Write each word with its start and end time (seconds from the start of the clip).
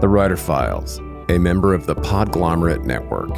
The 0.00 0.08
Writer 0.08 0.36
Files, 0.36 0.98
a 1.28 1.38
member 1.38 1.72
of 1.72 1.86
the 1.86 1.94
Podglomerate 1.94 2.84
Network. 2.84 3.30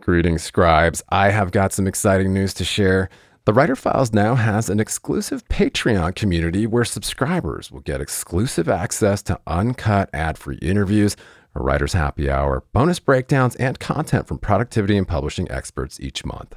Greetings, 0.00 0.42
scribes. 0.42 1.02
I 1.10 1.28
have 1.28 1.50
got 1.50 1.74
some 1.74 1.86
exciting 1.86 2.32
news 2.32 2.54
to 2.54 2.64
share. 2.64 3.10
The 3.44 3.52
Writer 3.52 3.76
Files 3.76 4.14
now 4.14 4.34
has 4.34 4.70
an 4.70 4.80
exclusive 4.80 5.46
Patreon 5.48 6.14
community 6.14 6.66
where 6.66 6.84
subscribers 6.86 7.70
will 7.70 7.82
get 7.82 8.00
exclusive 8.00 8.70
access 8.70 9.22
to 9.24 9.38
uncut 9.46 10.08
ad 10.14 10.38
free 10.38 10.58
interviews, 10.62 11.14
a 11.54 11.62
writer's 11.62 11.92
happy 11.92 12.30
hour, 12.30 12.64
bonus 12.72 12.98
breakdowns, 12.98 13.54
and 13.56 13.78
content 13.78 14.26
from 14.26 14.38
productivity 14.38 14.96
and 14.96 15.06
publishing 15.06 15.48
experts 15.50 16.00
each 16.00 16.24
month. 16.24 16.56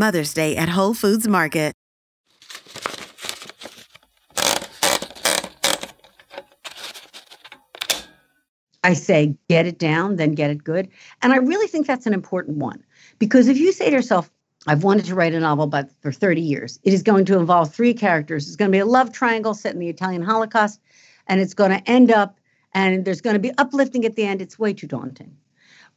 Mother's 0.00 0.32
Day 0.32 0.56
at 0.56 0.70
Whole 0.70 0.94
Foods 0.94 1.28
Market. 1.28 1.74
I 8.82 8.94
say 8.94 9.36
get 9.50 9.66
it 9.66 9.78
down, 9.78 10.16
then 10.16 10.32
get 10.32 10.50
it 10.50 10.64
good. 10.64 10.88
And 11.20 11.34
I 11.34 11.36
really 11.36 11.66
think 11.66 11.86
that's 11.86 12.06
an 12.06 12.14
important 12.14 12.56
one 12.56 12.82
because 13.18 13.46
if 13.46 13.58
you 13.58 13.72
say 13.72 13.90
to 13.90 13.96
yourself, 13.96 14.30
I've 14.66 14.84
wanted 14.84 15.04
to 15.04 15.14
write 15.14 15.34
a 15.34 15.40
novel 15.40 15.66
but 15.66 15.90
for 16.00 16.12
30 16.12 16.40
years, 16.40 16.78
it 16.82 16.94
is 16.94 17.02
going 17.02 17.26
to 17.26 17.38
involve 17.38 17.72
three 17.72 17.92
characters. 17.92 18.46
It's 18.46 18.56
going 18.56 18.70
to 18.70 18.74
be 18.74 18.80
a 18.80 18.86
love 18.86 19.12
triangle 19.12 19.52
set 19.52 19.74
in 19.74 19.80
the 19.80 19.90
Italian 19.90 20.22
Holocaust, 20.22 20.80
and 21.26 21.42
it's 21.42 21.52
going 21.52 21.72
to 21.72 21.90
end 21.90 22.10
up, 22.10 22.40
and 22.72 23.04
there's 23.04 23.20
going 23.20 23.34
to 23.34 23.40
be 23.40 23.52
uplifting 23.58 24.06
at 24.06 24.16
the 24.16 24.24
end. 24.24 24.40
It's 24.40 24.58
way 24.58 24.72
too 24.72 24.86
daunting. 24.86 25.36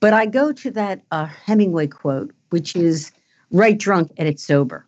But 0.02 0.14
I 0.14 0.26
go 0.26 0.52
to 0.52 0.72
that 0.72 1.04
uh, 1.12 1.26
Hemingway 1.26 1.88
quote, 1.88 2.34
which 2.50 2.76
is 2.76 3.14
write 3.54 3.78
drunk, 3.78 4.12
and 4.18 4.28
it's 4.28 4.44
sober. 4.44 4.86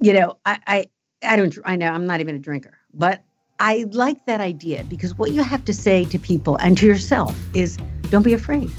You 0.00 0.14
know, 0.14 0.38
I, 0.46 0.58
I, 0.66 0.86
I 1.22 1.36
don't, 1.36 1.56
I 1.64 1.76
know 1.76 1.88
I'm 1.88 2.06
not 2.06 2.20
even 2.20 2.34
a 2.34 2.38
drinker, 2.38 2.78
but 2.94 3.22
I 3.60 3.84
like 3.90 4.24
that 4.26 4.40
idea 4.40 4.84
because 4.84 5.16
what 5.18 5.32
you 5.32 5.42
have 5.42 5.64
to 5.66 5.74
say 5.74 6.06
to 6.06 6.18
people 6.18 6.56
and 6.56 6.78
to 6.78 6.86
yourself 6.86 7.38
is 7.54 7.76
don't 8.10 8.22
be 8.22 8.32
afraid. 8.32 8.70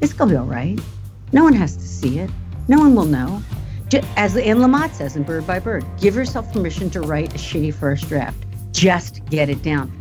It's 0.00 0.12
going 0.12 0.28
to 0.30 0.34
be 0.34 0.38
all 0.38 0.46
right. 0.46 0.78
No 1.32 1.44
one 1.44 1.54
has 1.54 1.76
to 1.76 1.86
see 1.86 2.18
it, 2.18 2.30
no 2.68 2.78
one 2.78 2.94
will 2.94 3.06
know. 3.06 3.42
As 4.16 4.36
Anne 4.36 4.58
Lamott 4.58 4.92
says 4.94 5.14
in 5.14 5.22
Bird 5.22 5.46
by 5.46 5.60
Bird, 5.60 5.84
give 6.00 6.16
yourself 6.16 6.52
permission 6.52 6.90
to 6.90 7.00
write 7.00 7.32
a 7.34 7.38
shitty 7.38 7.72
first 7.72 8.08
draft. 8.08 8.44
Just 8.72 9.24
get 9.26 9.48
it 9.48 9.62
down. 9.62 9.96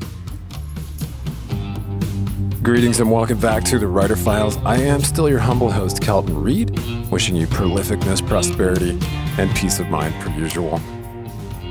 Greetings 2.66 2.99
and 2.99 3.11
welcome 3.11 3.39
back 3.39 3.63
to 3.66 3.77
the 3.77 3.88
Writer 3.88 4.16
Files. 4.16 4.58
I 4.66 4.77
am 4.77 5.02
still 5.02 5.30
your 5.30 5.38
humble 5.38 5.71
host, 5.71 6.02
Kelton 6.02 6.35
Reid, 6.35 6.71
wishing 7.11 7.35
you 7.35 7.45
prolificness, 7.45 8.27
prosperity, 8.27 8.97
and 9.38 9.55
peace 9.55 9.80
of 9.80 9.88
mind 9.89 10.16
per 10.16 10.31
usual. 10.31 10.80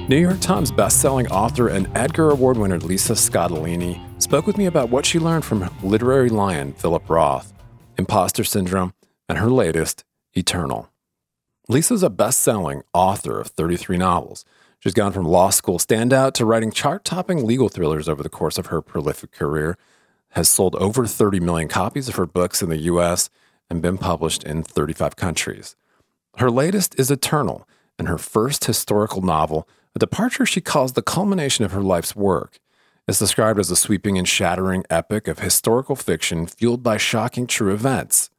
New 0.08 0.16
York 0.16 0.38
Times 0.38 0.70
bestselling 0.70 1.28
author 1.32 1.66
and 1.66 1.90
Edgar 1.96 2.30
Award 2.30 2.58
winner 2.58 2.78
Lisa 2.78 3.14
Scottoline 3.14 4.00
spoke 4.22 4.46
with 4.46 4.56
me 4.56 4.66
about 4.66 4.88
what 4.88 5.04
she 5.04 5.18
learned 5.18 5.44
from 5.44 5.68
literary 5.82 6.28
lion 6.28 6.72
Philip 6.74 7.10
Roth, 7.10 7.52
imposter 7.98 8.44
syndrome, 8.44 8.94
and 9.28 9.38
her 9.38 9.50
latest, 9.50 10.04
Eternal. 10.34 10.90
Lisa's 11.68 12.04
a 12.04 12.08
best 12.08 12.38
selling 12.38 12.84
author 12.92 13.40
of 13.40 13.48
33 13.48 13.96
novels. 13.96 14.44
She's 14.78 14.94
gone 14.94 15.10
from 15.10 15.24
law 15.24 15.50
school 15.50 15.80
standout 15.80 16.34
to 16.34 16.44
writing 16.44 16.70
chart 16.70 17.04
topping 17.04 17.44
legal 17.44 17.68
thrillers 17.68 18.08
over 18.08 18.22
the 18.22 18.28
course 18.28 18.58
of 18.58 18.66
her 18.66 18.80
prolific 18.80 19.32
career, 19.32 19.76
has 20.34 20.48
sold 20.48 20.74
over 20.76 21.06
30 21.06 21.40
million 21.40 21.68
copies 21.68 22.08
of 22.08 22.16
her 22.16 22.26
books 22.26 22.62
in 22.62 22.68
the 22.68 22.78
US, 22.78 23.30
and 23.70 23.80
been 23.80 23.98
published 23.98 24.44
in 24.44 24.62
35 24.62 25.16
countries. 25.16 25.76
Her 26.36 26.50
latest 26.50 26.98
is 26.98 27.10
Eternal, 27.10 27.66
and 27.98 28.08
her 28.08 28.18
first 28.18 28.64
historical 28.64 29.22
novel, 29.22 29.68
a 29.94 29.98
departure 29.98 30.44
she 30.44 30.60
calls 30.60 30.92
the 30.92 31.02
culmination 31.02 31.64
of 31.64 31.72
her 31.72 31.82
life's 31.82 32.16
work. 32.16 32.58
It's 33.06 33.18
described 33.18 33.60
as 33.60 33.70
a 33.70 33.76
sweeping 33.76 34.18
and 34.18 34.26
shattering 34.26 34.84
epic 34.90 35.28
of 35.28 35.38
historical 35.38 35.94
fiction 35.94 36.46
fueled 36.46 36.82
by 36.82 36.96
shocking 36.96 37.46
true 37.46 37.72
events. 37.72 38.30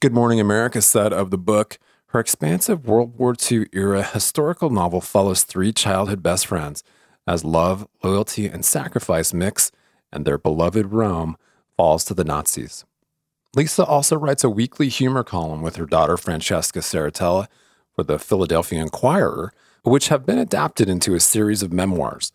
Good 0.00 0.12
Morning 0.12 0.40
America 0.40 0.82
said 0.82 1.12
of 1.12 1.30
the 1.30 1.38
book, 1.38 1.78
her 2.08 2.20
expansive 2.20 2.86
World 2.86 3.16
War 3.16 3.34
II 3.50 3.66
era 3.72 4.02
historical 4.02 4.68
novel 4.70 5.00
follows 5.00 5.44
three 5.44 5.72
childhood 5.72 6.22
best 6.22 6.46
friends 6.46 6.82
as 7.26 7.44
love, 7.44 7.86
loyalty, 8.02 8.46
and 8.46 8.64
sacrifice 8.64 9.32
mix, 9.32 9.70
and 10.12 10.24
their 10.24 10.38
beloved 10.38 10.86
Rome 10.92 11.36
falls 11.76 12.04
to 12.04 12.14
the 12.14 12.24
Nazis. 12.24 12.84
Lisa 13.54 13.84
also 13.84 14.16
writes 14.16 14.44
a 14.44 14.50
weekly 14.50 14.88
humor 14.88 15.24
column 15.24 15.62
with 15.62 15.76
her 15.76 15.86
daughter 15.86 16.16
Francesca 16.16 16.80
Serritella 16.80 17.48
for 17.94 18.04
the 18.04 18.18
Philadelphia 18.18 18.80
Inquirer, 18.80 19.52
which 19.82 20.08
have 20.08 20.26
been 20.26 20.38
adapted 20.38 20.88
into 20.88 21.14
a 21.14 21.20
series 21.20 21.62
of 21.62 21.72
memoirs. 21.72 22.32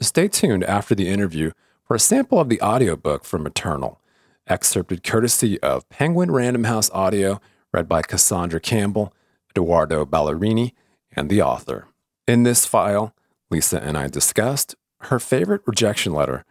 Stay 0.00 0.28
tuned 0.28 0.64
after 0.64 0.94
the 0.94 1.08
interview 1.08 1.50
for 1.84 1.96
a 1.96 2.00
sample 2.00 2.38
of 2.38 2.48
the 2.48 2.60
audiobook 2.62 3.24
from 3.24 3.46
Eternal, 3.46 4.00
excerpted 4.46 5.02
courtesy 5.02 5.60
of 5.60 5.88
Penguin 5.88 6.30
Random 6.30 6.64
House 6.64 6.90
Audio 6.90 7.40
read 7.72 7.88
by 7.88 8.02
Cassandra 8.02 8.60
Campbell, 8.60 9.12
Edoardo 9.50 10.04
Ballerini, 10.04 10.72
and 11.12 11.28
the 11.28 11.42
author. 11.42 11.86
In 12.26 12.44
this 12.44 12.66
file, 12.66 13.14
Lisa 13.50 13.82
and 13.82 13.98
I 13.98 14.08
discussed 14.08 14.76
her 15.02 15.18
favorite 15.18 15.62
rejection 15.66 16.12
letter, 16.12 16.44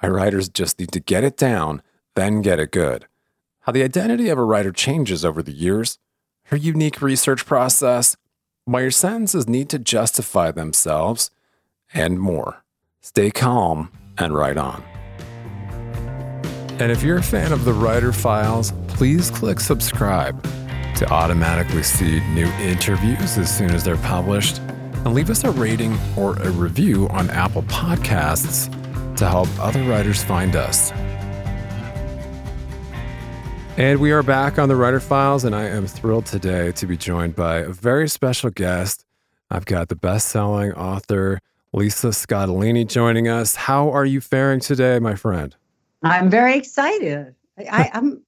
why 0.00 0.08
writers 0.08 0.48
just 0.48 0.78
need 0.78 0.92
to 0.92 1.00
get 1.00 1.24
it 1.24 1.36
down, 1.36 1.82
then 2.14 2.40
get 2.40 2.58
it 2.58 2.72
good, 2.72 3.06
how 3.60 3.72
the 3.72 3.82
identity 3.82 4.28
of 4.28 4.38
a 4.38 4.44
writer 4.44 4.72
changes 4.72 5.24
over 5.24 5.42
the 5.42 5.52
years, 5.52 5.98
her 6.44 6.56
unique 6.56 7.02
research 7.02 7.44
process, 7.44 8.16
why 8.64 8.80
your 8.80 8.90
sentences 8.90 9.48
need 9.48 9.68
to 9.68 9.78
justify 9.78 10.50
themselves, 10.50 11.30
and 11.92 12.18
more. 12.18 12.64
Stay 13.00 13.30
calm 13.30 13.92
and 14.16 14.34
write 14.34 14.56
on. 14.56 14.82
And 16.78 16.90
if 16.90 17.02
you're 17.02 17.18
a 17.18 17.22
fan 17.22 17.52
of 17.52 17.66
the 17.66 17.74
Writer 17.74 18.12
Files, 18.12 18.72
please 18.88 19.30
click 19.30 19.60
subscribe 19.60 20.42
to 20.96 21.10
automatically 21.10 21.82
see 21.82 22.20
new 22.30 22.46
interviews 22.62 23.36
as 23.36 23.54
soon 23.54 23.70
as 23.70 23.84
they're 23.84 23.96
published. 23.98 24.58
And 25.04 25.14
leave 25.14 25.30
us 25.30 25.44
a 25.44 25.50
rating 25.50 25.98
or 26.16 26.36
a 26.36 26.50
review 26.50 27.08
on 27.08 27.28
Apple 27.30 27.62
Podcasts 27.64 28.74
to 29.20 29.28
help 29.28 29.48
other 29.58 29.82
writers 29.82 30.24
find 30.24 30.56
us. 30.56 30.92
And 33.76 34.00
we 34.00 34.12
are 34.12 34.22
back 34.22 34.58
on 34.58 34.68
the 34.68 34.76
Writer 34.76 34.98
Files, 34.98 35.44
and 35.44 35.54
I 35.54 35.64
am 35.64 35.86
thrilled 35.86 36.24
today 36.24 36.72
to 36.72 36.86
be 36.86 36.96
joined 36.96 37.36
by 37.36 37.58
a 37.58 37.68
very 37.68 38.08
special 38.08 38.48
guest. 38.48 39.04
I've 39.50 39.66
got 39.66 39.88
the 39.88 39.96
best 39.96 40.28
selling 40.28 40.72
author, 40.72 41.38
Lisa 41.74 42.08
Scottoline, 42.08 42.88
joining 42.88 43.28
us. 43.28 43.54
How 43.54 43.90
are 43.90 44.06
you 44.06 44.22
faring 44.22 44.58
today, 44.60 44.98
my 44.98 45.14
friend? 45.14 45.54
I'm 46.02 46.30
very 46.30 46.56
excited. 46.56 47.34
I, 47.70 47.90
am 47.92 48.22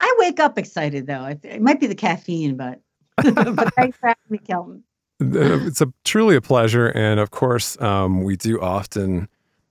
I 0.00 0.14
wake 0.18 0.40
up 0.40 0.58
excited 0.58 1.06
though. 1.06 1.24
It, 1.24 1.40
it 1.42 1.62
might 1.62 1.80
be 1.80 1.86
the 1.86 1.94
caffeine, 1.94 2.56
but 2.56 2.80
but 3.16 3.74
thanks 3.74 3.96
for 3.96 4.08
having 4.08 4.22
me, 4.28 4.38
Kelton. 4.38 4.84
It's 5.20 5.80
a 5.80 5.90
truly 6.04 6.36
a 6.36 6.40
pleasure, 6.42 6.88
and 6.88 7.18
of 7.18 7.30
course, 7.30 7.80
um, 7.80 8.24
we 8.24 8.36
do 8.36 8.60
often 8.60 9.28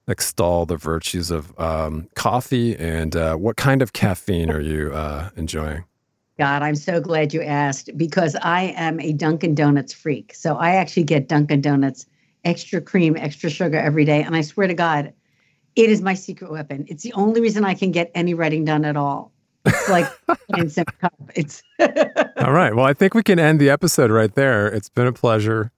extol 0.07 0.65
the 0.65 0.77
virtues 0.77 1.31
of 1.31 1.57
um, 1.59 2.09
coffee. 2.15 2.75
And 2.75 3.15
uh, 3.15 3.35
what 3.35 3.57
kind 3.57 3.81
of 3.81 3.93
caffeine 3.93 4.49
are 4.49 4.61
you 4.61 4.91
uh, 4.93 5.29
enjoying? 5.35 5.85
God, 6.39 6.63
I'm 6.63 6.75
so 6.75 6.99
glad 6.99 7.33
you 7.33 7.43
asked 7.43 7.95
because 7.95 8.35
I 8.41 8.73
am 8.75 8.99
a 8.99 9.13
Dunkin' 9.13 9.53
Donuts 9.55 9.93
freak. 9.93 10.33
So 10.33 10.55
I 10.55 10.71
actually 10.71 11.03
get 11.03 11.27
Dunkin' 11.27 11.61
Donuts 11.61 12.07
extra 12.43 12.81
cream, 12.81 13.15
extra 13.15 13.49
sugar 13.49 13.77
every 13.77 14.03
day, 14.03 14.23
and 14.23 14.35
I 14.35 14.41
swear 14.41 14.67
to 14.67 14.73
God, 14.73 15.13
it 15.75 15.89
is 15.89 16.01
my 16.01 16.13
secret 16.13 16.51
weapon. 16.51 16.85
It's 16.87 17.03
the 17.03 17.13
only 17.13 17.41
reason 17.41 17.65
I 17.65 17.73
can 17.73 17.91
get 17.91 18.11
any 18.15 18.33
writing 18.33 18.65
done 18.65 18.85
at 18.85 18.97
all. 18.97 19.31
It's 19.65 19.89
like. 19.89 20.07
It's 21.35 21.63
all 21.79 22.51
right. 22.51 22.75
Well, 22.75 22.85
I 22.85 22.93
think 22.93 23.15
we 23.15 23.23
can 23.23 23.39
end 23.39 23.59
the 23.59 23.69
episode 23.69 24.11
right 24.11 24.33
there. 24.35 24.67
It's 24.67 24.87
been 24.87 25.07
a 25.07 25.13
pleasure. 25.13 25.71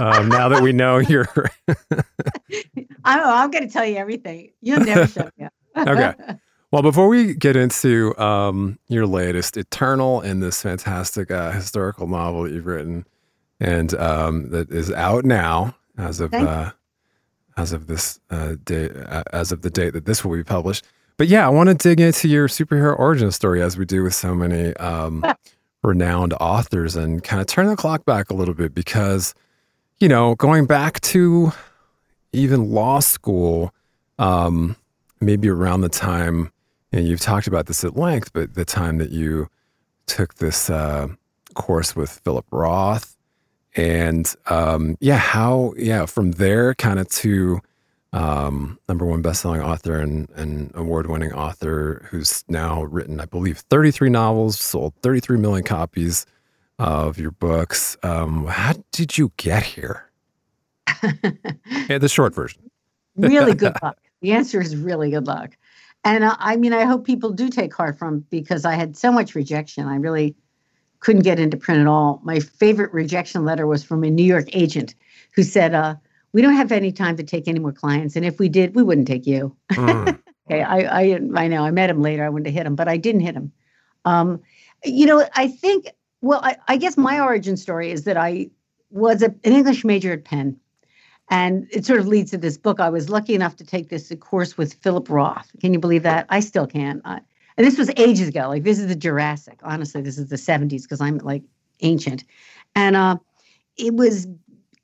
Um, 0.00 0.28
now 0.28 0.48
that 0.48 0.62
we 0.62 0.72
know 0.72 0.96
you're, 0.98 1.28
I'm, 3.04 3.20
I'm 3.20 3.50
going 3.50 3.66
to 3.66 3.72
tell 3.72 3.86
you 3.86 3.96
everything. 3.96 4.50
You'll 4.60 4.80
never 4.80 5.06
shut 5.06 5.32
me 5.38 5.46
up. 5.46 5.52
okay. 5.88 6.14
Well, 6.74 6.82
before 6.82 7.06
we 7.06 7.34
get 7.34 7.54
into 7.54 8.18
um, 8.18 8.80
your 8.88 9.06
latest, 9.06 9.56
Eternal, 9.56 10.20
and 10.22 10.42
this 10.42 10.60
fantastic 10.60 11.30
uh, 11.30 11.52
historical 11.52 12.08
novel 12.08 12.42
that 12.42 12.52
you've 12.52 12.66
written, 12.66 13.06
and 13.60 13.94
um, 13.94 14.50
that 14.50 14.72
is 14.72 14.90
out 14.90 15.24
now 15.24 15.76
as 15.96 16.18
of 16.18 16.34
uh, 16.34 16.72
as 17.56 17.72
of 17.72 17.86
this 17.86 18.18
uh, 18.30 18.56
day, 18.64 18.90
uh, 19.06 19.22
as 19.32 19.52
of 19.52 19.62
the 19.62 19.70
date 19.70 19.90
that 19.90 20.04
this 20.04 20.24
will 20.24 20.36
be 20.36 20.42
published. 20.42 20.84
But 21.16 21.28
yeah, 21.28 21.46
I 21.46 21.50
want 21.50 21.68
to 21.68 21.74
dig 21.76 22.00
into 22.00 22.26
your 22.26 22.48
superhero 22.48 22.98
origin 22.98 23.30
story 23.30 23.62
as 23.62 23.78
we 23.78 23.84
do 23.84 24.02
with 24.02 24.14
so 24.14 24.34
many 24.34 24.74
um, 24.78 25.24
renowned 25.84 26.34
authors, 26.40 26.96
and 26.96 27.22
kind 27.22 27.40
of 27.40 27.46
turn 27.46 27.68
the 27.68 27.76
clock 27.76 28.04
back 28.04 28.30
a 28.30 28.34
little 28.34 28.54
bit 28.54 28.74
because, 28.74 29.32
you 30.00 30.08
know, 30.08 30.34
going 30.34 30.66
back 30.66 31.00
to 31.02 31.52
even 32.34 32.70
law 32.70 33.00
school, 33.00 33.72
um, 34.18 34.76
maybe 35.20 35.48
around 35.48 35.80
the 35.80 35.88
time 35.88 36.50
and 36.94 37.08
you've 37.08 37.20
talked 37.20 37.48
about 37.48 37.66
this 37.66 37.82
at 37.82 37.96
length, 37.96 38.32
but 38.32 38.54
the 38.54 38.64
time 38.64 38.98
that 38.98 39.10
you 39.10 39.48
took 40.06 40.34
this 40.34 40.70
uh, 40.70 41.08
course 41.54 41.96
with 41.96 42.20
Philip 42.22 42.46
Roth, 42.52 43.16
and 43.74 44.32
um, 44.46 44.96
yeah, 45.00 45.16
how 45.16 45.74
yeah 45.76 46.06
from 46.06 46.32
there 46.32 46.72
kind 46.74 47.00
of 47.00 47.08
to 47.08 47.60
um, 48.12 48.78
number 48.88 49.04
one 49.04 49.22
best-selling 49.22 49.60
author 49.60 49.98
and, 49.98 50.30
and 50.36 50.70
award-winning 50.76 51.32
author 51.32 52.06
who's 52.10 52.44
now 52.46 52.84
written, 52.84 53.18
I 53.18 53.24
believe, 53.24 53.58
33 53.58 54.08
novels, 54.08 54.60
sold 54.60 54.94
33 55.02 55.38
million 55.38 55.64
copies 55.64 56.24
of 56.78 57.18
your 57.18 57.32
books. 57.32 57.96
Um, 58.04 58.46
how 58.46 58.74
did 58.92 59.18
you 59.18 59.32
get 59.36 59.64
here? 59.64 60.12
yeah, 61.88 61.98
the 61.98 62.08
short 62.08 62.34
version. 62.34 62.70
really 63.16 63.54
good 63.54 63.74
luck. 63.82 63.98
The 64.22 64.32
answer 64.32 64.60
is 64.60 64.76
really 64.76 65.10
good 65.10 65.26
luck. 65.26 65.56
And 66.04 66.24
uh, 66.24 66.36
I 66.38 66.56
mean, 66.56 66.72
I 66.72 66.84
hope 66.84 67.04
people 67.04 67.30
do 67.30 67.48
take 67.48 67.74
heart 67.74 67.98
from 67.98 68.20
because 68.30 68.64
I 68.64 68.74
had 68.74 68.96
so 68.96 69.10
much 69.10 69.34
rejection. 69.34 69.86
I 69.86 69.96
really 69.96 70.36
couldn't 71.00 71.22
get 71.22 71.38
into 71.38 71.56
print 71.56 71.80
at 71.80 71.86
all. 71.86 72.20
My 72.24 72.40
favorite 72.40 72.92
rejection 72.92 73.44
letter 73.44 73.66
was 73.66 73.82
from 73.82 74.04
a 74.04 74.10
New 74.10 74.24
York 74.24 74.48
agent 74.52 74.94
who 75.34 75.42
said, 75.42 75.74
uh, 75.74 75.96
"We 76.32 76.42
don't 76.42 76.54
have 76.54 76.72
any 76.72 76.92
time 76.92 77.16
to 77.16 77.22
take 77.22 77.48
any 77.48 77.58
more 77.58 77.72
clients, 77.72 78.16
and 78.16 78.24
if 78.24 78.38
we 78.38 78.48
did, 78.48 78.74
we 78.74 78.82
wouldn't 78.82 79.06
take 79.06 79.26
you." 79.26 79.56
Mm. 79.72 80.18
okay, 80.50 80.62
I, 80.62 81.02
I 81.02 81.20
I 81.36 81.48
know 81.48 81.64
I 81.64 81.70
met 81.70 81.90
him 81.90 82.02
later. 82.02 82.24
I 82.24 82.28
wanted 82.28 82.44
to 82.44 82.50
hit 82.50 82.66
him, 82.66 82.76
but 82.76 82.88
I 82.88 82.96
didn't 82.98 83.22
hit 83.22 83.34
him. 83.34 83.52
Um, 84.04 84.40
you 84.84 85.06
know, 85.06 85.26
I 85.34 85.48
think. 85.48 85.90
Well, 86.20 86.40
I, 86.42 86.56
I 86.68 86.78
guess 86.78 86.96
my 86.96 87.20
origin 87.20 87.54
story 87.54 87.90
is 87.90 88.04
that 88.04 88.16
I 88.16 88.48
was 88.90 89.20
a, 89.20 89.26
an 89.26 89.52
English 89.52 89.84
major 89.84 90.12
at 90.12 90.24
Penn. 90.24 90.58
And 91.30 91.66
it 91.70 91.86
sort 91.86 92.00
of 92.00 92.06
leads 92.06 92.30
to 92.32 92.38
this 92.38 92.58
book. 92.58 92.80
I 92.80 92.90
was 92.90 93.08
lucky 93.08 93.34
enough 93.34 93.56
to 93.56 93.64
take 93.64 93.88
this 93.88 94.12
course 94.20 94.58
with 94.58 94.74
Philip 94.74 95.08
Roth. 95.08 95.50
Can 95.60 95.72
you 95.72 95.78
believe 95.78 96.02
that? 96.02 96.26
I 96.28 96.40
still 96.40 96.66
can. 96.66 97.00
Uh, 97.04 97.20
and 97.56 97.66
this 97.66 97.78
was 97.78 97.90
ages 97.96 98.28
ago. 98.28 98.48
Like 98.48 98.64
this 98.64 98.78
is 98.78 98.88
the 98.88 98.94
Jurassic. 98.94 99.60
Honestly, 99.62 100.02
this 100.02 100.18
is 100.18 100.28
the 100.28 100.36
70s 100.36 100.82
because 100.82 101.00
I'm 101.00 101.18
like 101.18 101.42
ancient. 101.80 102.24
And 102.74 102.96
uh, 102.96 103.16
it 103.76 103.94
was 103.94 104.26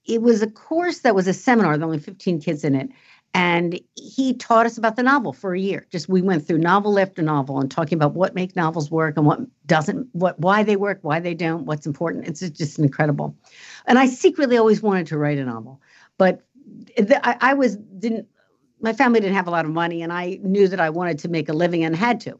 it 0.06 0.22
was 0.22 0.42
a 0.42 0.50
course 0.50 1.00
that 1.00 1.14
was 1.14 1.28
a 1.28 1.34
seminar. 1.34 1.76
There 1.76 1.87
were 1.87 1.92
only 1.92 2.02
15 2.02 2.40
kids 2.40 2.64
in 2.64 2.75
it. 2.75 2.88
And 3.32 3.81
he 3.94 4.34
taught 4.34 4.66
us 4.66 4.76
about 4.76 4.96
the 4.96 5.04
novel 5.04 5.32
for 5.32 5.54
a 5.54 5.60
year. 5.60 5.86
Just 5.93 6.08
we 6.08 6.20
went 6.20 6.44
through 6.44 6.58
novel 6.58 6.98
after 6.98 7.22
novel 7.22 7.60
and 7.60 7.70
talking 7.70 7.96
about 7.96 8.14
what 8.14 8.34
make 8.34 8.56
novels 8.56 8.90
work 8.90 9.16
and 9.16 9.25
what 9.25 9.40
doesn't, 9.66 10.08
what 10.12 10.40
why 10.40 10.64
they 10.64 10.75
work, 10.75 10.98
why 11.02 11.20
they 11.20 11.34
don't, 11.34 11.64
what's 11.64 11.86
important. 11.86 12.26
It's 12.26 12.40
just 12.40 12.81
incredible. 12.81 13.36
And 13.86 14.00
I 14.00 14.06
secretly 14.06 14.56
always 14.56 14.82
wanted 14.82 15.06
to 15.08 15.19
write 15.19 15.38
a 15.38 15.44
novel. 15.44 15.81
But 16.20 16.43
the, 16.99 17.19
I, 17.26 17.52
I 17.52 17.55
was 17.55 17.76
didn't 17.76 18.28
my 18.78 18.93
family 18.93 19.20
didn't 19.20 19.37
have 19.37 19.46
a 19.46 19.50
lot 19.50 19.64
of 19.64 19.70
money, 19.70 20.02
and 20.02 20.12
I 20.12 20.38
knew 20.43 20.69
that 20.69 20.78
I 20.78 20.90
wanted 20.90 21.19
to 21.20 21.28
make 21.28 21.49
a 21.49 21.55
living 21.55 21.82
and 21.82 21.96
had 21.96 22.20
to. 22.20 22.38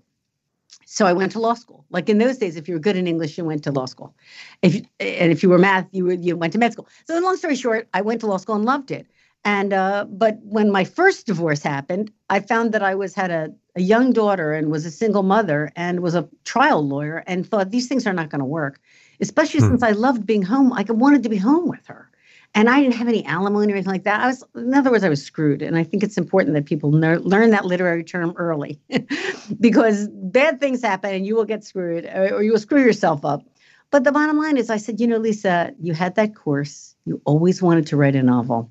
So 0.85 1.06
I 1.06 1.15
went 1.15 1.32
to 1.32 1.41
law 1.41 1.55
school. 1.55 1.87
Like 1.88 2.11
in 2.11 2.19
those 2.19 2.37
days, 2.37 2.56
if 2.56 2.69
you 2.69 2.75
were 2.75 2.81
good 2.81 2.97
in 2.97 3.06
English, 3.06 3.38
you 3.38 3.44
went 3.47 3.65
to 3.65 3.73
law 3.73 3.87
school. 3.87 4.15
If 4.61 4.75
and 5.00 5.32
if 5.32 5.43
you 5.43 5.49
were 5.49 5.56
math, 5.56 5.87
you 5.93 6.05
were, 6.05 6.12
you 6.12 6.37
went 6.37 6.53
to 6.53 6.59
med 6.59 6.75
school. 6.75 6.88
So 7.06 7.19
long 7.21 7.38
story 7.38 7.56
short, 7.56 7.88
I 7.94 8.03
went 8.03 8.21
to 8.21 8.27
law 8.27 8.37
school 8.37 8.56
and 8.56 8.67
loved 8.67 8.91
it. 8.91 9.06
And 9.47 9.73
uh, 9.73 10.05
but 10.11 10.37
when 10.43 10.71
my 10.71 10.85
first 10.85 11.27
divorce 11.27 11.62
happened, 11.62 12.12
I 12.29 12.41
found 12.41 12.73
that 12.75 12.82
I 12.82 12.94
was 12.94 13.15
had 13.15 13.31
a, 13.31 13.49
a 13.77 13.81
young 13.81 14.12
daughter 14.12 14.53
and 14.53 14.71
was 14.71 14.85
a 14.85 14.91
single 14.91 15.23
mother 15.23 15.73
and 15.75 16.00
was 16.00 16.15
a 16.15 16.29
trial 16.44 16.87
lawyer 16.87 17.25
and 17.27 17.49
thought 17.49 17.71
these 17.71 17.88
things 17.88 18.06
are 18.06 18.12
not 18.12 18.29
going 18.29 18.41
to 18.41 18.53
work, 18.61 18.79
especially 19.21 19.61
hmm. 19.61 19.69
since 19.69 19.82
I 19.82 19.93
loved 19.93 20.27
being 20.27 20.43
home. 20.43 20.71
I 20.75 20.82
wanted 20.82 21.23
to 21.23 21.31
be 21.31 21.38
home 21.38 21.67
with 21.67 21.87
her 21.87 22.10
and 22.55 22.69
I 22.69 22.81
didn't 22.82 22.94
have 22.94 23.08
any 23.08 23.25
alimony 23.26 23.73
or 23.73 23.76
anything 23.76 23.93
like 23.93 24.05
that. 24.05 24.20
I 24.20 24.26
was, 24.26 24.44
in 24.56 24.75
other 24.75 24.91
words, 24.91 25.05
I 25.05 25.08
was 25.08 25.23
screwed. 25.25 25.62
And 25.62 25.76
I 25.76 25.85
think 25.85 26.02
it's 26.02 26.19
important 26.19 26.55
that 26.55 26.67
people 26.67 26.91
ner- 26.91 27.20
learn 27.20 27.50
that 27.50 27.64
literary 27.64 28.02
term 28.02 28.32
early, 28.37 28.81
because 29.61 30.08
bad 30.08 30.58
things 30.58 30.82
happen 30.82 31.14
and 31.14 31.26
you 31.26 31.37
will 31.37 31.44
get 31.44 31.62
screwed, 31.62 32.06
or, 32.06 32.35
or 32.35 32.43
you 32.43 32.52
will 32.52 32.58
screw 32.58 32.82
yourself 32.82 33.25
up. 33.25 33.44
But 33.91 34.05
the 34.05 34.12
bottom 34.12 34.37
line 34.37 34.56
is, 34.56 34.70
I 34.70 34.79
said, 34.79 35.00
you 35.00 35.06
know, 35.06 35.19
Lisa, 35.19 35.73
you 35.81 35.94
had 35.94 36.17
that 36.17 36.35
course. 36.35 36.94
You 37.05 37.20
always 37.25 37.62
wanted 37.62 37.87
to 37.88 37.97
write 37.97 38.17
a 38.17 38.23
novel. 38.23 38.70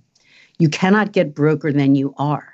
You 0.60 0.70
cannot 0.70 1.14
get 1.14 1.34
broker 1.34 1.72
than 1.72 1.96
you 1.96 2.14
are. 2.18 2.54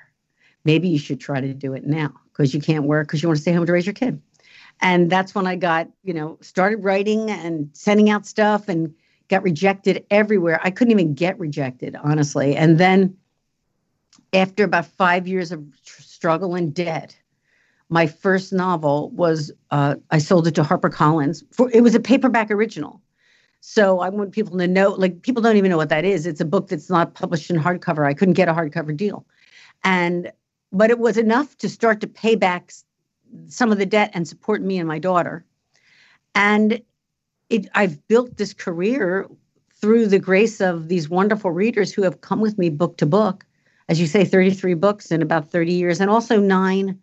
Maybe 0.64 0.88
you 0.88 0.98
should 0.98 1.20
try 1.20 1.40
to 1.40 1.54
do 1.54 1.74
it 1.74 1.86
now 1.86 2.12
because 2.32 2.54
you 2.54 2.60
can't 2.60 2.84
work 2.84 3.06
because 3.06 3.22
you 3.22 3.28
want 3.28 3.36
to 3.36 3.42
stay 3.42 3.52
home 3.52 3.66
to 3.66 3.72
raise 3.72 3.86
your 3.86 3.94
kid. 3.94 4.20
And 4.80 5.10
that's 5.10 5.34
when 5.34 5.46
I 5.46 5.56
got, 5.56 5.88
you 6.04 6.12
know, 6.12 6.38
started 6.40 6.84
writing 6.84 7.30
and 7.30 7.70
sending 7.72 8.10
out 8.10 8.26
stuff 8.26 8.68
and 8.68 8.94
got 9.28 9.42
rejected 9.42 10.04
everywhere. 10.10 10.60
I 10.62 10.70
couldn't 10.70 10.92
even 10.92 11.14
get 11.14 11.38
rejected, 11.38 11.96
honestly. 12.02 12.56
And 12.56 12.78
then 12.78 13.16
after 14.32 14.64
about 14.64 14.86
five 14.86 15.26
years 15.26 15.52
of 15.52 15.64
tr- 15.84 16.02
struggle 16.02 16.54
and 16.54 16.72
debt, 16.74 17.16
my 17.88 18.06
first 18.06 18.52
novel 18.52 19.10
was 19.10 19.52
uh, 19.70 19.96
I 20.10 20.18
sold 20.18 20.46
it 20.46 20.54
to 20.56 20.62
HarperCollins. 20.62 21.44
For, 21.52 21.70
it 21.72 21.82
was 21.82 21.94
a 21.94 22.00
paperback 22.00 22.50
original. 22.50 23.00
So 23.60 24.00
I 24.00 24.08
want 24.10 24.32
people 24.32 24.58
to 24.58 24.68
know, 24.68 24.90
like 24.90 25.22
people 25.22 25.42
don't 25.42 25.56
even 25.56 25.70
know 25.70 25.76
what 25.76 25.88
that 25.88 26.04
is. 26.04 26.26
It's 26.26 26.40
a 26.40 26.44
book 26.44 26.68
that's 26.68 26.90
not 26.90 27.14
published 27.14 27.50
in 27.50 27.56
hardcover. 27.56 28.06
I 28.06 28.14
couldn't 28.14 28.34
get 28.34 28.48
a 28.48 28.52
hardcover 28.52 28.96
deal. 28.96 29.26
And 29.84 30.30
but 30.72 30.90
it 30.90 30.98
was 30.98 31.16
enough 31.16 31.56
to 31.58 31.68
start 31.68 32.00
to 32.00 32.06
pay 32.06 32.34
back 32.34 32.72
some 33.46 33.72
of 33.72 33.78
the 33.78 33.86
debt 33.86 34.10
and 34.14 34.26
support 34.26 34.62
me 34.62 34.78
and 34.78 34.88
my 34.88 34.98
daughter. 34.98 35.44
And 36.34 36.80
it, 37.50 37.68
I've 37.74 38.06
built 38.08 38.36
this 38.36 38.52
career 38.52 39.28
through 39.74 40.06
the 40.06 40.18
grace 40.18 40.60
of 40.60 40.88
these 40.88 41.08
wonderful 41.08 41.50
readers 41.50 41.92
who 41.92 42.02
have 42.02 42.20
come 42.20 42.40
with 42.40 42.58
me 42.58 42.70
book 42.70 42.96
to 42.98 43.06
book. 43.06 43.44
As 43.88 44.00
you 44.00 44.06
say, 44.06 44.24
33 44.24 44.74
books 44.74 45.12
in 45.12 45.22
about 45.22 45.50
30 45.50 45.72
years, 45.72 46.00
and 46.00 46.10
also 46.10 46.40
nine 46.40 46.98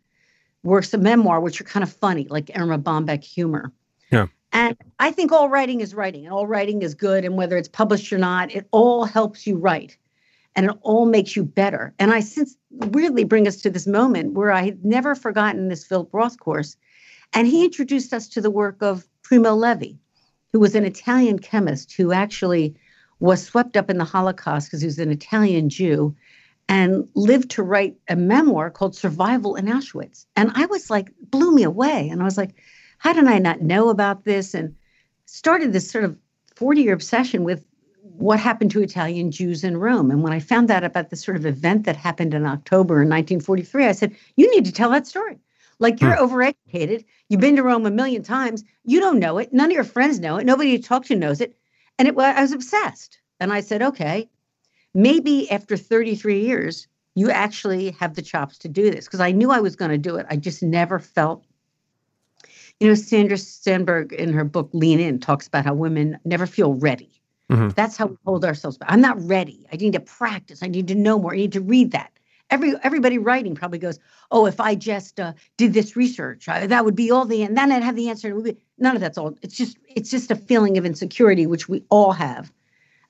works 0.64 0.94
of 0.94 1.02
memoir, 1.02 1.40
which 1.40 1.62
are 1.62 1.66
kind 1.66 1.84
of 1.84 1.92
funny, 1.92 2.28
like 2.30 2.52
Erma 2.56 2.78
Bombeck 2.78 3.24
humor. 3.24 3.72
Yeah. 4.12 4.28
And 4.52 4.76
I 5.00 5.12
think 5.12 5.32
all 5.32 5.50
writing 5.50 5.82
is 5.82 5.96
writing, 5.96 6.26
and 6.26 6.34
all 6.34 6.46
writing 6.46 6.82
is 6.82 6.94
good. 6.94 7.24
And 7.26 7.38
whether 7.38 7.58
it's 7.58 7.70
published 7.70 8.12
or 8.12 8.18
not, 8.18 8.54
it 8.54 8.68
all 8.72 9.06
helps 9.06 9.48
you 9.48 9.58
write 9.58 9.98
and 10.56 10.68
it 10.68 10.78
all 10.82 11.06
makes 11.06 11.36
you 11.36 11.44
better. 11.44 11.94
And 12.00 12.12
I 12.12 12.20
since 12.20 12.56
weirdly 12.72 13.24
bring 13.24 13.48
us 13.48 13.58
to 13.62 13.70
this 13.70 13.88
moment 13.88 14.34
where 14.34 14.52
I 14.52 14.64
had 14.64 14.86
never 14.86 15.16
forgotten 15.16 15.68
this 15.68 15.86
Philip 15.86 16.10
Roth 16.12 16.40
course. 16.40 16.76
And 17.34 17.48
he 17.48 17.66
introduced 17.66 18.14
us 18.14 18.28
to 18.30 18.42
the 18.42 18.52
work 18.52 18.82
of 18.82 19.08
Primo 19.24 19.56
Levi, 19.56 19.94
who 20.54 20.60
was 20.60 20.76
an 20.76 20.86
Italian 20.86 21.40
chemist 21.40 21.94
who 21.94 22.14
actually 22.14 22.76
was 23.20 23.44
swept 23.44 23.76
up 23.76 23.90
in 23.90 23.98
the 23.98 24.06
Holocaust 24.06 24.68
because 24.68 24.82
he 24.82 24.86
was 24.88 25.00
an 25.00 25.12
Italian 25.12 25.68
Jew 25.68 26.16
and 26.70 27.08
lived 27.16 27.50
to 27.52 27.64
write 27.64 27.98
a 28.08 28.16
memoir 28.16 28.70
called 28.70 28.96
Survival 28.96 29.56
in 29.56 29.66
Auschwitz. 29.66 30.26
And 30.36 30.52
I 30.54 30.68
was 30.68 30.90
like, 30.90 31.12
blew 31.20 31.54
me 31.54 31.64
away. 31.64 32.08
And 32.08 32.22
I 32.22 32.26
was 32.26 32.38
like, 32.38 32.56
how 33.00 33.14
did 33.14 33.26
I 33.26 33.40
not 33.40 33.62
know 33.62 33.90
about 33.90 34.24
this? 34.24 34.54
And 34.54 34.76
started 35.26 35.74
this 35.74 35.90
sort 35.90 36.06
of 36.06 36.16
40 36.56 36.84
year 36.84 36.94
obsession 36.94 37.44
with 37.44 37.66
what 38.02 38.40
happened 38.40 38.72
to 38.72 38.84
Italian 38.84 39.32
Jews 39.32 39.64
in 39.64 39.78
Rome. 39.78 40.12
And 40.12 40.22
when 40.22 40.34
I 40.34 40.40
found 40.40 40.70
out 40.70 40.84
about 40.84 41.10
this 41.10 41.24
sort 41.24 41.36
of 41.36 41.46
event 41.46 41.86
that 41.86 41.96
happened 41.96 42.34
in 42.34 42.46
October 42.46 43.02
in 43.02 43.10
1943, 43.10 43.86
I 43.86 43.92
said, 43.92 44.16
you 44.36 44.50
need 44.52 44.66
to 44.66 44.72
tell 44.72 44.92
that 44.92 45.08
story. 45.08 45.40
Like 45.80 46.02
you're 46.02 46.16
hmm. 46.16 46.24
overeducated. 46.24 47.06
You've 47.30 47.42
been 47.42 47.56
to 47.56 47.64
Rome 47.64 47.86
a 47.86 47.92
million 47.92 48.24
times. 48.24 48.64
You 48.84 49.00
don't 49.00 49.20
know 49.20 49.38
it. 49.38 49.54
None 49.54 49.70
of 49.70 49.74
your 49.74 49.84
friends 49.84 50.20
know 50.20 50.38
it. 50.38 50.46
Nobody 50.46 50.72
you 50.72 50.82
talk 50.82 51.06
to 51.06 51.16
knows 51.16 51.42
it. 51.42 51.56
And 51.98 52.08
it, 52.08 52.18
I 52.18 52.42
was 52.42 52.52
obsessed. 52.52 53.20
And 53.40 53.52
I 53.52 53.62
said, 53.62 53.82
okay, 53.82 54.30
maybe 54.94 55.50
after 55.52 55.78
33 55.78 56.42
years, 56.42 56.88
you 57.16 57.30
actually 57.30 57.92
have 57.92 58.16
the 58.16 58.22
chops 58.22 58.58
to 58.60 58.70
do 58.70 58.90
this. 58.90 59.06
Because 59.06 59.20
I 59.20 59.32
knew 59.32 59.52
I 59.52 59.60
was 59.60 59.76
going 59.76 59.92
to 59.92 59.98
do 59.98 60.16
it. 60.16 60.26
I 60.30 60.38
just 60.38 60.64
never 60.64 61.00
felt. 61.00 61.46
You 62.80 62.88
know, 62.88 62.96
Sandra 62.96 63.38
Sandberg 63.38 64.14
in 64.14 64.34
her 64.34 64.44
book 64.44 64.70
Lean 64.74 65.00
In 65.00 65.20
talks 65.20 65.48
about 65.48 65.66
how 65.66 65.74
women 65.74 66.18
never 66.26 66.48
feel 66.48 66.74
ready. 66.74 67.22
Mm-hmm. 67.52 67.70
That's 67.70 67.98
how 67.98 68.08
we 68.08 68.18
hold 68.26 68.46
ourselves 68.46 68.78
back. 68.78 68.92
I'm 68.92 69.02
not 69.02 69.22
ready. 69.22 69.68
I 69.72 69.76
need 69.76 69.94
to 69.94 70.00
practice. 70.00 70.64
I 70.64 70.68
need 70.68 70.88
to 70.88 70.96
know 70.96 71.20
more. 71.20 71.34
I 71.34 71.38
need 71.38 71.52
to 71.54 71.62
read 71.62 71.92
that 71.92 72.12
every 72.54 72.74
everybody 72.84 73.18
writing 73.18 73.56
probably 73.56 73.80
goes, 73.80 74.00
"Oh, 74.32 74.46
if 74.46 74.60
I 74.60 74.76
just 74.76 75.20
uh, 75.20 75.34
did 75.58 75.74
this 75.74 75.96
research, 75.96 76.48
I, 76.48 76.68
that 76.68 76.86
would 76.86 76.96
be 76.96 77.12
all 77.12 77.26
the 77.26 77.44
and 77.44 77.58
then 77.58 77.72
I'd 77.72 77.84
have 77.84 77.96
the 77.96 78.10
answer." 78.10 78.34
Be, 78.40 78.56
none 78.78 78.96
of 78.96 79.02
that's 79.02 79.18
all. 79.18 79.36
It's 79.42 79.58
just 79.58 79.78
it's 79.88 80.10
just 80.10 80.32
a 80.32 80.36
feeling 80.36 80.78
of 80.78 80.86
insecurity 80.86 81.48
which 81.48 81.68
we 81.68 81.84
all 81.90 82.14
have, 82.14 82.54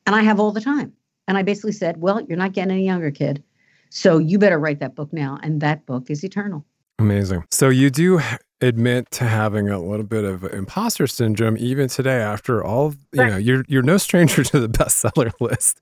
and 0.08 0.16
I 0.16 0.22
have 0.24 0.40
all 0.40 0.52
the 0.52 0.62
time. 0.62 0.94
And 1.28 1.38
I 1.38 1.44
basically 1.44 1.74
said, 1.74 2.02
"Well, 2.02 2.22
you're 2.22 2.38
not 2.38 2.54
getting 2.54 2.72
any 2.72 2.86
younger, 2.86 3.12
kid, 3.12 3.44
so 3.90 4.18
you 4.18 4.40
better 4.40 4.58
write 4.58 4.80
that 4.80 4.96
book 4.96 5.12
now." 5.14 5.38
And 5.44 5.62
that 5.62 5.86
book 5.86 6.10
is 6.10 6.24
eternal. 6.24 6.66
Amazing. 7.00 7.44
So 7.52 7.70
you 7.70 7.90
do 7.90 8.22
admit 8.62 9.12
to 9.12 9.26
having 9.26 9.68
a 9.68 9.80
little 9.80 10.06
bit 10.06 10.24
of 10.24 10.46
imposter 10.46 11.06
syndrome 11.06 11.58
even 11.58 11.90
today 11.90 12.22
after 12.22 12.64
all 12.64 12.94
you 13.12 13.26
know 13.26 13.36
you're 13.36 13.66
you're 13.68 13.84
no 13.84 13.98
stranger 13.98 14.42
to 14.52 14.58
the 14.58 14.70
bestseller 14.70 15.34
list 15.42 15.82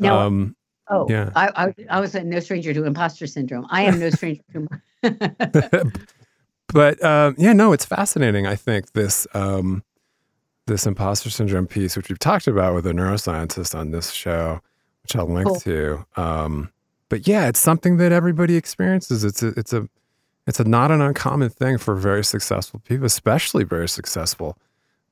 no 0.00 0.18
um, 0.18 0.56
oh 0.88 1.06
yeah 1.08 1.30
I, 1.34 1.66
I, 1.66 1.74
I 1.90 2.00
was 2.00 2.14
no 2.14 2.40
stranger 2.40 2.74
to 2.74 2.84
imposter 2.84 3.26
syndrome 3.26 3.66
i 3.70 3.82
am 3.82 3.98
no 3.98 4.10
stranger 4.10 4.42
to 4.52 4.68
but 6.68 7.02
um, 7.04 7.34
yeah 7.38 7.52
no 7.52 7.72
it's 7.72 7.84
fascinating 7.84 8.46
i 8.46 8.56
think 8.56 8.92
this 8.92 9.26
um, 9.34 9.82
this 10.66 10.86
imposter 10.86 11.30
syndrome 11.30 11.66
piece 11.66 11.96
which 11.96 12.08
we've 12.08 12.18
talked 12.18 12.46
about 12.46 12.74
with 12.74 12.86
a 12.86 12.92
neuroscientist 12.92 13.78
on 13.78 13.90
this 13.90 14.10
show 14.10 14.60
which 15.02 15.16
i'll 15.16 15.26
link 15.26 15.46
cool. 15.46 15.60
to 15.60 16.04
um, 16.16 16.70
but 17.08 17.26
yeah 17.26 17.48
it's 17.48 17.60
something 17.60 17.96
that 17.96 18.12
everybody 18.12 18.56
experiences 18.56 19.24
it's 19.24 19.42
a 19.42 19.48
it's 19.48 19.72
a 19.72 19.88
it's 20.46 20.58
a, 20.58 20.64
not 20.64 20.90
an 20.90 21.00
uncommon 21.00 21.50
thing 21.50 21.78
for 21.78 21.94
very 21.94 22.24
successful 22.24 22.80
people, 22.80 23.06
especially 23.06 23.64
very 23.64 23.88
successful 23.88 24.58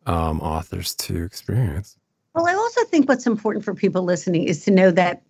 um, 0.06 0.40
authors 0.40 0.94
to 0.96 1.22
experience. 1.22 1.96
Well, 2.34 2.46
I 2.46 2.54
also 2.54 2.84
think 2.84 3.08
what's 3.08 3.26
important 3.26 3.64
for 3.64 3.74
people 3.74 4.02
listening 4.02 4.44
is 4.44 4.64
to 4.64 4.70
know 4.70 4.90
that 4.92 5.22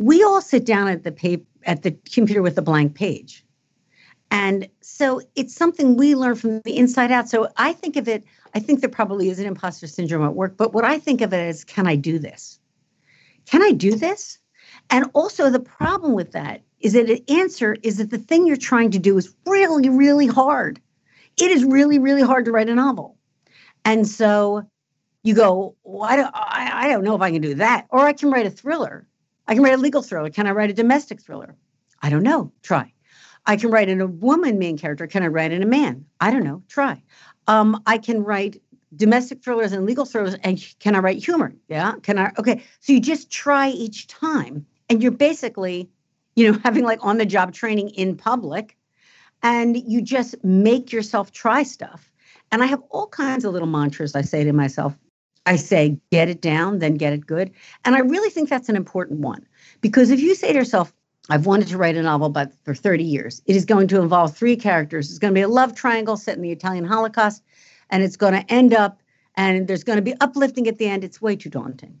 we 0.00 0.22
all 0.22 0.40
sit 0.40 0.64
down 0.64 0.88
at 0.88 1.04
the 1.04 1.12
page, 1.12 1.44
at 1.64 1.82
the 1.82 1.92
computer 2.10 2.40
with 2.40 2.56
a 2.56 2.62
blank 2.62 2.94
page. 2.94 3.44
And 4.30 4.66
so 4.80 5.20
it's 5.36 5.54
something 5.54 5.96
we 5.96 6.14
learn 6.14 6.36
from 6.36 6.60
the 6.60 6.76
inside 6.76 7.12
out. 7.12 7.28
So 7.28 7.48
I 7.58 7.74
think 7.74 7.96
of 7.96 8.08
it, 8.08 8.24
I 8.54 8.60
think 8.60 8.80
there 8.80 8.88
probably 8.88 9.28
is 9.28 9.38
an 9.38 9.46
imposter 9.46 9.86
syndrome 9.86 10.24
at 10.24 10.34
work, 10.34 10.56
but 10.56 10.72
what 10.72 10.84
I 10.84 10.98
think 10.98 11.20
of 11.20 11.34
it 11.34 11.48
is 11.48 11.64
can 11.64 11.86
I 11.86 11.96
do 11.96 12.18
this? 12.18 12.58
Can 13.44 13.62
I 13.62 13.72
do 13.72 13.94
this? 13.94 14.38
And 14.88 15.04
also, 15.12 15.50
the 15.50 15.60
problem 15.60 16.14
with 16.14 16.32
that 16.32 16.62
is 16.80 16.94
that 16.94 17.06
the 17.06 17.22
answer 17.28 17.76
is 17.82 17.98
that 17.98 18.10
the 18.10 18.18
thing 18.18 18.46
you're 18.46 18.56
trying 18.56 18.90
to 18.92 18.98
do 18.98 19.18
is 19.18 19.34
really, 19.44 19.90
really 19.90 20.26
hard. 20.26 20.80
It 21.36 21.50
is 21.50 21.62
really, 21.64 21.98
really 21.98 22.22
hard 22.22 22.46
to 22.46 22.52
write 22.52 22.70
a 22.70 22.74
novel. 22.74 23.18
And 23.84 24.08
so 24.08 24.62
you 25.22 25.34
go, 25.34 25.76
well, 25.82 26.04
I, 26.04 26.16
don't, 26.16 26.30
I, 26.32 26.70
I 26.84 26.88
don't 26.88 27.04
know 27.04 27.14
if 27.14 27.20
I 27.20 27.30
can 27.30 27.42
do 27.42 27.54
that. 27.56 27.86
Or 27.90 28.00
I 28.00 28.14
can 28.14 28.30
write 28.30 28.46
a 28.46 28.50
thriller. 28.50 29.06
I 29.50 29.54
can 29.54 29.64
write 29.64 29.74
a 29.74 29.78
legal 29.78 30.00
thriller. 30.00 30.30
Can 30.30 30.46
I 30.46 30.52
write 30.52 30.70
a 30.70 30.72
domestic 30.72 31.20
thriller? 31.20 31.56
I 32.00 32.08
don't 32.08 32.22
know. 32.22 32.52
Try. 32.62 32.92
I 33.44 33.56
can 33.56 33.72
write 33.72 33.88
in 33.88 34.00
a 34.00 34.06
woman 34.06 34.60
main 34.60 34.78
character. 34.78 35.08
Can 35.08 35.24
I 35.24 35.26
write 35.26 35.50
in 35.50 35.60
a 35.60 35.66
man? 35.66 36.06
I 36.20 36.30
don't 36.30 36.44
know. 36.44 36.62
Try. 36.68 37.02
Um, 37.48 37.82
I 37.84 37.98
can 37.98 38.22
write 38.22 38.62
domestic 38.94 39.42
thrillers 39.42 39.72
and 39.72 39.84
legal 39.84 40.04
thrillers. 40.04 40.36
And 40.44 40.64
can 40.78 40.94
I 40.94 41.00
write 41.00 41.22
humor? 41.22 41.52
Yeah. 41.66 41.94
Can 42.04 42.16
I? 42.16 42.30
Okay. 42.38 42.62
So 42.78 42.92
you 42.92 43.00
just 43.00 43.28
try 43.28 43.70
each 43.70 44.06
time. 44.06 44.66
And 44.88 45.02
you're 45.02 45.10
basically 45.10 45.90
you 46.36 46.52
know, 46.52 46.58
having 46.64 46.84
like 46.84 47.04
on 47.04 47.18
the 47.18 47.26
job 47.26 47.52
training 47.52 47.90
in 47.90 48.16
public. 48.16 48.76
And 49.42 49.76
you 49.76 50.00
just 50.00 50.36
make 50.44 50.92
yourself 50.92 51.32
try 51.32 51.64
stuff. 51.64 52.12
And 52.52 52.62
I 52.62 52.66
have 52.66 52.82
all 52.90 53.08
kinds 53.08 53.44
of 53.44 53.52
little 53.52 53.68
mantras 53.68 54.14
I 54.14 54.22
say 54.22 54.44
to 54.44 54.52
myself. 54.52 54.96
I 55.46 55.56
say, 55.56 55.98
get 56.10 56.28
it 56.28 56.40
down, 56.40 56.78
then 56.78 56.94
get 56.94 57.12
it 57.12 57.26
good. 57.26 57.50
And 57.84 57.94
I 57.94 58.00
really 58.00 58.30
think 58.30 58.48
that's 58.48 58.68
an 58.68 58.76
important 58.76 59.20
one 59.20 59.46
because 59.80 60.10
if 60.10 60.20
you 60.20 60.34
say 60.34 60.52
to 60.52 60.58
yourself, 60.58 60.92
I've 61.28 61.46
wanted 61.46 61.68
to 61.68 61.78
write 61.78 61.96
a 61.96 62.02
novel 62.02 62.28
but 62.28 62.52
for 62.64 62.74
30 62.74 63.04
years. 63.04 63.40
It 63.46 63.54
is 63.54 63.64
going 63.64 63.88
to 63.88 64.00
involve 64.00 64.36
three 64.36 64.56
characters. 64.56 65.10
It's 65.10 65.18
going 65.18 65.32
to 65.32 65.38
be 65.38 65.42
a 65.42 65.48
love 65.48 65.74
triangle 65.74 66.16
set 66.16 66.36
in 66.36 66.42
the 66.42 66.50
Italian 66.50 66.84
Holocaust, 66.84 67.42
and 67.90 68.02
it's 68.02 68.16
going 68.16 68.32
to 68.32 68.52
end 68.52 68.74
up, 68.74 69.00
and 69.36 69.68
there's 69.68 69.84
going 69.84 69.96
to 69.96 70.02
be 70.02 70.14
uplifting 70.20 70.66
at 70.66 70.78
the 70.78 70.86
end. 70.86 71.04
It's 71.04 71.22
way 71.22 71.36
too 71.36 71.50
daunting. 71.50 71.98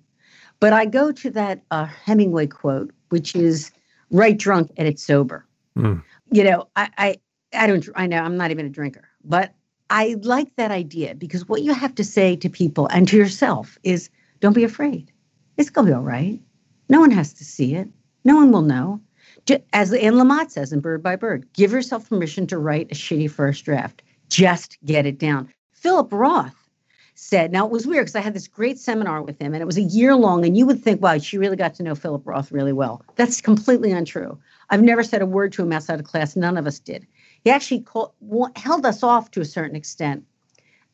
But 0.58 0.72
I 0.72 0.84
go 0.84 1.12
to 1.12 1.30
that 1.30 1.62
uh, 1.70 1.86
Hemingway 1.86 2.48
quote, 2.48 2.92
which 3.10 3.36
is 3.36 3.70
write 4.10 4.38
drunk, 4.38 4.72
and 4.76 4.88
it's 4.88 5.02
sober. 5.02 5.46
Mm. 5.76 6.02
You 6.32 6.44
know, 6.44 6.68
I, 6.76 6.90
I 6.98 7.16
I 7.54 7.66
don't 7.66 7.88
I 7.94 8.06
know 8.06 8.22
I'm 8.22 8.36
not 8.36 8.50
even 8.50 8.66
a 8.66 8.70
drinker, 8.70 9.08
but 9.24 9.54
I 9.90 10.16
like 10.22 10.54
that 10.56 10.70
idea 10.70 11.16
because 11.16 11.48
what 11.48 11.62
you 11.62 11.74
have 11.74 11.94
to 11.96 12.04
say 12.04 12.36
to 12.36 12.48
people 12.48 12.86
and 12.86 13.08
to 13.08 13.16
yourself 13.16 13.76
is 13.82 14.08
don't 14.38 14.54
be 14.54 14.64
afraid. 14.64 15.12
It's 15.56 15.68
gonna 15.68 15.88
be 15.88 15.92
all 15.92 16.02
right. 16.02 16.40
No 16.88 17.00
one 17.00 17.10
has 17.10 17.32
to 17.34 17.44
see 17.44 17.74
it. 17.74 17.88
No 18.24 18.36
one 18.36 18.52
will 18.52 18.62
know. 18.62 19.00
As 19.72 19.92
Anne 19.92 20.14
Lamott 20.14 20.50
says 20.50 20.72
in 20.72 20.80
Bird 20.80 21.02
by 21.02 21.16
Bird, 21.16 21.46
give 21.54 21.72
yourself 21.72 22.08
permission 22.08 22.46
to 22.46 22.58
write 22.58 22.92
a 22.92 22.94
shitty 22.94 23.30
first 23.30 23.64
draft. 23.64 24.02
Just 24.28 24.78
get 24.84 25.06
it 25.06 25.18
down. 25.18 25.52
Philip 25.72 26.12
Roth 26.12 26.54
said, 27.14 27.50
now 27.50 27.66
it 27.66 27.72
was 27.72 27.86
weird 27.86 28.04
because 28.04 28.16
I 28.16 28.20
had 28.20 28.34
this 28.34 28.46
great 28.46 28.78
seminar 28.78 29.22
with 29.22 29.40
him 29.40 29.54
and 29.54 29.60
it 29.60 29.66
was 29.66 29.76
a 29.76 29.82
year 29.82 30.14
long. 30.14 30.44
And 30.44 30.56
you 30.56 30.66
would 30.66 30.82
think, 30.82 31.02
wow, 31.02 31.18
she 31.18 31.36
really 31.36 31.56
got 31.56 31.74
to 31.74 31.82
know 31.82 31.94
Philip 31.94 32.26
Roth 32.26 32.52
really 32.52 32.72
well. 32.72 33.02
That's 33.16 33.40
completely 33.40 33.90
untrue. 33.90 34.38
I've 34.70 34.82
never 34.82 35.02
said 35.02 35.20
a 35.20 35.26
word 35.26 35.52
to 35.54 35.62
him 35.62 35.72
outside 35.72 35.98
of 35.98 36.06
class. 36.06 36.36
None 36.36 36.56
of 36.56 36.66
us 36.66 36.78
did. 36.78 37.06
He 37.44 37.50
actually 37.50 37.80
called, 37.80 38.12
held 38.56 38.84
us 38.84 39.02
off 39.02 39.30
to 39.32 39.40
a 39.40 39.44
certain 39.44 39.76
extent 39.76 40.24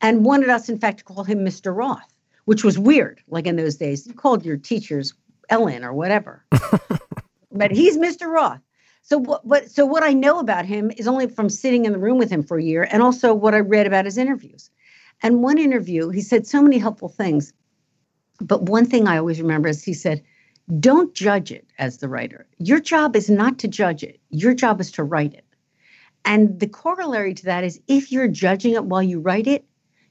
and 0.01 0.25
wanted 0.25 0.49
us, 0.49 0.69
in 0.69 0.79
fact, 0.79 0.99
to 0.99 1.03
call 1.03 1.23
him 1.23 1.39
Mr. 1.39 1.75
Roth, 1.75 2.13
which 2.45 2.63
was 2.63 2.79
weird. 2.79 3.21
Like 3.27 3.47
in 3.47 3.55
those 3.55 3.75
days, 3.75 4.07
you 4.07 4.13
called 4.13 4.45
your 4.45 4.57
teachers 4.57 5.13
Ellen 5.49 5.83
or 5.83 5.93
whatever. 5.93 6.45
but 7.51 7.71
he's 7.71 7.97
Mr. 7.97 8.27
Roth. 8.27 8.61
So 9.01 9.17
what, 9.17 9.45
what 9.45 9.71
so 9.71 9.85
what 9.85 10.03
I 10.03 10.11
know 10.11 10.39
about 10.39 10.65
him 10.65 10.91
is 10.97 11.07
only 11.07 11.27
from 11.27 11.49
sitting 11.49 11.85
in 11.85 11.93
the 11.93 11.97
room 11.97 12.17
with 12.17 12.29
him 12.29 12.43
for 12.43 12.57
a 12.57 12.63
year 12.63 12.87
and 12.91 13.01
also 13.01 13.33
what 13.33 13.55
I 13.55 13.59
read 13.59 13.87
about 13.87 14.03
his 14.03 14.17
interviews. 14.17 14.69
And 15.23 15.41
one 15.41 15.57
interview, 15.57 16.09
he 16.09 16.21
said 16.21 16.45
so 16.45 16.61
many 16.61 16.77
helpful 16.77 17.09
things. 17.09 17.53
But 18.39 18.63
one 18.63 18.85
thing 18.85 19.07
I 19.07 19.17
always 19.17 19.41
remember 19.41 19.69
is 19.69 19.83
he 19.83 19.93
said, 19.93 20.23
don't 20.79 21.13
judge 21.13 21.51
it 21.51 21.65
as 21.79 21.97
the 21.97 22.09
writer. 22.09 22.45
Your 22.57 22.81
job 22.81 23.15
is 23.15 23.29
not 23.29 23.57
to 23.59 23.67
judge 23.69 24.03
it, 24.03 24.19
your 24.29 24.53
job 24.53 24.81
is 24.81 24.91
to 24.91 25.03
write 25.03 25.33
it. 25.33 25.45
And 26.25 26.59
the 26.59 26.67
corollary 26.67 27.33
to 27.33 27.45
that 27.45 27.63
is 27.63 27.79
if 27.87 28.11
you're 28.11 28.27
judging 28.27 28.73
it 28.73 28.85
while 28.85 29.03
you 29.03 29.19
write 29.19 29.47
it, 29.47 29.65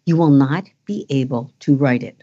you 0.07 0.17
will 0.17 0.31
not 0.31 0.65
be 0.85 1.07
able 1.11 1.53
to 1.61 1.75
write 1.77 2.03
it. 2.03 2.23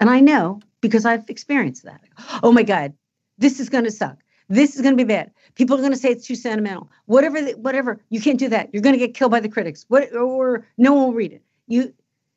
And 0.00 0.10
I 0.10 0.20
know 0.20 0.60
because 0.80 1.04
I've 1.04 1.28
experienced 1.28 1.84
that. 1.84 2.02
Oh 2.42 2.52
my 2.52 2.62
God, 2.62 2.92
this 3.38 3.58
is 3.58 3.68
going 3.68 3.84
to 3.84 3.90
suck. 3.90 4.18
This 4.48 4.76
is 4.76 4.82
going 4.82 4.96
to 4.96 5.04
be 5.04 5.08
bad. 5.08 5.32
People 5.56 5.76
are 5.76 5.80
going 5.80 5.92
to 5.92 5.98
say 5.98 6.10
it's 6.10 6.26
too 6.26 6.36
sentimental. 6.36 6.90
Whatever, 7.06 7.42
whatever. 7.52 8.00
You 8.10 8.20
can't 8.20 8.38
do 8.38 8.48
that. 8.50 8.70
You're 8.72 8.82
going 8.82 8.94
to 8.94 8.98
get 8.98 9.14
killed 9.14 9.32
by 9.32 9.40
the 9.40 9.48
critics. 9.48 9.84
What, 9.88 10.14
or 10.14 10.66
no 10.78 10.92
one 10.92 11.06
will 11.06 11.14
read 11.14 11.32
it. 11.32 11.42
You 11.66 11.92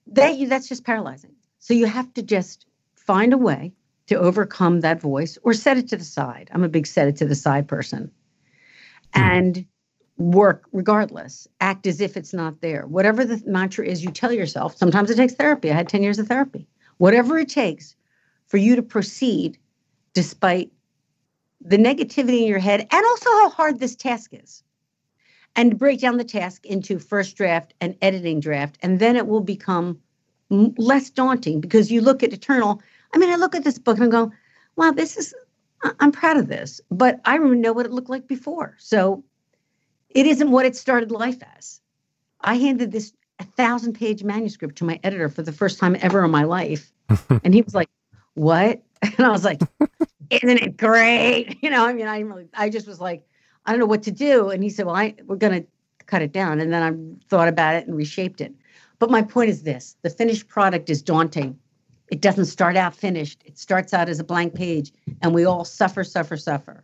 that 0.07 0.37
you 0.37 0.47
that's 0.47 0.67
just 0.67 0.85
paralyzing. 0.85 1.35
So 1.59 1.73
you 1.73 1.85
have 1.85 2.11
to 2.15 2.23
just 2.23 2.65
find 2.95 3.31
a 3.31 3.37
way 3.37 3.73
to 4.07 4.15
overcome 4.15 4.79
that 4.79 4.99
voice 4.99 5.37
or 5.43 5.53
set 5.53 5.77
it 5.77 5.87
to 5.89 5.97
the 5.97 6.03
side. 6.03 6.49
I'm 6.51 6.63
a 6.63 6.69
big 6.69 6.87
set 6.87 7.07
it 7.07 7.17
to 7.17 7.25
the 7.25 7.35
side 7.35 7.67
person. 7.67 8.09
Mm. 9.13 9.21
And 9.21 9.65
work 10.19 10.65
regardless. 10.73 11.47
Act 11.61 11.87
as 11.87 11.99
if 12.01 12.15
it's 12.15 12.33
not 12.33 12.61
there. 12.61 12.85
Whatever 12.87 13.25
the 13.25 13.41
mantra 13.47 13.85
is 13.85 14.03
you 14.03 14.11
tell 14.11 14.31
yourself, 14.31 14.77
sometimes 14.77 15.09
it 15.09 15.15
takes 15.15 15.33
therapy. 15.33 15.71
I 15.71 15.75
had 15.75 15.89
10 15.89 16.03
years 16.03 16.19
of 16.19 16.27
therapy. 16.27 16.67
Whatever 16.97 17.39
it 17.39 17.49
takes 17.49 17.95
for 18.45 18.57
you 18.57 18.75
to 18.75 18.83
proceed 18.83 19.57
despite 20.13 20.71
the 21.61 21.77
negativity 21.77 22.41
in 22.41 22.47
your 22.47 22.59
head 22.59 22.81
and 22.91 23.05
also 23.05 23.29
how 23.29 23.49
hard 23.49 23.79
this 23.79 23.95
task 23.95 24.33
is 24.33 24.63
and 25.55 25.79
break 25.79 26.01
down 26.01 26.17
the 26.17 26.23
task 26.23 26.65
into 26.65 26.99
first 26.99 27.35
draft 27.35 27.73
and 27.81 27.95
editing 28.01 28.39
draft. 28.39 28.77
And 28.81 28.99
then 28.99 29.15
it 29.15 29.27
will 29.27 29.41
become 29.41 29.99
less 30.49 31.09
daunting 31.09 31.61
because 31.61 31.91
you 31.91 32.01
look 32.01 32.23
at 32.23 32.33
Eternal. 32.33 32.81
I 33.13 33.17
mean, 33.17 33.29
I 33.29 33.35
look 33.35 33.55
at 33.55 33.63
this 33.63 33.79
book 33.79 33.97
and 33.97 34.07
I 34.07 34.09
go, 34.09 34.31
wow, 34.75 34.91
this 34.91 35.17
is, 35.17 35.33
I'm 35.99 36.11
proud 36.11 36.37
of 36.37 36.47
this, 36.47 36.81
but 36.91 37.19
I 37.25 37.37
don't 37.37 37.61
know 37.61 37.73
what 37.73 37.85
it 37.85 37.91
looked 37.91 38.09
like 38.09 38.27
before. 38.27 38.75
So 38.79 39.23
it 40.09 40.25
isn't 40.25 40.51
what 40.51 40.65
it 40.65 40.75
started 40.75 41.11
life 41.11 41.41
as. 41.57 41.81
I 42.41 42.55
handed 42.55 42.91
this 42.91 43.13
a 43.39 43.43
thousand 43.43 43.93
page 43.93 44.23
manuscript 44.23 44.77
to 44.77 44.83
my 44.83 44.99
editor 45.03 45.29
for 45.29 45.41
the 45.41 45.53
first 45.53 45.79
time 45.79 45.95
ever 46.01 46.23
in 46.23 46.31
my 46.31 46.43
life. 46.43 46.91
and 47.43 47.53
he 47.53 47.61
was 47.61 47.73
like, 47.73 47.89
what? 48.35 48.81
And 49.17 49.25
I 49.25 49.29
was 49.29 49.45
like, 49.45 49.61
isn't 50.29 50.61
it 50.61 50.75
great? 50.75 51.57
You 51.61 51.69
know, 51.69 51.85
I 51.85 51.93
mean, 51.93 52.07
I 52.07 52.19
really, 52.19 52.47
I 52.53 52.69
just 52.69 52.85
was 52.85 52.99
like, 52.99 53.25
I 53.65 53.71
don't 53.71 53.79
know 53.79 53.85
what 53.85 54.03
to 54.03 54.11
do. 54.11 54.49
And 54.49 54.63
he 54.63 54.69
said, 54.69 54.85
Well, 54.85 54.95
I 54.95 55.15
we're 55.25 55.35
gonna 55.35 55.63
cut 56.05 56.21
it 56.21 56.31
down. 56.31 56.59
And 56.59 56.73
then 56.73 56.83
I 56.83 57.27
thought 57.27 57.47
about 57.47 57.75
it 57.75 57.87
and 57.87 57.95
reshaped 57.95 58.41
it. 58.41 58.53
But 58.97 59.09
my 59.09 59.21
point 59.21 59.49
is 59.49 59.63
this 59.63 59.95
the 60.01 60.09
finished 60.09 60.47
product 60.47 60.89
is 60.89 61.01
daunting. 61.01 61.57
It 62.11 62.21
doesn't 62.21 62.45
start 62.45 62.75
out 62.75 62.95
finished. 62.95 63.41
It 63.45 63.57
starts 63.57 63.93
out 63.93 64.09
as 64.09 64.19
a 64.19 64.23
blank 64.23 64.55
page, 64.55 64.91
and 65.21 65.33
we 65.33 65.45
all 65.45 65.63
suffer, 65.63 66.03
suffer, 66.03 66.35
suffer. 66.35 66.83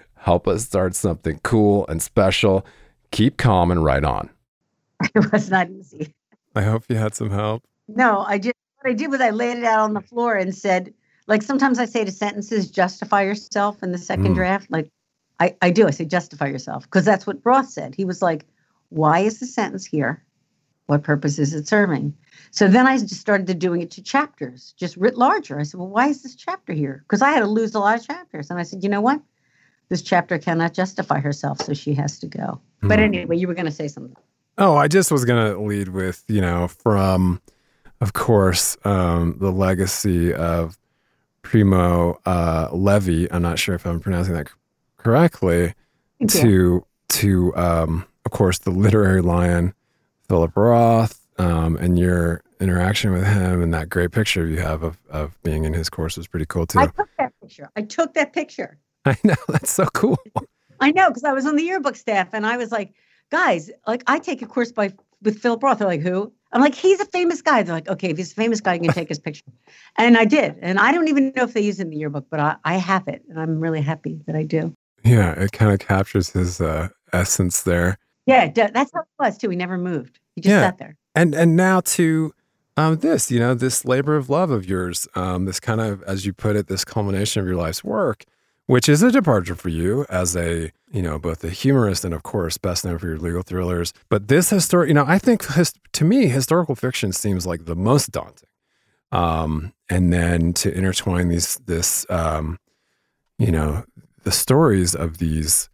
Help 0.21 0.47
us 0.47 0.63
start 0.63 0.93
something 0.93 1.39
cool 1.43 1.85
and 1.87 1.99
special. 1.99 2.63
Keep 3.09 3.37
calm 3.37 3.71
and 3.71 3.83
write 3.83 4.03
on. 4.05 4.29
It 5.15 5.31
was 5.31 5.49
not 5.49 5.71
easy. 5.71 6.13
I 6.55 6.61
hope 6.61 6.83
you 6.89 6.95
had 6.95 7.15
some 7.15 7.31
help. 7.31 7.63
No, 7.87 8.19
I 8.19 8.37
just 8.37 8.53
what 8.79 8.91
I 8.91 8.93
did 8.93 9.09
was 9.09 9.19
I 9.19 9.31
laid 9.31 9.57
it 9.57 9.63
out 9.63 9.79
on 9.79 9.93
the 9.93 10.01
floor 10.01 10.35
and 10.35 10.53
said, 10.55 10.93
like 11.25 11.41
sometimes 11.41 11.79
I 11.79 11.85
say 11.85 12.05
to 12.05 12.11
sentences, 12.11 12.69
justify 12.69 13.23
yourself 13.23 13.81
in 13.81 13.91
the 13.91 13.97
second 13.97 14.33
Mm. 14.33 14.35
draft. 14.35 14.69
Like 14.69 14.89
I, 15.39 15.55
I 15.63 15.71
do. 15.71 15.87
I 15.87 15.91
say 15.91 16.05
justify 16.05 16.47
yourself 16.47 16.83
because 16.83 17.03
that's 17.03 17.25
what 17.25 17.39
Roth 17.43 17.69
said. 17.69 17.95
He 17.95 18.05
was 18.05 18.21
like, 18.21 18.45
why 18.89 19.19
is 19.21 19.39
the 19.39 19.47
sentence 19.47 19.85
here? 19.85 20.23
What 20.85 21.01
purpose 21.03 21.39
is 21.39 21.55
it 21.55 21.67
serving? 21.67 22.13
So 22.51 22.67
then 22.67 22.85
I 22.85 22.97
just 22.99 23.15
started 23.15 23.47
to 23.47 23.55
doing 23.55 23.81
it 23.81 23.89
to 23.91 24.03
chapters, 24.03 24.75
just 24.77 24.97
writ 24.97 25.17
larger. 25.17 25.59
I 25.59 25.63
said, 25.63 25.79
well, 25.79 25.89
why 25.89 26.09
is 26.09 26.21
this 26.21 26.35
chapter 26.35 26.73
here? 26.73 27.03
Because 27.07 27.23
I 27.23 27.31
had 27.31 27.39
to 27.39 27.47
lose 27.47 27.73
a 27.73 27.79
lot 27.79 27.99
of 27.99 28.05
chapters. 28.05 28.51
And 28.51 28.59
I 28.59 28.63
said, 28.63 28.83
you 28.83 28.89
know 28.89 29.01
what? 29.01 29.19
This 29.91 30.01
chapter 30.01 30.39
cannot 30.39 30.73
justify 30.73 31.19
herself, 31.19 31.59
so 31.61 31.73
she 31.73 31.93
has 31.95 32.17
to 32.19 32.27
go. 32.27 32.61
But 32.81 32.99
Mm. 32.99 33.03
anyway, 33.03 33.35
you 33.35 33.45
were 33.45 33.53
going 33.53 33.65
to 33.65 33.73
say 33.73 33.89
something. 33.89 34.15
Oh, 34.57 34.77
I 34.77 34.87
just 34.87 35.11
was 35.11 35.25
going 35.25 35.53
to 35.53 35.59
lead 35.59 35.89
with, 35.89 36.23
you 36.29 36.39
know, 36.39 36.69
from, 36.69 37.41
of 37.99 38.13
course, 38.13 38.77
um, 38.85 39.35
the 39.41 39.51
legacy 39.51 40.33
of 40.33 40.79
Primo 41.41 42.17
uh, 42.25 42.69
Levi. 42.71 43.27
I'm 43.31 43.41
not 43.41 43.59
sure 43.59 43.75
if 43.75 43.85
I'm 43.85 43.99
pronouncing 43.99 44.33
that 44.33 44.47
correctly. 44.95 45.73
Yeah. 46.19 46.27
To, 46.27 46.85
to 47.09 47.55
um, 47.57 48.05
of 48.23 48.31
course, 48.31 48.59
the 48.59 48.71
literary 48.71 49.21
lion, 49.21 49.73
Philip 50.29 50.55
Roth, 50.55 51.19
um, 51.37 51.75
and 51.75 51.99
your 51.99 52.43
interaction 52.61 53.11
with 53.11 53.27
him 53.27 53.61
and 53.61 53.73
that 53.73 53.89
great 53.89 54.11
picture 54.13 54.47
you 54.47 54.61
have 54.61 54.83
of, 54.83 54.97
of 55.09 55.37
being 55.43 55.65
in 55.65 55.73
his 55.73 55.89
course 55.89 56.15
was 56.15 56.27
pretty 56.27 56.45
cool, 56.45 56.65
too. 56.65 56.79
I, 56.79 56.85
took 56.85 57.09
that 57.17 57.33
picture. 57.41 57.69
I 57.75 57.81
took 57.81 58.13
that 58.13 58.31
picture. 58.31 58.77
know. 59.23 59.35
That's 59.47 59.71
so 59.71 59.85
cool. 59.93 60.17
I 60.79 60.91
know 60.91 61.09
because 61.09 61.23
I 61.23 61.33
was 61.33 61.45
on 61.45 61.55
the 61.55 61.63
yearbook 61.63 61.95
staff 61.95 62.29
and 62.33 62.45
I 62.45 62.57
was 62.57 62.71
like, 62.71 62.93
guys, 63.31 63.69
like 63.87 64.03
I 64.07 64.19
take 64.19 64.41
a 64.41 64.45
course 64.47 64.71
by 64.71 64.91
with 65.21 65.39
Philip 65.39 65.61
Roth. 65.63 65.79
They're 65.79 65.87
like, 65.87 66.01
who? 66.01 66.31
I'm 66.53 66.61
like, 66.61 66.75
he's 66.75 66.99
a 66.99 67.05
famous 67.05 67.41
guy. 67.41 67.63
They're 67.63 67.75
like, 67.75 67.87
okay, 67.87 68.09
if 68.09 68.17
he's 68.17 68.31
a 68.31 68.35
famous 68.35 68.59
guy, 68.59 68.73
you 68.73 68.81
can 68.81 68.91
take 68.93 69.07
his 69.07 69.19
picture. 69.19 69.45
And 69.97 70.17
I 70.17 70.25
did. 70.25 70.55
And 70.61 70.79
I 70.79 70.91
don't 70.91 71.07
even 71.07 71.31
know 71.35 71.43
if 71.43 71.53
they 71.53 71.61
use 71.61 71.79
it 71.79 71.83
in 71.83 71.89
the 71.91 71.97
yearbook, 71.97 72.25
but 72.29 72.39
I, 72.39 72.55
I 72.65 72.75
have 72.75 73.07
it. 73.07 73.23
And 73.29 73.39
I'm 73.39 73.59
really 73.59 73.81
happy 73.81 74.19
that 74.27 74.35
I 74.35 74.43
do. 74.43 74.75
Yeah, 75.03 75.31
it 75.31 75.51
kind 75.53 75.71
of 75.71 75.79
captures 75.79 76.31
his 76.31 76.59
uh, 76.59 76.89
essence 77.13 77.61
there. 77.63 77.97
Yeah, 78.25 78.49
that's 78.49 78.91
how 78.93 79.01
it 79.01 79.07
was 79.19 79.37
too. 79.37 79.49
He 79.49 79.55
never 79.55 79.77
moved. 79.77 80.19
He 80.35 80.41
just 80.41 80.51
Yeah. 80.51 80.61
sat 80.61 80.77
there. 80.77 80.95
and 81.15 81.33
and 81.33 81.55
now 81.55 81.79
to 81.81 82.33
um, 82.77 82.97
this, 82.97 83.31
you 83.31 83.39
know, 83.39 83.53
this 83.53 83.85
labor 83.85 84.15
of 84.15 84.29
love 84.29 84.49
of 84.51 84.65
yours, 84.67 85.07
um, 85.15 85.45
this 85.45 85.59
kind 85.59 85.81
of, 85.81 86.01
as 86.03 86.25
you 86.25 86.33
put 86.33 86.55
it, 86.55 86.67
this 86.67 86.83
culmination 86.85 87.41
of 87.41 87.47
your 87.47 87.57
life's 87.57 87.83
work, 87.83 88.23
which 88.71 88.87
is 88.87 89.03
a 89.03 89.11
departure 89.11 89.53
for 89.53 89.67
you 89.67 90.05
as 90.07 90.33
a, 90.33 90.71
you 90.93 91.01
know, 91.01 91.19
both 91.19 91.43
a 91.43 91.49
humorist 91.49 92.05
and 92.05 92.13
of 92.13 92.23
course 92.23 92.57
best 92.57 92.85
known 92.85 92.97
for 92.97 93.07
your 93.07 93.17
legal 93.17 93.41
thrillers. 93.41 93.93
But 94.07 94.29
this 94.29 94.49
historic, 94.49 94.87
you 94.87 94.93
know, 94.93 95.03
I 95.05 95.19
think 95.19 95.45
his, 95.45 95.73
to 95.91 96.05
me, 96.05 96.27
historical 96.27 96.75
fiction 96.75 97.11
seems 97.11 97.45
like 97.45 97.65
the 97.65 97.75
most 97.75 98.13
daunting. 98.13 98.47
Um, 99.11 99.73
and 99.89 100.13
then 100.13 100.53
to 100.53 100.73
intertwine 100.73 101.27
these, 101.27 101.57
this, 101.65 102.05
um, 102.09 102.59
you 103.37 103.51
know, 103.51 103.83
the 104.23 104.31
stories 104.31 104.95
of 104.95 105.17
these, 105.17 105.69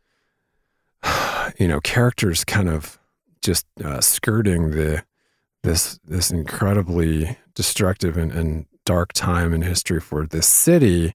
you 1.60 1.67
know, 1.67 1.79
characters 1.81 2.43
kind 2.43 2.67
of 2.67 2.97
just 3.43 3.67
uh, 3.86 4.01
skirting 4.01 4.71
the 4.71 5.03
this 5.62 5.99
this 6.03 6.31
incredibly 6.31 7.38
destructive 7.53 8.17
and, 8.17 8.31
and 8.31 8.65
dark 8.86 9.13
time 9.13 9.53
in 9.53 9.62
history 9.62 9.99
for 9.99 10.25
this 10.25 10.47
city. 10.47 11.13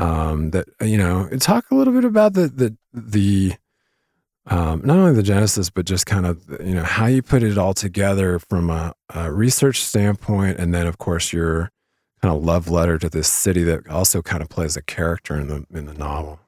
Um, 0.00 0.50
that 0.50 0.66
you 0.80 0.96
know, 0.96 1.28
talk 1.38 1.70
a 1.70 1.74
little 1.74 1.92
bit 1.92 2.04
about 2.04 2.34
the 2.34 2.48
the 2.48 2.76
the 2.92 3.54
um, 4.46 4.80
not 4.84 4.96
only 4.96 5.12
the 5.12 5.22
genesis, 5.22 5.70
but 5.70 5.84
just 5.84 6.06
kind 6.06 6.26
of 6.26 6.44
you 6.64 6.74
know 6.74 6.82
how 6.82 7.06
you 7.06 7.22
put 7.22 7.42
it 7.42 7.58
all 7.58 7.74
together 7.74 8.38
from 8.38 8.70
a, 8.70 8.94
a 9.14 9.30
research 9.30 9.80
standpoint, 9.80 10.58
and 10.58 10.74
then 10.74 10.86
of 10.86 10.98
course 10.98 11.32
your 11.32 11.70
kind 12.22 12.34
of 12.34 12.42
love 12.42 12.68
letter 12.68 12.98
to 12.98 13.08
this 13.08 13.28
city 13.28 13.62
that 13.64 13.88
also 13.88 14.22
kind 14.22 14.42
of 14.42 14.48
plays 14.48 14.76
a 14.76 14.82
character 14.82 15.36
in 15.36 15.48
the 15.48 15.66
in 15.72 15.86
the 15.86 15.94
novel. 15.94 16.40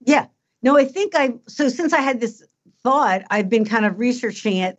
Yeah. 0.00 0.26
No, 0.62 0.76
I 0.76 0.84
think 0.84 1.14
I 1.14 1.34
so 1.48 1.68
since 1.68 1.92
I 1.92 2.00
had 2.00 2.20
this 2.20 2.42
thought, 2.82 3.22
I've 3.30 3.48
been 3.48 3.64
kind 3.64 3.84
of 3.84 3.98
researching 3.98 4.56
it, 4.56 4.78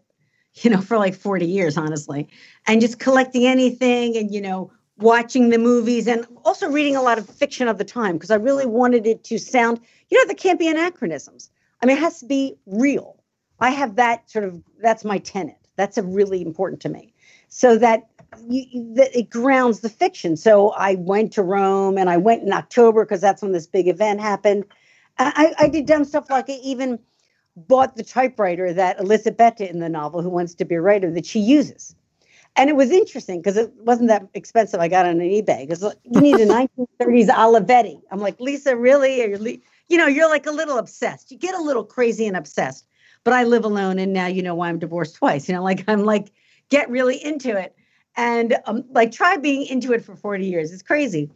you 0.55 0.69
know, 0.69 0.81
for 0.81 0.97
like 0.97 1.15
40 1.15 1.45
years, 1.45 1.77
honestly, 1.77 2.27
and 2.67 2.81
just 2.81 2.99
collecting 2.99 3.45
anything 3.45 4.17
and, 4.17 4.33
you 4.33 4.41
know, 4.41 4.71
watching 5.01 5.49
the 5.49 5.57
movies 5.57 6.07
and 6.07 6.25
also 6.45 6.69
reading 6.69 6.95
a 6.95 7.01
lot 7.01 7.17
of 7.17 7.27
fiction 7.29 7.67
of 7.67 7.77
the 7.77 7.83
time 7.83 8.13
because 8.13 8.31
I 8.31 8.35
really 8.35 8.65
wanted 8.65 9.05
it 9.07 9.23
to 9.25 9.37
sound, 9.37 9.79
you 10.09 10.17
know, 10.17 10.25
there 10.27 10.35
can't 10.35 10.59
be 10.59 10.67
anachronisms. 10.67 11.49
I 11.81 11.85
mean, 11.85 11.97
it 11.97 11.99
has 11.99 12.19
to 12.19 12.25
be 12.25 12.55
real. 12.65 13.21
I 13.59 13.69
have 13.71 13.95
that 13.95 14.29
sort 14.29 14.45
of 14.45 14.61
that's 14.81 15.03
my 15.03 15.17
tenet. 15.19 15.57
That's 15.75 15.97
a 15.97 16.03
really 16.03 16.41
important 16.41 16.81
to 16.81 16.89
me. 16.89 17.13
So 17.49 17.77
that 17.77 18.07
you, 18.47 18.93
that 18.95 19.15
it 19.17 19.29
grounds 19.29 19.81
the 19.81 19.89
fiction. 19.89 20.37
So 20.37 20.69
I 20.71 20.95
went 20.95 21.33
to 21.33 21.43
Rome 21.43 21.97
and 21.97 22.09
I 22.09 22.17
went 22.17 22.43
in 22.43 22.53
October 22.53 23.03
because 23.05 23.21
that's 23.21 23.41
when 23.41 23.51
this 23.51 23.67
big 23.67 23.87
event 23.87 24.21
happened. 24.21 24.65
I, 25.19 25.53
I 25.59 25.67
did 25.67 25.85
dumb 25.85 26.05
stuff 26.05 26.29
like 26.29 26.49
I 26.49 26.53
even 26.63 26.97
bought 27.55 27.95
the 27.95 28.03
typewriter 28.03 28.73
that 28.73 28.99
Elizabeth 28.99 29.59
in 29.59 29.79
the 29.79 29.89
novel, 29.89 30.21
who 30.21 30.29
wants 30.29 30.55
to 30.55 30.65
be 30.65 30.75
a 30.75 30.81
writer, 30.81 31.11
that 31.11 31.25
she 31.25 31.39
uses. 31.39 31.95
And 32.57 32.69
it 32.69 32.75
was 32.75 32.91
interesting 32.91 33.39
because 33.39 33.55
it 33.55 33.71
wasn't 33.77 34.09
that 34.09 34.27
expensive. 34.33 34.79
I 34.79 34.87
got 34.87 35.05
on 35.05 35.21
an 35.21 35.29
eBay 35.29 35.67
because 35.67 35.83
you 36.03 36.21
need 36.21 36.35
a 36.35 36.45
1930s 36.99 37.27
Olivetti. 37.27 38.01
I'm 38.11 38.19
like, 38.19 38.39
Lisa, 38.39 38.75
really? 38.75 39.21
You, 39.21 39.61
you 39.87 39.97
know, 39.97 40.07
you're 40.07 40.29
like 40.29 40.45
a 40.45 40.51
little 40.51 40.77
obsessed. 40.77 41.31
You 41.31 41.37
get 41.37 41.55
a 41.55 41.61
little 41.61 41.85
crazy 41.85 42.27
and 42.27 42.35
obsessed. 42.35 42.85
But 43.23 43.33
I 43.33 43.43
live 43.43 43.63
alone, 43.63 43.99
and 43.99 44.13
now 44.13 44.25
you 44.25 44.41
know 44.41 44.55
why 44.55 44.69
I'm 44.69 44.79
divorced 44.79 45.15
twice. 45.15 45.47
You 45.47 45.53
know, 45.53 45.63
like 45.63 45.83
I'm 45.87 46.05
like 46.05 46.31
get 46.69 46.89
really 46.89 47.23
into 47.23 47.55
it, 47.55 47.75
and 48.17 48.57
um, 48.65 48.83
like 48.89 49.11
try 49.11 49.37
being 49.37 49.65
into 49.67 49.93
it 49.93 50.03
for 50.03 50.15
40 50.15 50.45
years. 50.45 50.71
It's 50.71 50.81
crazy. 50.81 51.29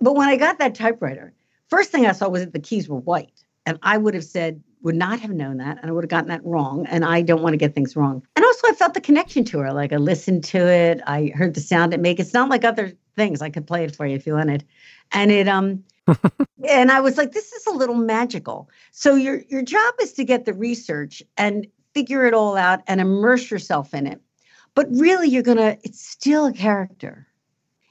But 0.00 0.14
when 0.14 0.28
I 0.28 0.36
got 0.36 0.58
that 0.58 0.74
typewriter, 0.74 1.34
first 1.68 1.90
thing 1.90 2.06
I 2.06 2.12
saw 2.12 2.28
was 2.28 2.42
that 2.42 2.52
the 2.52 2.58
keys 2.58 2.88
were 2.88 2.98
white. 2.98 3.44
And 3.66 3.78
I 3.82 3.98
would 3.98 4.14
have 4.14 4.24
said, 4.24 4.62
would 4.86 4.94
not 4.94 5.18
have 5.18 5.32
known 5.32 5.56
that. 5.56 5.78
And 5.82 5.90
I 5.90 5.92
would 5.92 6.04
have 6.04 6.10
gotten 6.10 6.28
that 6.28 6.44
wrong. 6.44 6.86
And 6.86 7.04
I 7.04 7.20
don't 7.20 7.42
want 7.42 7.54
to 7.54 7.58
get 7.58 7.74
things 7.74 7.96
wrong. 7.96 8.24
And 8.36 8.44
also, 8.44 8.68
I 8.68 8.72
felt 8.72 8.94
the 8.94 9.00
connection 9.00 9.44
to 9.46 9.58
her. 9.58 9.72
Like 9.72 9.92
I 9.92 9.96
listened 9.96 10.44
to 10.44 10.58
it, 10.58 11.00
I 11.08 11.32
heard 11.34 11.54
the 11.54 11.60
sound 11.60 11.92
it 11.92 11.98
make. 11.98 12.20
It's 12.20 12.32
not 12.32 12.48
like 12.48 12.64
other 12.64 12.92
things. 13.16 13.42
I 13.42 13.50
could 13.50 13.66
play 13.66 13.82
it 13.82 13.96
for 13.96 14.06
you 14.06 14.14
if 14.14 14.26
you 14.28 14.34
wanted. 14.34 14.64
And 15.10 15.32
it, 15.32 15.48
um, 15.48 15.82
and 16.68 16.92
I 16.92 17.00
was 17.00 17.18
like, 17.18 17.32
this 17.32 17.52
is 17.52 17.66
a 17.66 17.72
little 17.72 17.96
magical. 17.96 18.70
So 18.92 19.16
your 19.16 19.42
your 19.48 19.62
job 19.62 19.94
is 20.00 20.12
to 20.14 20.24
get 20.24 20.44
the 20.44 20.54
research 20.54 21.20
and 21.36 21.66
figure 21.92 22.24
it 22.24 22.32
all 22.32 22.56
out 22.56 22.80
and 22.86 23.00
immerse 23.00 23.50
yourself 23.50 23.92
in 23.92 24.06
it. 24.06 24.20
But 24.76 24.86
really, 24.90 25.28
you're 25.28 25.42
gonna, 25.42 25.78
it's 25.82 26.06
still 26.06 26.46
a 26.46 26.52
character. 26.52 27.26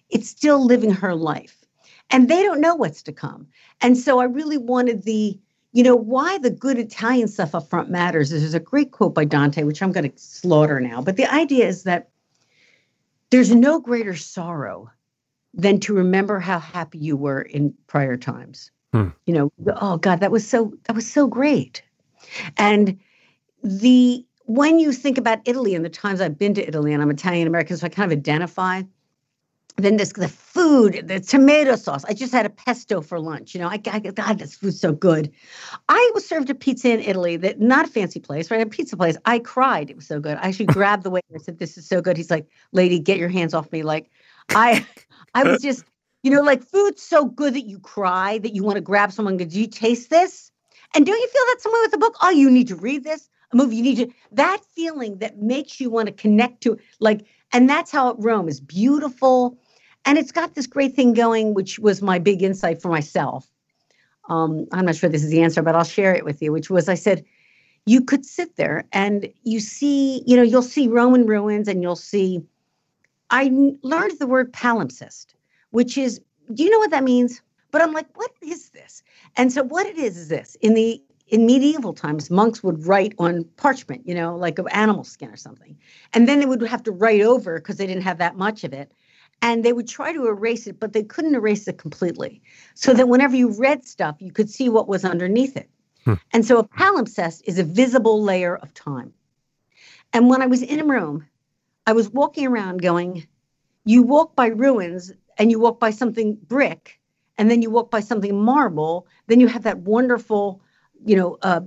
It's 0.10 0.30
still 0.30 0.64
living 0.64 0.92
her 0.92 1.14
life. 1.14 1.58
And 2.10 2.30
they 2.30 2.42
don't 2.42 2.62
know 2.62 2.76
what's 2.76 3.04
to 3.04 3.12
come. 3.12 3.48
And 3.82 3.98
so 3.98 4.20
I 4.20 4.26
really 4.26 4.58
wanted 4.58 5.04
the, 5.04 5.38
you 5.76 5.84
know, 5.84 5.96
why 5.96 6.38
the 6.38 6.50
good 6.50 6.80
Italian 6.80 7.28
stuff 7.28 7.54
up 7.54 7.70
front 7.70 7.90
matters 7.90 8.32
is 8.32 8.42
there's 8.42 8.54
a 8.54 8.62
great 8.62 8.94
quote 8.94 9.14
by 9.14 9.26
Dante, 9.26 9.64
which 9.64 9.84
I'm 9.84 9.92
going 9.92 10.10
to 10.10 10.18
slaughter 10.18 10.80
now. 10.80 11.02
But 11.02 11.18
the 11.18 11.26
idea 11.26 11.68
is 11.68 11.84
that 11.84 12.08
there's 13.30 13.54
no 13.54 13.82
greater 13.82 14.16
sorrow 14.16 14.90
than 15.54 15.82
to 15.82 15.94
remember 15.94 16.40
how 16.40 16.60
happy 16.60 17.00
you 17.00 17.18
were 17.18 17.42
in 17.42 17.74
prior 17.88 18.16
times. 18.16 18.72
Hmm. 18.94 19.10
You 19.26 19.34
know, 19.34 19.52
oh 19.82 19.98
God, 19.98 20.22
that 20.22 20.32
was 20.32 20.48
so 20.48 20.74
that 20.86 20.96
was 20.96 21.12
so 21.12 21.28
great. 21.28 21.84
And 22.56 22.98
the 23.62 24.26
when 24.46 24.80
you 24.80 24.94
think 24.94 25.18
about 25.18 25.40
Italy 25.44 25.76
and 25.76 25.84
the 25.84 25.90
times 25.90 26.22
I've 26.22 26.38
been 26.38 26.54
to 26.54 26.66
Italy, 26.66 26.94
and 26.94 27.02
I'm 27.02 27.12
Italian 27.12 27.50
American, 27.50 27.76
so 27.76 27.88
I 27.88 27.90
kind 27.90 28.10
of 28.10 28.18
identify 28.18 28.84
then 29.78 29.98
this 29.98 30.14
the 30.14 30.30
food, 30.30 31.08
the 31.08 31.20
tomato 31.20 31.76
sauce. 31.76 32.06
I 32.06 32.14
just 32.14 32.32
had 32.32 32.46
a 32.46 32.50
pesto 32.50 33.02
for 33.02 33.20
lunch. 33.20 33.54
You 33.54 33.62
know, 33.62 33.68
I, 33.68 33.82
I 33.88 34.00
God, 34.00 34.40
this 34.40 34.56
food's 34.56 34.80
so 34.80 34.94
good. 34.94 35.32
I 35.90 36.12
was 36.14 36.26
served 36.26 36.50
a 36.50 36.56
pizza 36.56 36.92
in 36.92 37.02
Italy 37.02 37.36
that 37.38 37.60
not 37.60 37.86
a 37.86 37.92
fancy 37.92 38.20
place, 38.20 38.50
right? 38.50 38.62
A 38.62 38.66
pizza 38.66 38.96
place. 38.96 39.18
I 39.26 39.40
cried. 39.40 39.90
It 39.90 39.98
was 39.98 40.08
so 40.08 40.20
good. 40.20 40.38
I 40.38 40.48
actually 40.48 40.66
grabbed 40.78 41.04
the 41.04 41.10
waiter 41.10 41.26
and 41.32 41.42
said, 41.42 41.60
"This 41.60 41.78
is 41.78 41.88
so 41.88 42.02
good." 42.02 42.16
He's 42.18 42.32
like, 42.32 42.48
"Lady, 42.72 43.00
get 43.00 43.18
your 43.18 43.30
hands 43.30 43.54
off 43.54 43.72
me!" 43.72 43.84
Like, 43.84 44.10
I, 44.50 44.86
I 45.34 45.44
was 45.44 45.62
just, 45.62 45.84
you 46.24 46.32
know, 46.32 46.42
like 46.42 46.64
food's 46.64 47.02
so 47.02 47.26
good 47.26 47.54
that 47.56 47.66
you 47.66 47.80
cry 47.80 48.38
that 48.40 48.56
you 48.56 48.64
want 48.64 48.76
to 48.76 48.82
grab 48.82 49.12
someone. 49.12 49.38
Do 49.38 49.60
you 49.60 49.68
taste 49.68 50.10
this? 50.10 50.52
And 50.96 51.06
don't 51.06 51.20
you 51.20 51.28
feel 51.28 51.44
that 51.48 51.62
someone 51.62 51.82
with 51.82 51.94
a 51.94 51.98
book? 51.98 52.16
Oh, 52.22 52.30
you 52.30 52.50
need 52.50 52.70
to 52.70 52.76
read 52.76 53.04
this. 53.04 53.30
a 53.52 53.58
movie. 53.58 53.76
You 53.76 53.84
need 53.84 53.98
to 53.98 54.14
that 54.32 54.62
feeling 54.74 55.18
that 55.18 55.42
makes 55.42 55.82
you 55.82 55.90
want 55.90 56.08
to 56.08 56.14
connect 56.14 56.62
to 56.64 56.78
like, 57.00 57.26
and 57.52 57.70
that's 57.70 57.92
how 57.92 58.16
Rome 58.20 58.48
is 58.48 58.62
beautiful, 58.62 59.58
and 60.06 60.18
it's 60.18 60.32
got 60.32 60.56
this 60.56 60.68
great 60.68 60.96
thing 60.96 61.14
going, 61.14 61.54
which 61.54 61.80
was 61.80 62.02
my 62.02 62.20
big 62.20 62.44
insight 62.44 62.82
for 62.82 62.90
myself. 62.90 63.48
Um, 64.30 64.68
I'm 64.72 64.86
not 64.86 64.96
sure 64.96 65.10
this 65.10 65.24
is 65.24 65.30
the 65.30 65.42
answer, 65.42 65.62
but 65.62 65.76
I'll 65.76 65.84
share 65.84 66.14
it 66.14 66.26
with 66.26 66.42
you. 66.42 66.52
Which 66.52 66.70
was 66.70 66.90
I 66.90 66.96
said, 66.96 67.26
you 67.86 68.02
could 68.02 68.26
sit 68.26 68.56
there 68.56 68.86
and 68.92 69.32
you 69.44 69.60
see, 69.60 70.24
you 70.26 70.36
know, 70.36 70.44
you'll 70.44 70.62
see 70.62 70.88
Roman 70.88 71.26
ruins, 71.26 71.68
and 71.68 71.82
you'll 71.82 71.96
see. 71.96 72.42
I 73.30 73.52
learned 73.82 74.20
the 74.20 74.28
word 74.28 74.54
palimpsest, 74.54 75.28
which 75.72 75.98
is, 75.98 76.22
do 76.54 76.64
you 76.64 76.70
know 76.70 76.80
what 76.80 76.92
that 76.92 77.04
means? 77.04 77.42
But 77.72 77.82
I'm 77.82 77.92
like, 77.92 78.08
what 78.16 78.32
is 78.42 78.70
this? 78.70 79.04
And 79.36 79.52
so 79.52 79.64
what 79.64 79.86
it 79.86 79.98
is 79.98 80.16
is 80.18 80.30
this 80.30 80.56
in 80.62 80.76
the 80.76 81.02
in 81.28 81.46
medieval 81.46 81.94
times, 81.94 82.30
monks 82.30 82.64
would 82.64 82.86
write 82.86 83.14
on 83.18 83.44
parchment, 83.58 84.08
you 84.08 84.14
know, 84.14 84.36
like 84.36 84.60
of 84.60 84.68
animal 84.72 85.04
skin 85.04 85.30
or 85.30 85.36
something. 85.36 85.76
And 86.14 86.28
then 86.28 86.40
they 86.40 86.46
would 86.46 86.62
have 86.62 86.84
to 86.84 86.92
write 86.92 87.22
over 87.22 87.56
because 87.56 87.78
they 87.78 87.88
didn't 87.88 88.04
have 88.04 88.20
that 88.20 88.38
much 88.38 88.64
of 88.64 88.74
it. 88.74 88.92
And 89.42 89.64
they 89.64 89.74
would 89.74 89.88
try 89.88 90.12
to 90.14 90.28
erase 90.28 90.66
it, 90.66 90.80
but 90.80 90.94
they 90.94 91.04
couldn't 91.04 91.36
erase 91.36 91.68
it 91.68 91.78
completely. 91.78 92.42
So 92.74 92.94
that 92.94 93.08
whenever 93.08 93.36
you 93.36 93.52
read 93.52 93.86
stuff, 93.86 94.16
you 94.20 94.32
could 94.32 94.50
see 94.50 94.70
what 94.70 94.88
was 94.88 95.06
underneath 95.06 95.56
it. 95.56 95.70
Hmm. 96.04 96.14
And 96.34 96.46
so 96.46 96.58
a 96.58 96.68
palimpsest 96.68 97.44
is 97.46 97.60
a 97.60 97.64
visible 97.64 98.24
layer 98.24 98.56
of 98.56 98.74
time. 98.74 99.14
And 100.14 100.30
when 100.30 100.42
I 100.42 100.48
was 100.48 100.64
in 100.64 100.80
a 100.80 100.86
room, 100.86 101.28
I 101.86 101.94
was 101.94 102.10
walking 102.10 102.48
around 102.48 102.82
going, 102.82 103.28
you 103.84 104.02
walk 104.02 104.36
by 104.36 104.48
ruins 104.48 105.12
and 105.38 105.52
you 105.52 105.60
walk 105.60 105.80
by 105.80 105.92
something 105.92 106.36
brick, 106.36 107.00
and 107.38 107.52
then 107.52 107.62
you 107.62 107.70
walk 107.70 107.92
by 107.92 108.00
something 108.00 108.40
marble, 108.40 109.06
then 109.28 109.40
you 109.40 109.48
have 109.48 109.64
that 109.64 109.80
wonderful 109.80 110.62
you 111.06 111.16
know, 111.16 111.38
uh, 111.42 111.62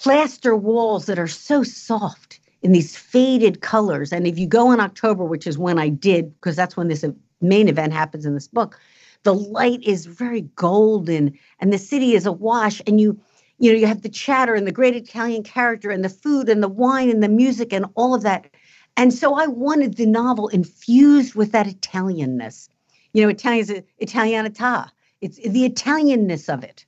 plaster 0.00 0.54
walls 0.54 1.06
that 1.06 1.18
are 1.18 1.28
so 1.28 1.62
soft 1.62 2.40
in 2.66 2.72
these 2.72 2.96
faded 2.96 3.60
colors. 3.60 4.12
And 4.12 4.26
if 4.26 4.40
you 4.40 4.48
go 4.48 4.72
in 4.72 4.80
October, 4.80 5.24
which 5.24 5.46
is 5.46 5.56
when 5.56 5.78
I 5.78 5.88
did, 5.88 6.34
because 6.34 6.56
that's 6.56 6.76
when 6.76 6.88
this 6.88 7.04
main 7.40 7.68
event 7.68 7.92
happens 7.92 8.26
in 8.26 8.34
this 8.34 8.48
book, 8.48 8.76
the 9.22 9.34
light 9.34 9.80
is 9.84 10.06
very 10.06 10.40
golden 10.56 11.38
and 11.60 11.72
the 11.72 11.78
city 11.78 12.14
is 12.14 12.26
awash. 12.26 12.82
And 12.84 13.00
you, 13.00 13.20
you 13.58 13.70
know, 13.70 13.78
you 13.78 13.86
have 13.86 14.02
the 14.02 14.08
chatter 14.08 14.56
and 14.56 14.66
the 14.66 14.72
great 14.72 14.96
Italian 14.96 15.44
character 15.44 15.90
and 15.90 16.04
the 16.04 16.08
food 16.08 16.48
and 16.48 16.60
the 16.60 16.68
wine 16.68 17.08
and 17.08 17.22
the 17.22 17.28
music 17.28 17.72
and 17.72 17.86
all 17.94 18.16
of 18.16 18.22
that. 18.22 18.50
And 18.96 19.14
so 19.14 19.34
I 19.34 19.46
wanted 19.46 19.94
the 19.94 20.06
novel 20.06 20.48
infused 20.48 21.36
with 21.36 21.52
that 21.52 21.68
Italianness. 21.68 22.68
You 23.12 23.22
know, 23.22 23.28
Italian 23.28 23.60
is 23.60 23.82
Italianità. 24.02 24.90
It's 25.20 25.36
the 25.36 25.68
Italianness 25.68 26.52
of 26.52 26.64
it. 26.64 26.84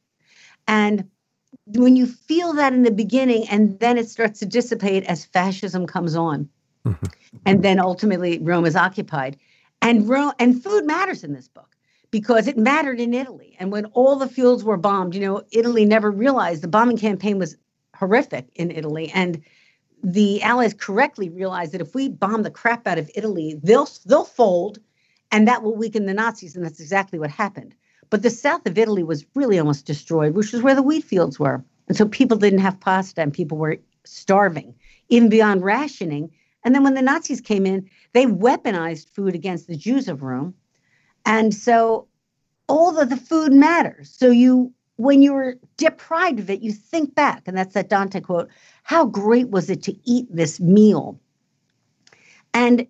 And 0.66 1.08
when 1.74 1.96
you 1.96 2.06
feel 2.06 2.52
that 2.54 2.72
in 2.72 2.82
the 2.82 2.90
beginning 2.90 3.48
and 3.48 3.78
then 3.80 3.98
it 3.98 4.08
starts 4.08 4.38
to 4.40 4.46
dissipate 4.46 5.04
as 5.04 5.24
fascism 5.24 5.86
comes 5.86 6.14
on. 6.14 6.48
Mm-hmm. 6.86 7.06
and 7.44 7.62
then 7.62 7.80
ultimately 7.80 8.38
rome 8.38 8.64
is 8.64 8.76
occupied. 8.76 9.36
And 9.82 10.08
rome 10.08 10.32
and 10.38 10.62
food 10.62 10.86
matters 10.86 11.24
in 11.24 11.34
this 11.34 11.48
book 11.48 11.76
because 12.10 12.46
it 12.46 12.56
mattered 12.56 13.00
in 13.00 13.12
italy. 13.12 13.56
And 13.58 13.72
when 13.72 13.86
all 13.86 14.16
the 14.16 14.28
fields 14.28 14.64
were 14.64 14.76
bombed 14.76 15.14
you 15.14 15.20
know 15.20 15.42
italy 15.50 15.84
never 15.84 16.10
realized 16.10 16.62
the 16.62 16.68
bombing 16.68 16.96
campaign 16.96 17.38
was 17.38 17.56
horrific 17.96 18.46
in 18.54 18.70
italy. 18.70 19.10
And 19.12 19.42
the 20.02 20.40
allies 20.42 20.72
correctly 20.72 21.28
realized 21.28 21.72
that 21.72 21.80
if 21.80 21.94
we 21.94 22.08
bomb 22.08 22.42
the 22.44 22.50
crap 22.50 22.86
out 22.86 22.98
of 22.98 23.10
italy 23.14 23.60
they'll 23.62 23.88
they'll 24.06 24.24
fold 24.24 24.78
and 25.32 25.46
that 25.48 25.62
will 25.62 25.76
weaken 25.76 26.06
the 26.06 26.14
nazis. 26.14 26.56
And 26.56 26.64
that's 26.64 26.80
exactly 26.80 27.18
what 27.18 27.30
happened 27.30 27.74
but 28.10 28.22
the 28.22 28.30
south 28.30 28.66
of 28.66 28.78
Italy 28.78 29.02
was 29.02 29.26
really 29.34 29.58
almost 29.58 29.86
destroyed, 29.86 30.34
which 30.34 30.54
is 30.54 30.62
where 30.62 30.74
the 30.74 30.82
wheat 30.82 31.04
fields 31.04 31.38
were. 31.38 31.62
And 31.88 31.96
so 31.96 32.06
people 32.06 32.36
didn't 32.36 32.60
have 32.60 32.80
pasta 32.80 33.22
and 33.22 33.32
people 33.32 33.58
were 33.58 33.78
starving, 34.04 34.74
even 35.08 35.28
beyond 35.28 35.62
rationing. 35.62 36.30
And 36.64 36.74
then 36.74 36.84
when 36.84 36.94
the 36.94 37.02
Nazis 37.02 37.40
came 37.40 37.66
in, 37.66 37.88
they 38.12 38.26
weaponized 38.26 39.10
food 39.10 39.34
against 39.34 39.66
the 39.66 39.76
Jews 39.76 40.08
of 40.08 40.22
Rome. 40.22 40.54
And 41.24 41.54
so 41.54 42.06
all 42.68 42.98
of 42.98 43.08
the 43.10 43.16
food 43.16 43.52
matters. 43.52 44.10
So 44.10 44.30
you 44.30 44.72
when 44.96 45.22
you 45.22 45.32
were 45.32 45.56
deprived 45.76 46.40
of 46.40 46.50
it, 46.50 46.60
you 46.60 46.72
think 46.72 47.14
back, 47.14 47.44
and 47.46 47.56
that's 47.56 47.74
that 47.74 47.88
Dante 47.88 48.20
quote, 48.20 48.48
how 48.82 49.06
great 49.06 49.48
was 49.48 49.70
it 49.70 49.80
to 49.84 49.96
eat 50.04 50.26
this 50.28 50.58
meal? 50.58 51.20
And 52.52 52.84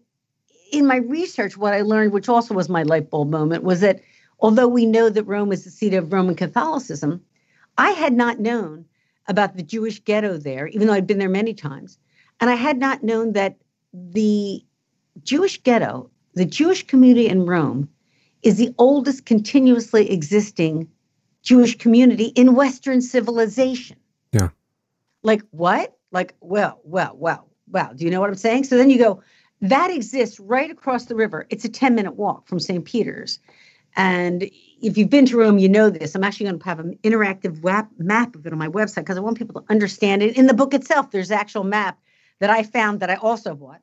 in 0.72 0.86
my 0.86 0.96
research, 0.96 1.58
what 1.58 1.74
I 1.74 1.82
learned, 1.82 2.12
which 2.12 2.30
also 2.30 2.54
was 2.54 2.70
my 2.70 2.82
light 2.82 3.10
bulb 3.10 3.28
moment, 3.28 3.62
was 3.62 3.80
that 3.80 4.00
although 4.40 4.68
we 4.68 4.86
know 4.86 5.08
that 5.08 5.24
Rome 5.24 5.52
is 5.52 5.64
the 5.64 5.70
seat 5.70 5.94
of 5.94 6.12
Roman 6.12 6.34
Catholicism, 6.34 7.22
I 7.76 7.90
had 7.90 8.12
not 8.12 8.40
known 8.40 8.84
about 9.26 9.56
the 9.56 9.62
Jewish 9.62 10.00
ghetto 10.00 10.38
there, 10.38 10.68
even 10.68 10.86
though 10.86 10.94
I'd 10.94 11.06
been 11.06 11.18
there 11.18 11.28
many 11.28 11.54
times. 11.54 11.98
And 12.40 12.50
I 12.50 12.54
had 12.54 12.78
not 12.78 13.02
known 13.02 13.32
that 13.32 13.56
the 13.92 14.64
Jewish 15.22 15.62
ghetto, 15.62 16.10
the 16.34 16.44
Jewish 16.44 16.86
community 16.86 17.28
in 17.28 17.46
Rome, 17.46 17.88
is 18.42 18.56
the 18.56 18.74
oldest 18.78 19.26
continuously 19.26 20.10
existing 20.10 20.88
Jewish 21.42 21.76
community 21.76 22.26
in 22.26 22.54
Western 22.54 23.00
civilization. 23.00 23.96
Yeah. 24.32 24.48
Like 25.22 25.42
what? 25.50 25.96
Like, 26.10 26.34
well, 26.40 26.80
well, 26.84 27.16
well, 27.16 27.48
well. 27.70 27.92
Do 27.94 28.04
you 28.04 28.10
know 28.10 28.20
what 28.20 28.30
I'm 28.30 28.36
saying? 28.36 28.64
So 28.64 28.76
then 28.76 28.90
you 28.90 28.98
go, 28.98 29.22
that 29.60 29.90
exists 29.90 30.38
right 30.38 30.70
across 30.70 31.06
the 31.06 31.16
river. 31.16 31.46
It's 31.50 31.64
a 31.64 31.68
10 31.68 31.94
minute 31.94 32.14
walk 32.14 32.46
from 32.46 32.60
St. 32.60 32.84
Peter's. 32.84 33.40
And 33.98 34.48
if 34.80 34.96
you've 34.96 35.10
been 35.10 35.26
to 35.26 35.36
Rome, 35.36 35.58
you 35.58 35.68
know 35.68 35.90
this. 35.90 36.14
I'm 36.14 36.22
actually 36.22 36.46
going 36.46 36.60
to 36.60 36.64
have 36.64 36.78
an 36.78 36.96
interactive 37.02 37.64
map 37.98 38.36
of 38.36 38.46
it 38.46 38.52
on 38.52 38.58
my 38.58 38.68
website 38.68 39.02
because 39.02 39.18
I 39.18 39.20
want 39.20 39.36
people 39.36 39.60
to 39.60 39.66
understand 39.68 40.22
it. 40.22 40.36
In 40.36 40.46
the 40.46 40.54
book 40.54 40.72
itself, 40.72 41.10
there's 41.10 41.32
actual 41.32 41.64
map 41.64 41.98
that 42.38 42.48
I 42.48 42.62
found 42.62 43.00
that 43.00 43.10
I 43.10 43.16
also 43.16 43.56
bought 43.56 43.80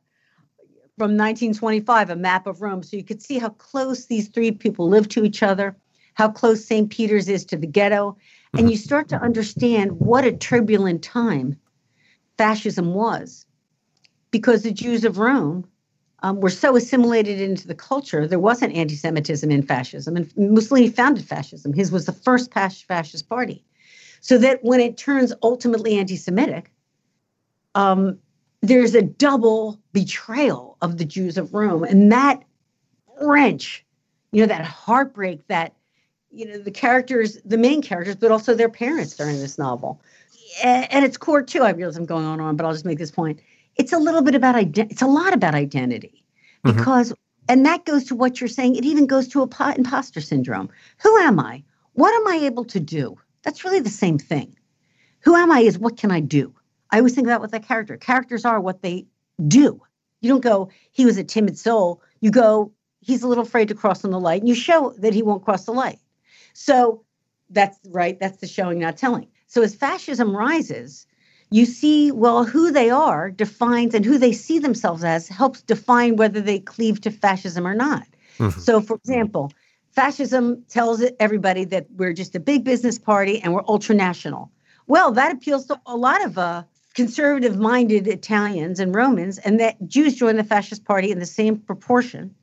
from 0.98 1.18
1925, 1.18 2.10
a 2.10 2.16
map 2.16 2.48
of 2.48 2.62
Rome. 2.62 2.82
So 2.82 2.96
you 2.96 3.04
could 3.04 3.22
see 3.22 3.38
how 3.38 3.50
close 3.50 4.06
these 4.06 4.30
three 4.30 4.52
people 4.52 4.88
live 4.88 5.10
to 5.10 5.26
each 5.26 5.44
other, 5.44 5.76
how 6.14 6.30
close 6.30 6.64
St. 6.64 6.90
Peter's 6.90 7.28
is 7.28 7.44
to 7.48 7.58
the 7.58 7.68
ghetto. 7.68 8.16
And 8.54 8.62
mm-hmm. 8.62 8.70
you 8.70 8.78
start 8.78 9.10
to 9.10 9.22
understand 9.22 10.00
what 10.00 10.24
a 10.24 10.32
turbulent 10.32 11.04
time 11.04 11.60
fascism 12.38 12.94
was 12.94 13.46
because 14.32 14.64
the 14.64 14.72
Jews 14.72 15.04
of 15.04 15.18
Rome 15.18 15.68
um, 16.26 16.40
were 16.40 16.50
so 16.50 16.76
assimilated 16.76 17.40
into 17.40 17.68
the 17.68 17.76
culture, 17.76 18.28
there 18.28 18.40
wasn't 18.40 18.74
anti 18.74 18.96
Semitism 18.96 19.52
in 19.52 19.62
fascism. 19.62 20.16
And 20.16 20.36
Mussolini 20.36 20.90
founded 20.90 21.24
fascism. 21.24 21.72
His 21.72 21.92
was 21.92 22.08
the 22.08 22.14
first 22.14 22.52
fascist 22.52 23.30
party. 23.30 23.64
So 24.22 24.40
that 24.40 24.64
when 24.64 24.80
it 24.80 24.98
turns 24.98 25.34
ultimately 25.44 26.00
anti 26.00 26.16
Semitic, 26.16 26.72
um, 27.76 28.18
there's 28.62 28.96
a 28.96 29.04
double 29.04 29.80
betrayal 29.94 30.78
of 30.82 30.98
the 30.98 31.06
Jews 31.06 31.38
of 31.38 31.54
Rome. 31.54 31.84
And 31.84 32.12
that 32.12 32.42
wrench, 33.22 33.86
you 34.32 34.42
know, 34.42 34.48
that 34.48 34.66
heartbreak, 34.66 35.48
that, 35.48 35.76
you 36.32 36.48
know, 36.48 36.58
the 36.58 36.72
characters, 36.72 37.38
the 37.46 37.60
main 37.60 37.84
characters, 37.84 38.16
but 38.16 38.32
also 38.32 38.56
their 38.56 38.70
parents 38.70 39.16
during 39.16 39.38
this 39.38 39.60
novel. 39.60 40.02
And, 40.64 41.06
its 41.06 41.18
core, 41.18 41.44
too, 41.44 41.62
I 41.62 41.70
realize 41.70 41.98
I'm 41.98 42.06
going 42.06 42.26
on 42.26 42.40
and 42.40 42.42
on, 42.42 42.56
but 42.56 42.66
I'll 42.66 42.74
just 42.74 42.86
make 42.86 42.98
this 42.98 43.12
point 43.12 43.40
it's 43.76 43.94
a 43.94 44.00
little 44.00 44.22
bit 44.22 44.36
about 44.36 44.56
identity. 44.56 44.94
It's 44.94 45.02
a 45.02 45.08
lot 45.08 45.34
about 45.34 45.56
identity 45.56 46.24
mm-hmm. 46.66 46.78
because, 46.78 47.12
mm-hmm. 47.12 47.46
and 47.50 47.66
that 47.66 47.86
goes 47.86 48.06
to 48.06 48.16
what 48.16 48.40
you're 48.40 48.48
saying. 48.48 48.76
It 48.76 48.86
even 48.86 49.08
goes 49.08 49.28
to 49.30 49.42
a 49.42 49.48
po- 49.48 49.72
imposter 49.72 50.22
syndrome. 50.22 50.70
Who 51.04 51.18
am 51.18 51.40
I? 51.40 51.64
What 51.94 52.14
am 52.14 52.28
I 52.28 52.46
able 52.46 52.66
to 52.66 52.80
do? 52.80 53.18
That's 53.44 53.64
really 53.64 53.80
the 53.80 53.90
same 53.90 54.18
thing. 54.18 54.56
Who 55.22 55.36
am 55.36 55.52
I 55.52 55.62
is 55.62 55.78
what 55.78 55.98
can 55.98 56.12
I 56.12 56.20
do? 56.20 56.54
I 56.92 56.98
always 56.98 57.16
think 57.16 57.28
about 57.28 57.42
what 57.42 57.52
the 57.52 57.60
character. 57.60 57.98
Characters 57.98 58.46
are 58.46 58.60
what 58.60 58.82
they 58.82 59.06
do. 59.48 59.82
You 60.22 60.30
don't 60.30 60.44
go, 60.44 60.70
he 60.92 61.06
was 61.06 61.18
a 61.18 61.24
timid 61.24 61.58
soul. 61.58 62.02
You 62.22 62.32
go, 62.32 62.72
he's 63.02 63.24
a 63.24 63.28
little 63.28 63.44
afraid 63.44 63.68
to 63.68 63.76
cross 63.76 64.04
on 64.04 64.12
the 64.12 64.20
light. 64.20 64.42
And 64.42 64.50
you 64.50 64.56
show 64.56 64.94
that 64.98 65.14
he 65.14 65.22
won't 65.22 65.44
cross 65.44 65.66
the 65.66 65.72
light. 65.72 66.00
So 66.54 67.04
that's 67.50 67.78
right. 67.90 68.20
That's 68.20 68.38
the 68.38 68.48
showing, 68.48 68.80
not 68.80 68.98
telling. 68.98 69.28
So 69.48 69.62
as 69.62 69.76
fascism 69.76 70.36
rises, 70.36 71.06
you 71.52 71.66
see, 71.66 72.12
well, 72.12 72.44
who 72.44 72.72
they 72.72 72.90
are 72.90 73.30
defines 73.30 73.94
and 73.94 74.04
who 74.04 74.18
they 74.18 74.32
see 74.32 74.60
themselves 74.60 75.04
as 75.04 75.28
helps 75.28 75.62
define 75.62 76.16
whether 76.16 76.42
they 76.42 76.60
cleave 76.60 77.02
to 77.02 77.12
fascism 77.12 77.68
or 77.68 77.76
not. 77.76 78.06
Mm-hmm. 78.40 78.60
So, 78.60 78.82
for 78.82 78.96
example, 78.96 79.52
fascism 79.92 80.64
tells 80.68 81.04
everybody 81.20 81.64
that 81.66 81.88
we're 81.96 82.14
just 82.14 82.36
a 82.36 82.40
big 82.40 82.64
business 82.64 83.00
party 83.00 83.40
and 83.42 83.54
we're 83.54 83.64
ultranational. 83.64 84.50
Well, 84.88 85.12
that 85.12 85.34
appeals 85.34 85.68
to 85.68 85.80
a 85.86 85.96
lot 85.96 86.24
of 86.26 86.38
uh, 86.38 86.64
conservative 86.94 87.58
minded 87.58 88.08
Italians 88.08 88.80
and 88.80 88.94
Romans, 88.96 89.38
and 89.40 89.60
that 89.60 89.76
Jews 89.88 90.16
join 90.16 90.36
the 90.38 90.44
fascist 90.44 90.86
party 90.86 91.12
in 91.12 91.20
the 91.20 91.26
same 91.26 91.58
proportion 91.58 92.34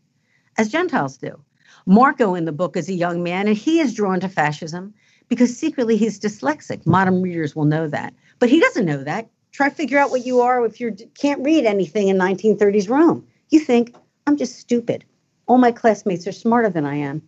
as 0.59 0.69
Gentiles 0.69 1.17
do. 1.17 1.41
Marco 1.87 2.35
in 2.35 2.45
the 2.45 2.53
book 2.53 2.77
is 2.77 2.89
a 2.89 2.95
young 2.95 3.23
man, 3.23 3.49
and 3.49 3.57
he 3.57 3.81
is 3.81 3.95
drawn 3.95 4.21
to 4.21 4.29
fascism 4.29 4.95
because 5.29 5.57
secretly 5.57 5.97
he's 5.97 6.21
dyslexic. 6.21 6.87
Modern 6.87 7.23
readers 7.23 7.57
will 7.57 7.65
know 7.65 7.89
that. 7.89 8.13
But 8.43 8.51
he 8.51 8.59
doesn't 8.59 8.87
know 8.87 9.05
that. 9.05 9.31
Try 9.53 9.69
to 9.69 9.75
figure 9.77 10.01
out 10.01 10.11
what 10.11 10.27
you 10.27 10.41
are 10.41 10.67
if 10.67 10.81
you 10.81 10.97
can't 11.17 11.45
read 11.45 11.65
anything 11.65 12.09
in 12.09 12.19
1930s 12.19 12.91
Rome. 12.91 13.25
You 13.51 13.61
think, 13.61 13.95
I'm 14.27 14.37
just 14.37 14.59
stupid. 14.59 15.05
All 15.47 15.59
my 15.59 15.71
classmates 15.71 16.27
are 16.27 16.33
smarter 16.33 16.69
than 16.69 16.85
I 16.85 16.97
am. 16.97 17.23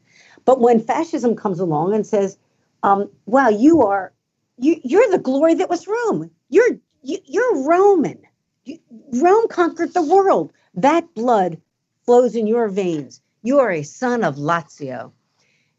But 0.45 0.61
when 0.61 0.81
fascism 0.81 1.37
comes 1.37 1.61
along 1.61 1.95
and 1.95 2.05
says, 2.05 2.37
um, 2.83 3.09
wow, 3.27 3.49
you 3.49 3.83
are, 3.83 4.13
you, 4.59 4.81
you're 4.83 5.09
the 5.13 5.21
glory 5.21 5.55
that 5.55 5.71
was 5.71 5.87
Rome. 5.87 6.33
You're, 6.49 6.81
you, 7.03 7.19
you're 7.27 7.63
Roman. 7.63 8.21
You, 8.65 8.81
Rome 9.13 9.47
conquered 9.47 9.95
the 9.95 10.03
world. 10.03 10.53
That 10.75 11.15
blood 11.15 11.61
flows 12.05 12.35
in 12.35 12.49
your 12.49 12.67
veins. 12.67 13.21
You 13.45 13.61
are 13.61 13.71
a 13.71 13.85
son 13.85 14.25
of 14.25 14.35
Lazio. 14.35 15.13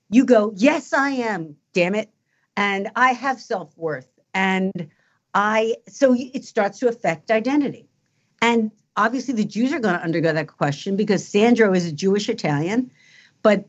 You 0.10 0.24
go, 0.24 0.54
yes, 0.56 0.94
I 0.94 1.10
am. 1.10 1.58
Damn 1.74 1.94
it, 1.94 2.10
and 2.56 2.90
I 2.96 3.12
have 3.12 3.42
self 3.42 3.78
worth, 3.78 4.08
and 4.34 4.90
I. 5.36 5.76
So 5.88 6.16
it 6.18 6.44
starts 6.44 6.80
to 6.80 6.88
affect 6.88 7.30
identity, 7.30 7.88
and 8.42 8.72
obviously 8.96 9.34
the 9.34 9.46
Jews 9.46 9.74
are 9.74 9.80
going 9.80 9.96
to 9.96 10.04
undergo 10.04 10.34
that 10.34 10.48
question 10.48 10.96
because 10.96 11.28
Sandro 11.28 11.74
is 11.74 11.86
a 11.86 11.92
Jewish 11.92 12.30
Italian, 12.30 12.90
but 13.44 13.66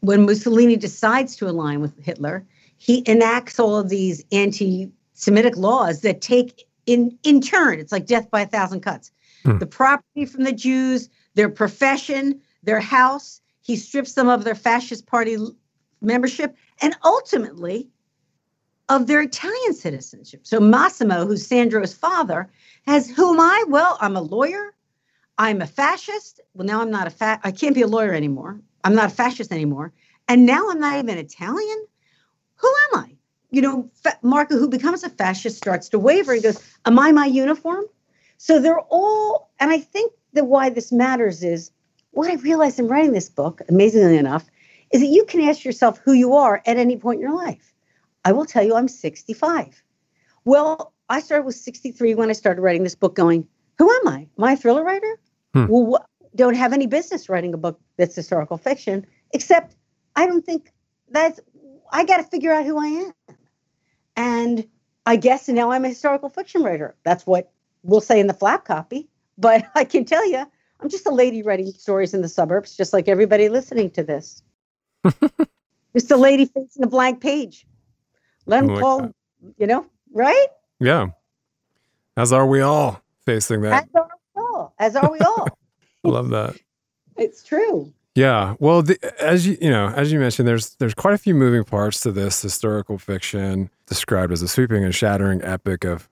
when 0.00 0.24
Mussolini 0.24 0.76
decides 0.76 1.36
to 1.36 1.48
align 1.48 1.80
with 1.80 2.02
Hitler, 2.02 2.44
he 2.78 3.02
enacts 3.06 3.60
all 3.60 3.78
of 3.78 3.88
these 3.88 4.24
anti-Semitic 4.32 5.56
laws 5.56 6.00
that 6.00 6.20
take 6.20 6.66
in 6.86 7.16
in 7.22 7.40
turn, 7.40 7.78
it's 7.78 7.92
like 7.92 8.06
death 8.06 8.30
by 8.30 8.42
a 8.42 8.46
thousand 8.46 8.80
cuts. 8.80 9.10
Hmm. 9.44 9.58
The 9.58 9.66
property 9.66 10.26
from 10.26 10.44
the 10.44 10.52
Jews, 10.52 11.08
their 11.34 11.48
profession, 11.48 12.40
their 12.62 12.80
house. 12.80 13.40
He 13.62 13.76
strips 13.76 14.12
them 14.12 14.28
of 14.28 14.44
their 14.44 14.54
fascist 14.54 15.06
party 15.06 15.38
membership, 16.02 16.54
and 16.82 16.94
ultimately 17.02 17.88
of 18.88 19.06
their 19.06 19.22
Italian 19.22 19.74
citizenship. 19.74 20.40
So 20.46 20.60
Massimo, 20.60 21.26
who's 21.26 21.46
Sandro's 21.46 21.94
father, 21.94 22.50
has 22.86 23.08
who 23.08 23.32
am 23.32 23.40
I? 23.40 23.64
Well, 23.68 23.96
I'm 24.00 24.16
a 24.16 24.20
lawyer. 24.20 24.74
I'm 25.38 25.62
a 25.62 25.66
fascist. 25.66 26.40
Well, 26.54 26.66
now 26.66 26.80
I'm 26.80 26.90
not 26.90 27.06
a 27.06 27.10
fa- 27.10 27.40
I 27.42 27.50
can't 27.50 27.74
be 27.74 27.82
a 27.82 27.86
lawyer 27.86 28.12
anymore. 28.12 28.60
I'm 28.84 28.94
not 28.94 29.10
a 29.10 29.14
fascist 29.14 29.52
anymore. 29.52 29.92
And 30.28 30.46
now 30.46 30.70
I'm 30.70 30.80
not 30.80 30.98
even 30.98 31.18
Italian. 31.18 31.86
Who 32.56 32.68
am 32.92 33.00
I? 33.00 33.16
You 33.50 33.62
know, 33.62 33.90
fa- 33.94 34.18
Marco, 34.22 34.58
who 34.58 34.68
becomes 34.68 35.02
a 35.02 35.10
fascist, 35.10 35.56
starts 35.56 35.88
to 35.90 35.98
waver. 35.98 36.34
He 36.34 36.40
goes, 36.40 36.62
Am 36.84 36.98
I 36.98 37.12
my 37.12 37.26
uniform? 37.26 37.84
So 38.36 38.60
they're 38.60 38.80
all, 38.80 39.50
and 39.58 39.70
I 39.70 39.78
think 39.78 40.12
that 40.34 40.46
why 40.46 40.68
this 40.70 40.92
matters 40.92 41.42
is 41.42 41.70
what 42.10 42.30
I 42.30 42.34
realized 42.34 42.78
in 42.78 42.88
writing 42.88 43.12
this 43.12 43.28
book, 43.28 43.60
amazingly 43.68 44.18
enough, 44.18 44.44
is 44.92 45.00
that 45.00 45.08
you 45.08 45.24
can 45.24 45.40
ask 45.40 45.64
yourself 45.64 45.98
who 46.04 46.12
you 46.12 46.34
are 46.34 46.62
at 46.66 46.76
any 46.76 46.96
point 46.96 47.16
in 47.16 47.22
your 47.22 47.36
life. 47.36 47.73
I 48.24 48.32
will 48.32 48.44
tell 48.44 48.62
you, 48.64 48.74
I'm 48.74 48.88
65. 48.88 49.82
Well, 50.44 50.92
I 51.08 51.20
started 51.20 51.44
with 51.44 51.56
63 51.56 52.14
when 52.14 52.30
I 52.30 52.32
started 52.32 52.62
writing 52.62 52.84
this 52.84 52.94
book, 52.94 53.14
going, 53.14 53.46
Who 53.78 53.90
am 53.90 54.08
I? 54.08 54.28
Am 54.38 54.44
I 54.44 54.52
a 54.52 54.56
thriller 54.56 54.84
writer? 54.84 55.18
Hmm. 55.52 55.66
Well, 55.68 55.92
wh- 55.92 56.26
don't 56.36 56.56
have 56.56 56.72
any 56.72 56.86
business 56.86 57.28
writing 57.28 57.54
a 57.54 57.56
book 57.56 57.80
that's 57.96 58.14
historical 58.14 58.56
fiction, 58.56 59.06
except 59.32 59.76
I 60.16 60.26
don't 60.26 60.44
think 60.44 60.72
that's, 61.10 61.40
I 61.92 62.04
got 62.04 62.16
to 62.18 62.24
figure 62.24 62.52
out 62.52 62.64
who 62.64 62.78
I 62.78 62.86
am. 62.86 63.36
And 64.16 64.68
I 65.06 65.16
guess 65.16 65.48
now 65.48 65.70
I'm 65.70 65.84
a 65.84 65.88
historical 65.88 66.28
fiction 66.28 66.62
writer. 66.62 66.96
That's 67.04 67.26
what 67.26 67.52
we'll 67.82 68.00
say 68.00 68.20
in 68.20 68.26
the 68.26 68.34
flap 68.34 68.64
copy. 68.64 69.08
But 69.38 69.66
I 69.74 69.84
can 69.84 70.04
tell 70.04 70.28
you, 70.28 70.44
I'm 70.80 70.88
just 70.88 71.06
a 71.06 71.12
lady 71.14 71.42
writing 71.42 71.66
stories 71.72 72.14
in 72.14 72.22
the 72.22 72.28
suburbs, 72.28 72.76
just 72.76 72.92
like 72.92 73.08
everybody 73.08 73.48
listening 73.48 73.90
to 73.90 74.02
this. 74.02 74.42
just 75.94 76.10
a 76.10 76.16
lady 76.16 76.46
facing 76.46 76.82
a 76.82 76.88
blank 76.88 77.20
page. 77.20 77.66
Let 78.46 78.60
them 78.60 78.68
like 78.70 78.80
call, 78.80 79.00
that. 79.00 79.14
you 79.58 79.66
know, 79.66 79.86
right? 80.12 80.46
Yeah. 80.80 81.08
As 82.16 82.32
are 82.32 82.46
we 82.46 82.60
all 82.60 83.02
facing 83.24 83.62
that. 83.62 83.84
As 83.84 83.88
are 83.94 84.08
we 84.36 84.42
all. 84.42 84.74
As 84.78 84.96
are 84.96 85.10
we 85.10 85.18
all. 85.20 85.48
I 86.04 86.08
love 86.08 86.30
that. 86.30 86.56
It's 87.16 87.44
true. 87.44 87.92
Yeah. 88.16 88.56
Well, 88.58 88.82
the, 88.82 88.98
as 89.22 89.46
you 89.46 89.56
you 89.60 89.70
know, 89.70 89.86
as 89.90 90.10
you 90.10 90.18
mentioned, 90.18 90.48
there's 90.48 90.74
there's 90.80 90.94
quite 90.94 91.14
a 91.14 91.18
few 91.18 91.32
moving 91.32 91.62
parts 91.62 92.00
to 92.00 92.10
this 92.10 92.42
historical 92.42 92.98
fiction 92.98 93.70
described 93.86 94.32
as 94.32 94.42
a 94.42 94.48
sweeping 94.48 94.82
and 94.82 94.92
shattering 94.92 95.40
epic 95.44 95.84
of 95.84 96.08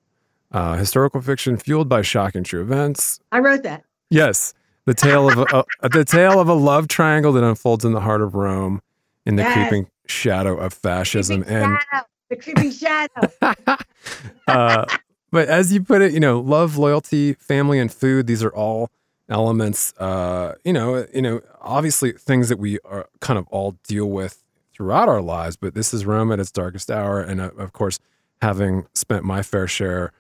uh, 0.53 0.77
historical 0.77 1.21
fiction 1.21 1.57
fueled 1.57 1.89
by 1.89 2.03
shocking 2.03 2.45
true 2.45 2.63
events. 2.63 3.19
I 3.33 3.41
wrote 3.41 3.65
that. 3.65 3.83
Yes, 4.11 4.55
the 4.85 4.95
tale 4.95 5.29
of 5.29 5.39
a, 5.39 5.65
a, 5.81 5.89
the 5.89 6.05
tale 6.05 6.41
of 6.41 6.49
a 6.49 6.55
love 6.55 6.89
triangle 6.89 7.33
that 7.33 7.45
unfolds 7.45 7.85
in 7.85 7.93
the 7.93 8.01
heart 8.01 8.23
of 8.23 8.35
Rome, 8.35 8.81
in 9.27 9.37
the 9.37 9.43
yes. 9.43 9.55
creeping 9.55 9.89
shadow 10.07 10.57
of 10.57 10.73
fascism, 10.73 11.43
creeping 11.43 11.63
and 11.63 11.79
shadow. 11.91 12.07
The 12.33 12.43
creeping 12.43 12.71
shadow. 12.71 13.31
uh, 14.49 14.87
but 15.31 15.49
as 15.49 15.73
you 15.73 15.83
put 15.83 16.03
it, 16.03 16.13
you 16.13 16.21
know, 16.21 16.41
love, 16.41 16.77
loyalty, 16.77 17.35
family, 17.35 17.79
and 17.79 17.93
food. 17.93 18.27
These 18.27 18.43
are 18.43 18.55
all 18.55 18.91
elements. 19.29 19.95
Uh, 19.99 20.55
you 20.65 20.73
know, 20.73 21.07
you 21.15 21.23
know, 21.23 21.41
obviously 21.61 22.13
things 22.13 22.49
that 22.49 22.59
we 22.59 22.79
are 22.85 23.09
kind 23.21 23.39
of 23.39 23.47
all 23.49 23.77
deal 23.87 24.07
with 24.07 24.43
throughout 24.73 25.09
our 25.09 25.23
lives. 25.23 25.57
But 25.57 25.75
this 25.75 25.95
is 25.95 26.05
Rome 26.05 26.33
at 26.33 26.41
its 26.41 26.51
darkest 26.51 26.91
hour, 26.91 27.21
and 27.21 27.41
uh, 27.41 27.51
of 27.57 27.73
course, 27.73 27.99
having 28.41 28.87
spent 28.95 29.25
my 29.25 29.43
fair 29.43 29.67
share 29.67 30.13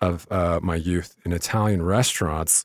of 0.00 0.26
uh, 0.30 0.60
my 0.62 0.76
youth 0.76 1.16
in 1.24 1.32
Italian 1.32 1.82
restaurants, 1.82 2.64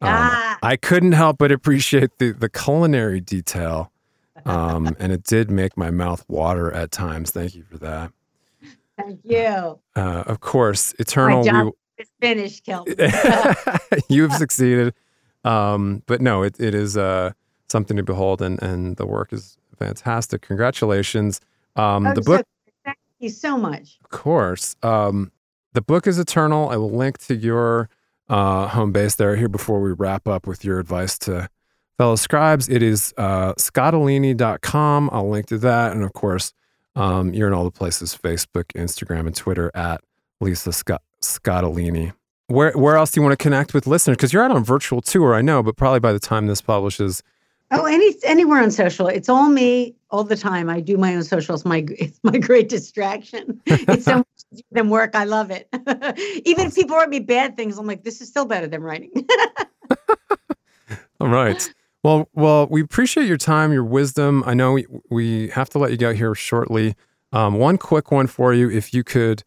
um, 0.00 0.10
ah. 0.10 0.58
I 0.62 0.76
couldn't 0.76 1.12
help 1.12 1.38
but 1.38 1.50
appreciate 1.50 2.18
the 2.18 2.32
the 2.32 2.48
culinary 2.48 3.20
detail, 3.20 3.90
um, 4.44 4.96
and 4.98 5.12
it 5.12 5.24
did 5.24 5.50
make 5.50 5.76
my 5.76 5.90
mouth 5.90 6.24
water 6.28 6.70
at 6.72 6.90
times. 6.90 7.30
Thank 7.30 7.54
you 7.54 7.64
for 7.64 7.78
that. 7.78 8.12
Thank 8.98 9.20
you. 9.24 9.78
Uh, 9.96 10.24
of 10.26 10.40
course, 10.40 10.94
eternal. 10.98 11.44
My 11.44 11.50
job 11.50 11.66
we, 11.66 12.02
is 12.02 12.10
finished, 12.20 12.64
Kelton. 12.64 12.96
You've 14.08 14.32
succeeded, 14.32 14.94
um, 15.44 16.02
but 16.06 16.20
no, 16.20 16.42
it 16.42 16.58
it 16.58 16.74
is 16.74 16.96
uh, 16.96 17.32
something 17.68 17.96
to 17.96 18.02
behold, 18.02 18.42
and 18.42 18.60
and 18.62 18.96
the 18.96 19.06
work 19.06 19.32
is 19.32 19.56
fantastic. 19.78 20.42
Congratulations. 20.42 21.40
Um, 21.76 22.06
oh, 22.06 22.14
the 22.14 22.22
book. 22.22 22.46
So, 22.66 22.72
thank 22.84 22.98
you 23.20 23.30
so 23.30 23.56
much. 23.56 23.98
Of 24.02 24.10
course. 24.10 24.74
Um, 24.82 25.30
the 25.74 25.82
book 25.82 26.06
is 26.06 26.18
eternal. 26.18 26.70
I 26.70 26.76
will 26.76 26.90
link 26.90 27.18
to 27.26 27.36
your 27.36 27.88
uh, 28.28 28.68
home 28.68 28.92
base 28.92 29.14
there 29.14 29.36
here 29.36 29.48
before 29.48 29.80
we 29.80 29.92
wrap 29.92 30.26
up 30.26 30.46
with 30.46 30.64
your 30.64 30.78
advice 30.78 31.18
to 31.20 31.48
fellow 31.96 32.16
scribes. 32.16 32.68
It 32.68 32.82
is 32.82 33.14
uh, 33.16 33.54
scottoline.com. 33.54 35.10
I'll 35.12 35.28
link 35.28 35.46
to 35.46 35.58
that. 35.58 35.92
And 35.92 36.02
of 36.02 36.12
course, 36.12 36.52
um, 36.96 37.32
you're 37.34 37.48
in 37.48 37.54
all 37.54 37.64
the 37.64 37.70
places 37.70 38.16
Facebook, 38.20 38.64
Instagram, 38.74 39.26
and 39.26 39.34
Twitter 39.34 39.70
at 39.74 40.00
Lisa 40.40 40.72
Scott- 40.72 41.02
Scottoline. 41.22 42.12
Where, 42.46 42.72
where 42.72 42.96
else 42.96 43.10
do 43.10 43.20
you 43.20 43.22
want 43.26 43.38
to 43.38 43.42
connect 43.42 43.74
with 43.74 43.86
listeners? 43.86 44.16
Because 44.16 44.32
you're 44.32 44.42
out 44.42 44.50
on 44.50 44.64
virtual 44.64 45.02
tour, 45.02 45.34
I 45.34 45.42
know, 45.42 45.62
but 45.62 45.76
probably 45.76 46.00
by 46.00 46.12
the 46.12 46.20
time 46.20 46.46
this 46.46 46.62
publishes, 46.62 47.22
Oh, 47.70 47.84
any 47.84 48.14
anywhere 48.24 48.62
on 48.62 48.70
social. 48.70 49.08
It's 49.08 49.28
all 49.28 49.50
me 49.50 49.94
all 50.10 50.24
the 50.24 50.36
time. 50.36 50.70
I 50.70 50.80
do 50.80 50.96
my 50.96 51.14
own 51.14 51.22
socials. 51.22 51.64
My 51.64 51.84
it's 51.98 52.18
my 52.22 52.38
great 52.38 52.68
distraction. 52.68 53.60
It's 53.66 54.04
so 54.06 54.16
much 54.16 54.26
easier 54.52 54.64
than 54.72 54.88
work. 54.88 55.14
I 55.14 55.24
love 55.24 55.50
it. 55.50 55.68
Even 56.46 56.68
if 56.68 56.74
people 56.74 56.96
write 56.96 57.10
me 57.10 57.18
bad 57.20 57.56
things, 57.56 57.76
I'm 57.76 57.86
like, 57.86 58.04
this 58.04 58.20
is 58.20 58.28
still 58.28 58.46
better 58.46 58.66
than 58.66 58.82
writing. 58.82 59.10
all 61.20 61.28
right. 61.28 61.72
Well, 62.02 62.28
well, 62.32 62.66
we 62.68 62.80
appreciate 62.80 63.26
your 63.26 63.36
time, 63.36 63.72
your 63.72 63.84
wisdom. 63.84 64.44
I 64.46 64.54
know 64.54 64.72
we, 64.72 64.86
we 65.10 65.48
have 65.48 65.68
to 65.70 65.78
let 65.78 65.90
you 65.90 65.96
go 65.96 66.14
here 66.14 66.34
shortly. 66.34 66.94
Um, 67.32 67.54
one 67.54 67.76
quick 67.76 68.10
one 68.10 68.26
for 68.26 68.54
you: 68.54 68.70
if 68.70 68.94
you 68.94 69.02
could 69.02 69.42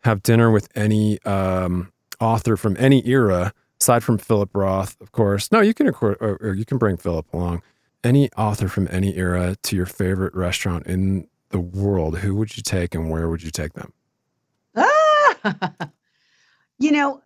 have 0.00 0.22
dinner 0.22 0.50
with 0.50 0.68
any 0.76 1.20
um, 1.22 1.92
author 2.20 2.56
from 2.56 2.76
any 2.78 3.06
era 3.06 3.52
aside 3.80 4.02
from 4.02 4.18
Philip 4.18 4.50
Roth, 4.54 4.96
of 5.00 5.12
course. 5.12 5.50
No, 5.52 5.60
you 5.60 5.74
can 5.74 5.88
or, 5.88 6.16
or 6.20 6.54
you 6.54 6.64
can 6.64 6.78
bring 6.78 6.96
Philip 6.96 7.32
along. 7.32 7.62
Any 8.04 8.30
author 8.32 8.68
from 8.68 8.88
any 8.90 9.16
era 9.16 9.56
to 9.64 9.76
your 9.76 9.86
favorite 9.86 10.34
restaurant 10.34 10.86
in 10.86 11.28
the 11.50 11.58
world, 11.58 12.18
who 12.18 12.34
would 12.36 12.56
you 12.56 12.62
take 12.62 12.94
and 12.94 13.10
where 13.10 13.28
would 13.28 13.42
you 13.42 13.50
take 13.50 13.72
them? 13.74 13.92
Ah, 14.76 15.90
you 16.78 16.92
know, 16.92 17.22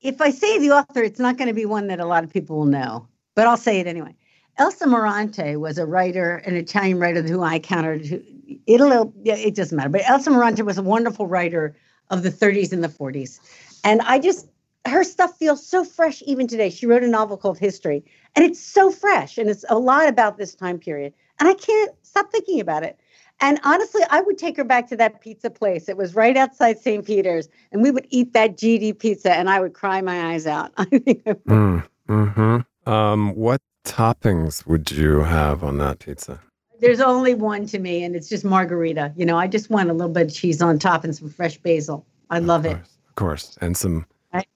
if 0.00 0.20
I 0.20 0.30
say 0.30 0.58
the 0.58 0.70
author, 0.70 1.02
it's 1.02 1.20
not 1.20 1.36
going 1.36 1.48
to 1.48 1.54
be 1.54 1.66
one 1.66 1.88
that 1.88 2.00
a 2.00 2.06
lot 2.06 2.24
of 2.24 2.32
people 2.32 2.58
will 2.58 2.66
know, 2.66 3.06
but 3.34 3.46
I'll 3.46 3.56
say 3.56 3.80
it 3.80 3.86
anyway. 3.86 4.14
Elsa 4.58 4.86
Morante 4.86 5.58
was 5.58 5.78
a 5.78 5.86
writer, 5.86 6.36
an 6.36 6.54
Italian 6.56 6.98
writer 6.98 7.22
who 7.22 7.42
I 7.42 7.56
encountered. 7.56 8.04
Who, 8.06 8.20
it'll, 8.66 9.12
it 9.24 9.54
doesn't 9.54 9.76
matter, 9.76 9.88
but 9.88 10.02
Elsa 10.08 10.30
Morante 10.30 10.64
was 10.64 10.78
a 10.78 10.82
wonderful 10.82 11.26
writer 11.26 11.76
of 12.10 12.22
the 12.22 12.30
30s 12.30 12.72
and 12.72 12.84
the 12.84 12.88
40s. 12.88 13.40
And 13.84 14.00
I 14.02 14.18
just 14.18 14.48
her 14.86 15.04
stuff 15.04 15.36
feels 15.36 15.66
so 15.66 15.84
fresh 15.84 16.22
even 16.26 16.46
today. 16.46 16.70
She 16.70 16.86
wrote 16.86 17.04
a 17.04 17.08
novel 17.08 17.36
called 17.36 17.58
History, 17.58 18.04
and 18.34 18.44
it's 18.44 18.60
so 18.60 18.90
fresh, 18.90 19.38
and 19.38 19.50
it's 19.50 19.64
a 19.68 19.78
lot 19.78 20.08
about 20.08 20.38
this 20.38 20.54
time 20.54 20.78
period. 20.78 21.12
And 21.38 21.48
I 21.48 21.54
can't 21.54 21.92
stop 22.02 22.30
thinking 22.30 22.60
about 22.60 22.82
it. 22.82 22.98
And 23.42 23.58
honestly, 23.64 24.02
I 24.10 24.20
would 24.20 24.36
take 24.36 24.56
her 24.58 24.64
back 24.64 24.88
to 24.88 24.96
that 24.96 25.20
pizza 25.22 25.48
place. 25.48 25.88
It 25.88 25.96
was 25.96 26.14
right 26.14 26.36
outside 26.36 26.78
St. 26.78 27.04
Peter's, 27.04 27.48
and 27.72 27.82
we 27.82 27.90
would 27.90 28.06
eat 28.10 28.32
that 28.34 28.56
GD 28.56 28.98
pizza, 28.98 29.32
and 29.32 29.48
I 29.48 29.60
would 29.60 29.72
cry 29.72 30.00
my 30.02 30.32
eyes 30.32 30.46
out. 30.46 30.72
I 30.76 30.84
think. 30.84 31.24
Mm, 31.24 31.86
hmm 32.06 32.58
Um, 32.86 33.34
what 33.34 33.60
toppings 33.90 34.66
would 34.66 34.90
you 34.92 35.20
have 35.20 35.64
on 35.64 35.78
that 35.78 35.98
pizza? 35.98 36.40
There's 36.78 37.00
only 37.00 37.34
one 37.34 37.66
to 37.66 37.78
me, 37.78 38.04
and 38.04 38.14
it's 38.16 38.28
just 38.28 38.44
margherita. 38.44 39.12
You 39.16 39.26
know, 39.26 39.36
I 39.36 39.46
just 39.46 39.68
want 39.68 39.90
a 39.90 39.92
little 39.92 40.12
bit 40.12 40.28
of 40.28 40.34
cheese 40.34 40.62
on 40.62 40.78
top 40.78 41.04
and 41.04 41.14
some 41.14 41.28
fresh 41.28 41.58
basil. 41.58 42.06
I 42.30 42.38
love 42.38 42.64
of 42.64 42.72
it. 42.72 42.78
Of 43.08 43.14
course, 43.16 43.58
and 43.60 43.76
some 43.76 44.06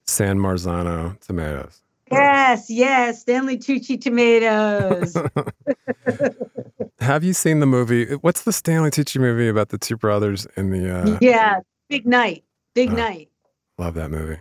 San 0.06 0.38
Marzano 0.38 1.18
tomatoes. 1.20 1.82
Yes, 2.10 2.70
yes, 2.70 3.20
Stanley 3.20 3.58
Tucci 3.58 4.00
tomatoes. 4.00 5.16
Have 7.00 7.24
you 7.24 7.32
seen 7.32 7.60
the 7.60 7.66
movie? 7.66 8.14
What's 8.14 8.42
the 8.42 8.52
Stanley 8.52 8.90
Tucci 8.90 9.20
movie 9.20 9.48
about 9.48 9.70
the 9.70 9.78
two 9.78 9.96
brothers 9.96 10.46
in 10.56 10.70
the? 10.70 10.90
Uh... 10.90 11.18
Yeah, 11.20 11.60
Big 11.88 12.06
Night. 12.06 12.44
Big 12.74 12.90
uh, 12.90 12.94
Night. 12.94 13.28
Love 13.78 13.94
that 13.94 14.10
movie. 14.10 14.38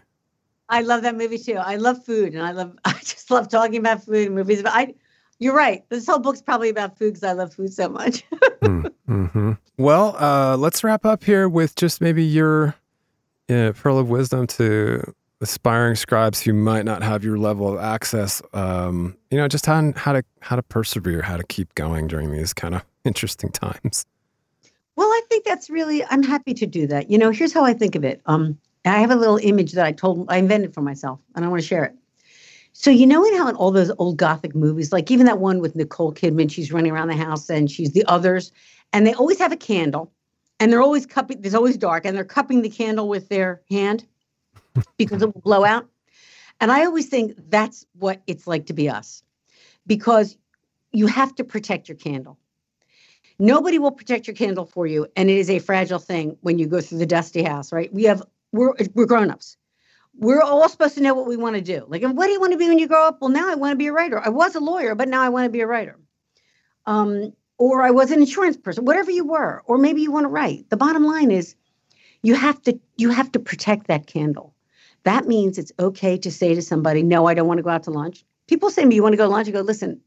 I 0.70 0.82
love 0.82 1.04
that 1.04 1.16
movie 1.16 1.38
too. 1.38 1.56
I 1.56 1.76
love 1.76 2.04
food, 2.04 2.34
and 2.34 2.42
I 2.42 2.52
love 2.52 2.78
I 2.86 2.94
just 2.94 3.30
love 3.32 3.50
talking 3.50 3.78
about 3.78 4.04
food 4.04 4.28
and 4.28 4.36
movies. 4.36 4.62
But 4.62 4.74
I, 4.74 4.94
you're 5.40 5.56
right. 5.56 5.84
This 5.90 6.08
whole 6.08 6.20
book's 6.20 6.42
probably 6.42 6.70
about 6.70 6.98
food 6.98 7.14
because 7.14 7.24
I 7.24 7.34
love 7.34 7.54
food 7.54 7.74
so 7.74 7.90
much. 7.90 8.24
mm-hmm. 8.62 9.54
Well, 9.78 10.16
uh, 10.18 10.58
let's 10.58 10.84
wrap 10.84 11.06
up 11.06 11.24
here 11.24 11.50
with 11.50 11.76
just 11.76 12.02
maybe 12.02 12.24
your 12.24 12.76
uh, 13.50 13.74
pearl 13.76 13.98
of 13.98 14.10
wisdom 14.10 14.48
to 14.48 15.14
aspiring 15.42 15.96
scribes 15.96 16.42
who 16.42 16.54
might 16.54 16.86
not 16.86 17.04
have 17.04 17.24
your 17.24 17.38
level 17.38 17.68
of 17.68 17.80
access. 17.80 18.42
Um, 18.54 19.18
you 19.30 19.38
know, 19.38 19.48
just 19.48 19.66
how 19.66 19.94
how 19.96 20.14
to 20.14 20.24
how 20.42 20.56
to 20.56 20.64
persevere, 20.64 21.22
how 21.22 21.38
to 21.38 21.44
keep 21.44 21.76
going 21.76 22.08
during 22.08 22.32
these 22.32 22.54
kind 22.54 22.76
of 22.76 22.84
interesting 23.06 23.52
times. 23.52 24.06
Well, 24.96 25.08
I 25.08 25.22
think 25.30 25.44
that's 25.44 25.70
really. 25.70 26.04
I'm 26.06 26.24
happy 26.24 26.54
to 26.56 26.66
do 26.66 26.88
that. 26.88 27.12
You 27.12 27.18
know, 27.18 27.32
here's 27.32 27.54
how 27.54 27.64
I 27.64 27.74
think 27.74 27.96
of 27.96 28.04
it. 28.04 28.22
Um, 28.26 28.58
I 28.86 29.00
have 29.00 29.12
a 29.12 29.16
little 29.16 29.40
image 29.42 29.74
that 29.74 29.86
I 29.86 29.92
told 29.92 30.26
I 30.30 30.38
invented 30.38 30.74
for 30.74 30.82
myself, 30.82 31.20
and 31.36 31.46
I 31.46 31.48
want 31.48 31.62
to 31.62 31.68
share 31.68 31.86
it. 31.86 31.96
So 32.74 32.90
you 32.90 33.06
know 33.06 33.24
how 33.38 33.48
in 33.48 33.56
all 33.56 33.72
those 33.72 33.92
old 34.00 34.18
gothic 34.18 34.56
movies, 34.56 34.92
like 34.92 35.12
even 35.12 35.28
that 35.28 35.40
one 35.40 35.60
with 35.60 35.76
Nicole 35.76 36.12
Kidman, 36.12 36.52
she's 36.52 36.72
running 36.72 36.92
around 36.92 37.08
the 37.08 37.16
house 37.16 37.50
and 37.50 37.70
she's 37.70 37.92
the 37.92 38.04
others, 38.06 38.52
and 38.92 39.06
they 39.06 39.14
always 39.14 39.38
have 39.40 39.52
a 39.52 39.58
candle, 39.58 40.12
and 40.60 40.72
they're 40.72 40.82
always 40.82 41.06
cupping. 41.06 41.42
There's 41.42 41.54
always 41.54 41.78
dark, 41.78 42.06
and 42.06 42.18
they're 42.18 42.26
cupping 42.26 42.62
the 42.62 42.70
candle 42.70 43.08
with 43.08 43.30
their 43.30 43.62
hand 43.70 44.06
because 44.98 45.22
it 45.22 45.34
will 45.34 45.42
blow 45.42 45.64
out. 45.64 45.88
And 46.60 46.72
I 46.72 46.86
always 46.86 47.08
think 47.08 47.36
that's 47.50 47.86
what 47.94 48.22
it's 48.28 48.48
like 48.48 48.66
to 48.68 48.74
be 48.74 48.90
us, 48.90 49.24
because 49.86 50.38
you 50.92 51.08
have 51.08 51.34
to 51.36 51.44
protect 51.44 51.88
your 51.88 51.98
candle. 51.98 52.38
Nobody 53.40 53.80
will 53.80 53.92
protect 53.92 54.28
your 54.28 54.36
candle 54.36 54.66
for 54.66 54.88
you, 54.88 55.08
and 55.16 55.30
it 55.30 55.38
is 55.38 55.50
a 55.50 55.60
fragile 55.60 56.00
thing 56.00 56.38
when 56.42 56.58
you 56.60 56.68
go 56.68 56.82
through 56.82 57.00
the 57.00 57.06
dusty 57.06 57.44
house. 57.44 57.72
Right? 57.72 57.94
We 57.94 58.04
have 58.04 58.24
we're 58.54 58.74
we're 58.94 59.06
grown-ups 59.06 59.58
we're 60.18 60.42
all 60.42 60.70
supposed 60.70 60.96
to 60.96 61.02
know 61.02 61.14
what 61.14 61.28
we 61.28 61.38
want 61.38 61.56
to 61.56 61.62
do. 61.62 61.86
Like, 61.88 62.04
what 62.04 62.26
do 62.28 62.32
you 62.32 62.40
want 62.40 62.52
to 62.54 62.58
be 62.58 62.68
when 62.68 62.80
you 62.80 62.88
grow 62.88 63.08
up? 63.08 63.18
Well, 63.20 63.32
now 63.32 63.50
I 63.50 63.56
want 63.56 63.72
to 63.72 63.78
be 63.78 63.88
a 63.88 63.94
writer. 63.94 64.20
I 64.24 64.30
was 64.30 64.56
a 64.56 64.60
lawyer, 64.60 64.96
but 64.96 65.08
now 65.08 65.22
I 65.24 65.30
want 65.30 65.46
to 65.46 65.50
be 65.50 65.62
a 65.62 65.68
writer. 65.68 66.00
Um, 66.86 67.34
or 67.58 67.82
I 67.82 67.92
was 67.92 68.12
an 68.12 68.20
insurance 68.20 68.58
person, 68.58 68.86
whatever 68.86 69.12
you 69.12 69.26
were, 69.26 69.64
or 69.66 69.78
maybe 69.78 70.02
you 70.02 70.12
want 70.12 70.26
to 70.26 70.30
write. 70.30 70.70
The 70.70 70.78
bottom 70.78 71.04
line 71.04 71.32
is 71.32 71.56
you 72.22 72.36
have 72.36 72.62
to 72.64 72.80
you 72.98 73.10
have 73.10 73.32
to 73.32 73.40
protect 73.40 73.88
that 73.88 74.08
candle. 74.08 74.54
That 75.04 75.28
means 75.28 75.58
it's 75.58 75.72
okay 75.80 76.18
to 76.18 76.32
say 76.32 76.56
to 76.56 76.62
somebody, 76.62 77.04
no, 77.04 77.28
I 77.28 77.34
don't 77.34 77.48
want 77.48 77.58
to 77.58 77.64
go 77.64 77.70
out 77.70 77.84
to 77.84 77.92
lunch. 77.92 78.24
People 78.48 78.70
say 78.70 78.84
to 78.84 78.88
me, 78.88 78.96
you 78.96 79.04
want 79.04 79.14
to 79.14 79.18
go 79.18 79.26
to 79.26 79.30
lunch? 79.30 79.48
I 79.48 79.52
go, 79.52 79.62
listen, 79.62 80.02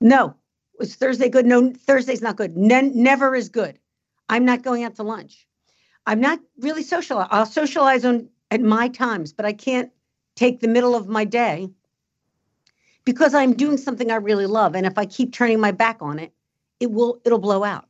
no. 0.00 0.34
Is 0.80 0.96
Thursday 0.96 1.28
good? 1.28 1.46
No, 1.46 1.72
Thursday's 1.72 2.22
not 2.22 2.36
good. 2.36 2.56
Ne- 2.56 2.92
never 2.94 3.34
is 3.34 3.48
good. 3.48 3.78
I'm 4.28 4.44
not 4.44 4.62
going 4.62 4.84
out 4.84 4.96
to 4.96 5.02
lunch. 5.02 5.46
I'm 6.06 6.20
not 6.20 6.40
really 6.58 6.82
social. 6.82 7.26
I'll 7.30 7.46
socialize 7.46 8.04
on 8.04 8.28
at 8.50 8.60
my 8.60 8.88
times, 8.88 9.32
but 9.32 9.46
I 9.46 9.52
can't 9.52 9.90
take 10.36 10.60
the 10.60 10.68
middle 10.68 10.94
of 10.94 11.08
my 11.08 11.24
day 11.24 11.70
because 13.04 13.34
I'm 13.34 13.54
doing 13.54 13.76
something 13.76 14.10
I 14.10 14.16
really 14.16 14.46
love. 14.46 14.74
And 14.74 14.86
if 14.86 14.98
I 14.98 15.06
keep 15.06 15.32
turning 15.32 15.60
my 15.60 15.72
back 15.72 15.98
on 16.00 16.18
it, 16.18 16.32
it 16.80 16.90
will 16.90 17.20
it'll 17.24 17.38
blow 17.38 17.64
out. 17.64 17.88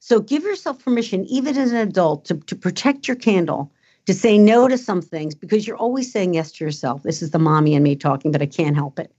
So 0.00 0.20
give 0.20 0.42
yourself 0.42 0.84
permission, 0.84 1.24
even 1.24 1.56
as 1.56 1.72
an 1.72 1.78
adult, 1.78 2.26
to, 2.26 2.34
to 2.34 2.54
protect 2.54 3.08
your 3.08 3.16
candle, 3.16 3.72
to 4.04 4.14
say 4.14 4.38
no 4.38 4.68
to 4.68 4.76
some 4.76 5.00
things 5.00 5.34
because 5.34 5.66
you're 5.66 5.76
always 5.76 6.12
saying 6.12 6.34
yes 6.34 6.52
to 6.52 6.64
yourself. 6.64 7.02
This 7.02 7.22
is 7.22 7.30
the 7.30 7.38
mommy 7.38 7.74
and 7.74 7.82
me 7.82 7.96
talking, 7.96 8.30
but 8.30 8.42
I 8.42 8.46
can't 8.46 8.76
help 8.76 8.98
it. 8.98 9.12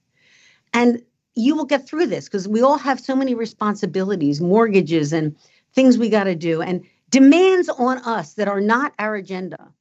And 0.73 1.01
you 1.35 1.55
will 1.55 1.65
get 1.65 1.87
through 1.87 2.07
this 2.07 2.25
because 2.25 2.47
we 2.47 2.61
all 2.61 2.77
have 2.77 2.99
so 2.99 3.15
many 3.15 3.35
responsibilities, 3.35 4.41
mortgages, 4.41 5.13
and 5.13 5.35
things 5.73 5.97
we 5.97 6.09
got 6.09 6.23
to 6.25 6.35
do, 6.35 6.61
and 6.61 6.83
demands 7.09 7.69
on 7.69 7.99
us 7.99 8.33
that 8.33 8.47
are 8.47 8.61
not 8.61 8.93
our 8.99 9.15
agenda. 9.15 9.71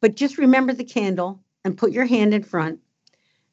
But 0.00 0.16
just 0.16 0.38
remember 0.38 0.72
the 0.72 0.84
candle 0.84 1.40
and 1.64 1.76
put 1.76 1.92
your 1.92 2.04
hand 2.04 2.34
in 2.34 2.42
front 2.42 2.80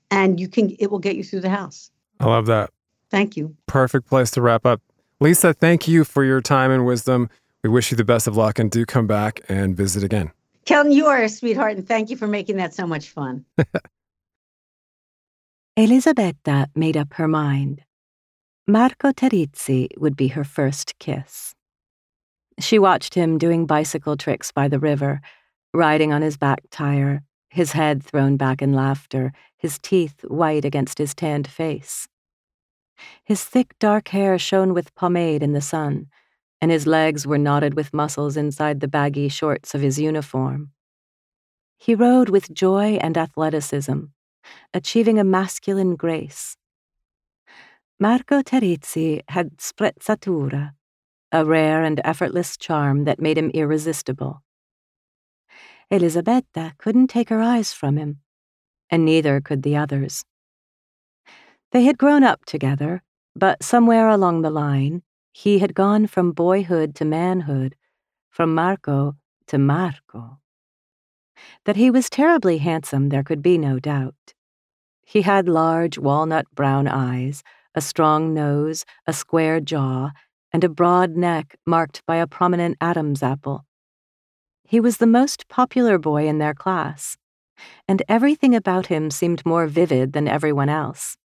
and 0.10 0.40
you 0.40 0.48
can 0.48 0.76
it 0.80 0.92
will 0.92 1.00
get 1.00 1.16
you 1.16 1.24
through 1.24 1.40
the 1.42 1.50
house. 1.50 1.90
I 2.20 2.26
love 2.26 2.46
that. 2.48 2.70
Thank 3.10 3.38
you. 3.38 3.56
Perfect 3.68 4.08
place 4.08 4.32
to 4.32 4.42
wrap 4.42 4.66
up. 4.66 4.82
Lisa, 5.20 5.54
thank 5.54 5.88
you 5.88 6.04
for 6.04 6.24
your 6.24 6.42
time 6.42 6.72
and 6.72 6.86
wisdom. 6.86 7.30
We 7.64 7.70
wish 7.70 7.92
you 7.92 7.98
the 7.98 8.04
best 8.04 8.28
of 8.28 8.36
luck 8.36 8.60
and 8.60 8.70
do 8.70 8.86
come 8.86 9.08
back 9.08 9.42
and 9.48 9.76
visit 9.76 10.04
again. 10.04 10.32
Kelton, 10.66 10.92
you 10.92 11.08
are 11.08 11.22
a 11.22 11.30
sweetheart 11.30 11.78
and 11.78 11.88
thank 11.88 12.10
you 12.10 12.18
for 12.18 12.28
making 12.28 12.58
that 12.58 12.74
so 12.74 12.86
much 12.86 13.10
fun. 13.10 13.46
Elisabetta 15.78 16.68
made 16.76 16.98
up 16.98 17.14
her 17.14 17.28
mind. 17.28 17.84
Marco 18.68 19.12
Terrizzi 19.12 19.88
would 19.98 20.16
be 20.16 20.30
her 20.30 20.44
first 20.44 21.00
kiss. 21.00 21.56
She 22.62 22.80
watched 22.80 23.16
him 23.16 23.38
doing 23.38 23.66
bicycle 23.66 24.16
tricks 24.16 24.52
by 24.52 24.68
the 24.68 24.80
river 24.80 25.20
riding 25.74 26.14
on 26.14 26.22
his 26.22 26.38
back 26.38 26.62
tire, 26.70 27.24
his 27.50 27.72
head 27.72 28.04
thrown 28.04 28.38
back 28.38 28.62
in 28.62 28.74
laughter, 28.74 29.34
his 29.58 29.80
teeth 29.80 30.22
white 30.28 30.66
against 30.66 30.98
his 30.98 31.16
tanned 31.16 31.48
face. 31.48 32.08
His 33.24 33.44
thick 33.44 33.74
dark 33.80 34.10
hair 34.10 34.38
shone 34.38 34.74
with 34.74 34.94
pomade 34.96 35.42
in 35.42 35.54
the 35.54 35.62
sun, 35.62 36.08
and 36.62 36.70
his 36.70 36.86
legs 36.86 37.26
were 37.26 37.38
knotted 37.38 37.74
with 37.74 37.94
muscles 37.94 38.38
inside 38.38 38.80
the 38.80 38.88
baggy 38.88 39.28
shorts 39.28 39.74
of 39.74 39.82
his 39.82 40.00
uniform. 40.00 40.72
He 41.78 41.96
rode 41.96 42.30
with 42.30 42.54
joy 42.54 43.00
and 43.02 43.18
athleticism, 43.18 44.00
achieving 44.74 45.18
a 45.18 45.24
masculine 45.24 45.96
grace. 45.96 46.58
Marco 48.00 48.42
Terrizzi 48.42 49.22
had 49.30 49.58
sprezzatura, 49.58 50.74
a 51.32 51.46
rare 51.46 51.84
and 51.84 52.02
effortless 52.04 52.58
charm 52.58 53.06
that 53.06 53.20
made 53.20 53.38
him 53.38 53.50
irresistible. 53.52 54.44
Elisabetta 55.90 56.74
couldn't 56.78 57.08
take 57.08 57.30
her 57.30 57.42
eyes 57.42 57.74
from 57.74 57.98
him, 57.98 58.20
and 58.90 59.06
neither 59.06 59.42
could 59.42 59.64
the 59.64 59.76
others. 59.76 60.24
They 61.72 61.84
had 61.84 61.98
grown 61.98 62.24
up 62.24 62.46
together, 62.46 63.02
but 63.36 63.64
somewhere 63.64 64.10
along 64.10 64.42
the 64.42 64.50
line, 64.50 65.04
he 65.32 65.60
had 65.60 65.74
gone 65.74 66.08
from 66.08 66.34
boyhood 66.34 66.96
to 66.96 67.06
manhood, 67.06 67.76
from 68.30 68.54
Marco 68.54 69.16
to 69.48 69.58
Marco. 69.58 70.40
That 71.66 71.78
he 71.78 71.90
was 71.90 72.10
terribly 72.10 72.58
handsome, 72.60 73.10
there 73.10 73.24
could 73.24 73.42
be 73.42 73.58
no 73.58 73.80
doubt. 73.80 74.34
He 75.06 75.22
had 75.24 75.48
large 75.48 75.98
walnut 75.98 76.46
brown 76.54 76.88
eyes, 76.88 77.44
a 77.76 77.82
strong 77.82 78.34
nose, 78.34 78.86
a 79.08 79.14
square 79.14 79.60
jaw, 79.60 80.12
and 80.54 80.64
a 80.64 80.70
broad 80.70 81.16
neck 81.16 81.56
marked 81.66 82.06
by 82.06 82.18
a 82.18 82.28
prominent 82.28 82.78
Adam's 82.82 83.24
apple. 83.24 83.66
He 84.64 84.80
was 84.80 84.98
the 84.98 85.08
most 85.08 85.48
popular 85.48 85.98
boy 85.98 86.28
in 86.28 86.38
their 86.38 86.54
class, 86.54 87.18
and 87.88 88.04
everything 88.08 88.56
about 88.56 88.88
him 88.88 89.12
seemed 89.12 89.46
more 89.46 89.68
vivid 89.68 90.14
than 90.14 90.28
everyone 90.28 90.70
else. 90.70 91.18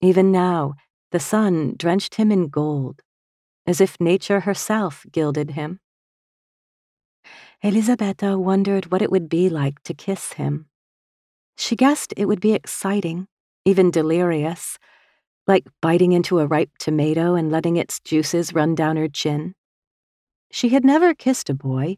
Even 0.00 0.30
now, 0.30 0.74
the 1.12 1.20
sun 1.20 1.74
drenched 1.76 2.16
him 2.16 2.30
in 2.30 2.48
gold, 2.48 3.00
as 3.66 3.80
if 3.80 4.00
nature 4.00 4.40
herself 4.40 5.06
gilded 5.10 5.52
him. 5.52 5.80
Elisabetta 7.62 8.38
wondered 8.38 8.90
what 8.92 9.02
it 9.02 9.10
would 9.10 9.28
be 9.28 9.48
like 9.48 9.82
to 9.82 9.94
kiss 9.94 10.34
him. 10.34 10.66
She 11.56 11.74
guessed 11.74 12.12
it 12.16 12.26
would 12.26 12.40
be 12.40 12.52
exciting, 12.52 13.28
even 13.64 13.90
delirious, 13.90 14.78
like 15.46 15.66
biting 15.80 16.12
into 16.12 16.38
a 16.38 16.46
ripe 16.46 16.70
tomato 16.78 17.34
and 17.34 17.50
letting 17.50 17.76
its 17.76 18.00
juices 18.00 18.52
run 18.52 18.74
down 18.74 18.96
her 18.96 19.08
chin. 19.08 19.54
She 20.50 20.70
had 20.70 20.84
never 20.84 21.14
kissed 21.14 21.50
a 21.50 21.54
boy, 21.54 21.96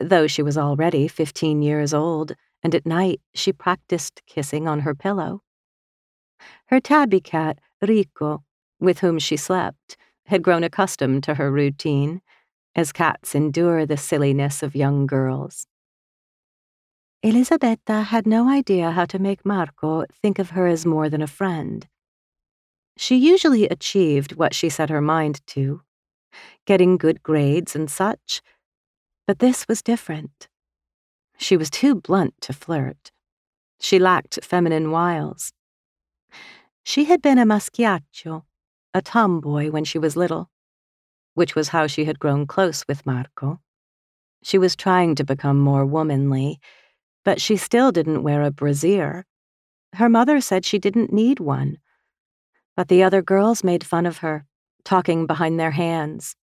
though 0.00 0.26
she 0.26 0.42
was 0.42 0.58
already 0.58 1.08
15 1.08 1.62
years 1.62 1.94
old, 1.94 2.32
and 2.62 2.74
at 2.74 2.86
night 2.86 3.20
she 3.34 3.52
practiced 3.52 4.22
kissing 4.26 4.66
on 4.66 4.80
her 4.80 4.94
pillow. 4.94 5.42
Her 6.66 6.80
tabby 6.80 7.20
cat, 7.20 7.58
Rico, 7.80 8.44
with 8.80 9.00
whom 9.00 9.18
she 9.18 9.36
slept, 9.36 9.96
had 10.26 10.42
grown 10.42 10.62
accustomed 10.62 11.22
to 11.24 11.34
her 11.34 11.50
routine, 11.50 12.20
as 12.74 12.92
cats 12.92 13.34
endure 13.34 13.86
the 13.86 13.96
silliness 13.96 14.62
of 14.62 14.76
young 14.76 15.06
girls. 15.06 15.66
Elisabetta 17.24 18.02
had 18.02 18.26
no 18.26 18.48
idea 18.48 18.92
how 18.92 19.04
to 19.04 19.18
make 19.18 19.44
Marco 19.44 20.04
think 20.22 20.38
of 20.38 20.50
her 20.50 20.68
as 20.68 20.86
more 20.86 21.08
than 21.08 21.22
a 21.22 21.26
friend. 21.26 21.88
She 23.00 23.14
usually 23.14 23.68
achieved 23.68 24.34
what 24.34 24.52
she 24.52 24.68
set 24.68 24.90
her 24.90 25.00
mind 25.00 25.40
to, 25.48 25.82
getting 26.66 26.96
good 26.96 27.22
grades 27.22 27.76
and 27.76 27.88
such, 27.88 28.42
but 29.24 29.38
this 29.38 29.68
was 29.68 29.82
different. 29.82 30.48
She 31.36 31.56
was 31.56 31.70
too 31.70 31.94
blunt 31.94 32.34
to 32.40 32.52
flirt. 32.52 33.12
She 33.78 34.00
lacked 34.00 34.40
feminine 34.42 34.90
wiles. 34.90 35.52
She 36.82 37.04
had 37.04 37.22
been 37.22 37.38
a 37.38 37.46
maschiaccio, 37.46 38.42
a 38.92 39.00
tomboy 39.00 39.70
when 39.70 39.84
she 39.84 40.00
was 40.00 40.16
little, 40.16 40.50
which 41.34 41.54
was 41.54 41.68
how 41.68 41.86
she 41.86 42.04
had 42.04 42.18
grown 42.18 42.48
close 42.48 42.84
with 42.88 43.06
Marco. 43.06 43.60
She 44.42 44.58
was 44.58 44.74
trying 44.74 45.14
to 45.14 45.24
become 45.24 45.60
more 45.60 45.86
womanly, 45.86 46.58
but 47.24 47.40
she 47.40 47.56
still 47.56 47.92
didn't 47.92 48.24
wear 48.24 48.42
a 48.42 48.50
brassiere. 48.50 49.24
Her 49.92 50.08
mother 50.08 50.40
said 50.40 50.64
she 50.64 50.80
didn't 50.80 51.12
need 51.12 51.38
one. 51.38 51.78
But 52.78 52.86
the 52.86 53.02
other 53.02 53.22
girls 53.22 53.64
made 53.64 53.82
fun 53.82 54.06
of 54.06 54.18
her, 54.18 54.46
talking 54.84 55.26
behind 55.26 55.58
their 55.58 55.72
hands. 55.72 56.36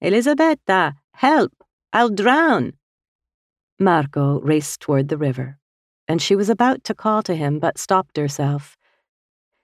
Elisabetta, 0.00 0.94
Help! 1.12 1.52
I'll 1.92 2.08
drown! 2.08 2.72
Marco 3.78 4.40
raced 4.40 4.80
toward 4.80 5.08
the 5.08 5.18
river, 5.18 5.58
and 6.08 6.22
she 6.22 6.34
was 6.34 6.48
about 6.48 6.82
to 6.84 6.94
call 6.94 7.22
to 7.24 7.34
him 7.34 7.58
but 7.58 7.76
stopped 7.76 8.16
herself. 8.16 8.78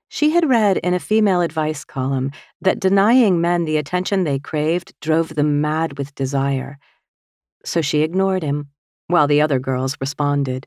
She 0.06 0.32
had 0.32 0.50
read 0.50 0.76
in 0.76 0.92
a 0.92 1.00
female 1.00 1.40
advice 1.40 1.82
column 1.82 2.30
that 2.60 2.78
denying 2.78 3.40
men 3.40 3.64
the 3.64 3.78
attention 3.78 4.24
they 4.24 4.38
craved 4.38 4.92
drove 5.00 5.34
them 5.34 5.62
mad 5.62 5.96
with 5.96 6.14
desire. 6.14 6.78
So 7.64 7.80
she 7.80 8.02
ignored 8.02 8.42
him, 8.42 8.68
while 9.06 9.26
the 9.26 9.40
other 9.40 9.60
girls 9.60 9.96
responded. 9.98 10.66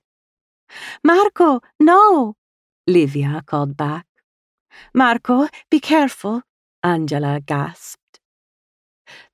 Marco, 1.03 1.61
no! 1.79 2.33
Livia 2.87 3.43
called 3.45 3.77
back. 3.77 4.08
Marco, 4.93 5.47
be 5.69 5.79
careful, 5.79 6.43
Angela 6.83 7.39
gasped. 7.39 8.19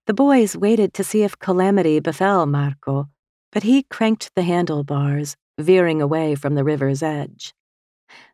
The 0.07 0.13
boys 0.13 0.55
waited 0.55 0.93
to 0.93 1.03
see 1.03 1.23
if 1.23 1.39
calamity 1.39 1.99
befell 1.99 2.45
Marco, 2.45 3.09
but 3.51 3.63
he 3.63 3.83
cranked 3.83 4.31
the 4.35 4.43
handlebars, 4.43 5.35
veering 5.57 6.01
away 6.01 6.35
from 6.35 6.55
the 6.55 6.63
river's 6.63 7.01
edge. 7.01 7.53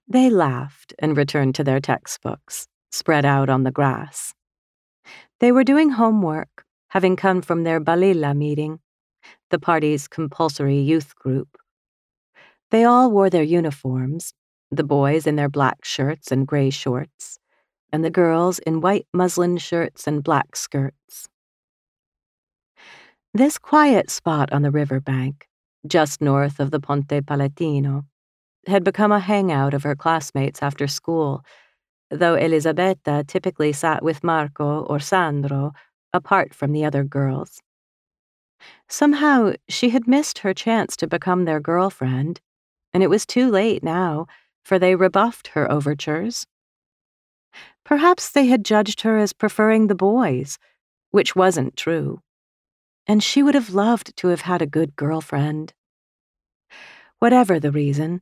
They 0.08 0.30
laughed 0.30 0.94
and 1.00 1.16
returned 1.16 1.56
to 1.56 1.64
their 1.64 1.80
textbooks, 1.80 2.68
spread 2.92 3.26
out 3.26 3.50
on 3.50 3.64
the 3.64 3.72
grass. 3.72 4.34
They 5.40 5.52
were 5.52 5.64
doing 5.64 5.92
homework, 5.92 6.66
having 6.90 7.16
come 7.16 7.42
from 7.42 7.64
their 7.64 7.80
Balilla 7.80 8.36
meeting, 8.36 8.80
the 9.50 9.60
party's 9.60 10.08
compulsory 10.08 10.80
youth 10.80 11.16
group. 11.16 11.58
They 12.70 12.84
all 12.84 13.12
wore 13.12 13.30
their 13.30 13.44
uniforms, 13.44 14.34
the 14.72 14.84
boys 14.84 15.28
in 15.28 15.36
their 15.36 15.50
black 15.50 15.84
shirts 15.84 16.32
and 16.32 16.48
gray 16.48 16.70
shorts, 16.70 17.38
and 17.92 18.04
the 18.04 18.10
girls 18.10 18.60
in 18.60 18.82
white 18.82 19.06
muslin 19.14 19.58
shirts 19.58 20.08
and 20.08 20.24
black 20.24 20.56
skirts. 20.56 21.28
This 23.34 23.58
quiet 23.58 24.10
spot 24.10 24.52
on 24.52 24.62
the 24.62 24.72
river 24.72 25.00
bank, 25.00 25.48
just 25.88 26.22
north 26.22 26.60
of 26.60 26.72
the 26.72 26.80
Ponte 26.80 27.26
Palatino, 27.26 28.06
had 28.68 28.84
become 28.84 29.12
a 29.12 29.20
hangout 29.20 29.74
of 29.74 29.84
her 29.84 29.96
classmates 29.96 30.62
after 30.62 30.88
school, 30.88 31.44
though 32.10 32.36
Elisabetta 32.36 33.24
typically 33.28 33.74
sat 33.74 34.04
with 34.04 34.24
Marco 34.24 34.82
or 34.84 35.00
Sandro, 35.00 35.74
apart 36.14 36.54
from 36.54 36.72
the 36.72 36.86
other 36.86 37.04
girls. 37.04 37.62
Somehow, 38.88 39.54
she 39.68 39.90
had 39.90 40.08
missed 40.08 40.40
her 40.40 40.54
chance 40.54 40.96
to 40.98 41.08
become 41.08 41.46
their 41.46 41.60
girlfriend, 41.60 42.42
and 42.94 43.02
it 43.02 43.10
was 43.10 43.26
too 43.26 43.50
late 43.50 43.84
now, 43.84 44.28
for 44.64 44.80
they 44.80 44.96
rebuffed 44.96 45.50
her 45.50 45.72
overtures. 45.72 46.48
Perhaps 47.84 48.30
they 48.30 48.46
had 48.46 48.64
judged 48.64 49.02
her 49.02 49.18
as 49.18 49.34
preferring 49.34 49.88
the 49.88 49.96
boys, 49.96 50.58
which 51.12 51.36
wasn't 51.36 51.76
true, 51.76 52.22
and 53.08 53.24
she 53.24 53.44
would 53.44 53.56
have 53.56 53.74
loved 53.74 54.16
to 54.18 54.28
have 54.28 54.42
had 54.42 54.62
a 54.62 54.68
good 54.68 54.96
girlfriend. 54.96 55.74
Whatever 57.20 57.60
the 57.60 57.72
reason, 57.72 58.22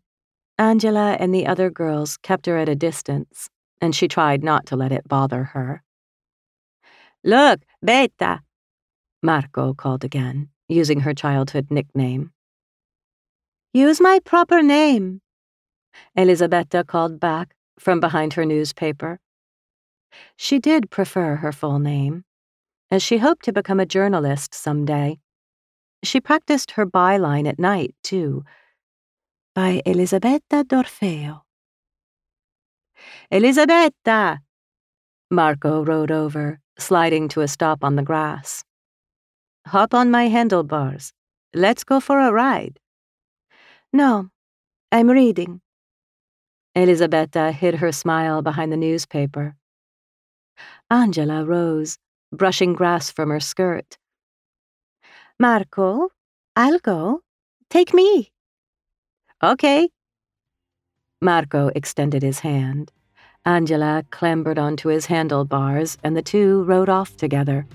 Angela 0.57 1.15
and 1.19 1.33
the 1.33 1.47
other 1.47 1.69
girls 1.69 2.17
kept 2.17 2.45
her 2.45 2.57
at 2.57 2.67
a 2.67 2.75
distance, 2.75 3.49
and 3.79 3.95
she 3.95 4.07
tried 4.07 4.43
not 4.43 4.65
to 4.67 4.75
let 4.75 4.91
it 4.91 5.07
bother 5.07 5.43
her. 5.43 5.83
Look, 7.23 7.61
Beta! 7.83 8.41
Marco 9.21 9.73
called 9.73 10.03
again, 10.03 10.49
using 10.67 11.01
her 11.01 11.13
childhood 11.13 11.67
nickname. 11.69 12.31
Use 13.73 14.01
my 14.01 14.19
proper 14.23 14.61
name, 14.61 15.21
Elisabetta 16.15 16.83
called 16.83 17.19
back 17.19 17.55
from 17.79 17.99
behind 17.99 18.33
her 18.33 18.45
newspaper. 18.45 19.19
She 20.35 20.59
did 20.59 20.89
prefer 20.89 21.37
her 21.37 21.51
full 21.51 21.79
name, 21.79 22.25
as 22.91 23.03
she 23.03 23.17
hoped 23.17 23.45
to 23.45 23.53
become 23.53 23.79
a 23.79 23.85
journalist 23.85 24.53
some 24.53 24.85
day. 24.85 25.19
She 26.03 26.19
practiced 26.21 26.71
her 26.71 26.85
byline 26.85 27.47
at 27.47 27.59
night, 27.59 27.93
too, 28.03 28.43
by 29.53 29.81
Elisabetta 29.85 30.63
d'Orfeo. 30.63 31.41
Elisabetta! 33.31 34.39
Marco 35.29 35.83
rode 35.83 36.11
over, 36.11 36.59
sliding 36.77 37.27
to 37.29 37.41
a 37.41 37.47
stop 37.47 37.83
on 37.83 37.95
the 37.95 38.03
grass. 38.03 38.63
Hop 39.67 39.93
on 39.93 40.09
my 40.09 40.27
handlebars. 40.27 41.13
Let's 41.53 41.83
go 41.83 41.99
for 41.99 42.19
a 42.19 42.31
ride. 42.31 42.79
No, 43.93 44.29
I'm 44.91 45.09
reading. 45.09 45.61
Elisabetta 46.79 47.39
uh, 47.41 47.51
hid 47.51 47.75
her 47.75 47.91
smile 47.91 48.41
behind 48.41 48.71
the 48.71 48.77
newspaper. 48.77 49.55
Angela 50.89 51.43
rose, 51.43 51.97
brushing 52.31 52.71
grass 52.71 53.11
from 53.11 53.29
her 53.31 53.41
skirt. 53.41 53.97
Marco, 55.37 56.09
I'll 56.55 56.79
go. 56.79 57.21
Take 57.69 57.93
me. 57.93 58.31
Okay. 59.43 59.89
Marco 61.21 61.69
extended 61.75 62.23
his 62.23 62.39
hand. 62.39 62.93
Angela 63.45 64.05
clambered 64.09 64.57
onto 64.57 64.87
his 64.87 65.07
handlebars, 65.07 65.97
and 66.01 66.15
the 66.15 66.21
two 66.21 66.63
rode 66.63 66.87
off 66.87 67.17
together. 67.17 67.67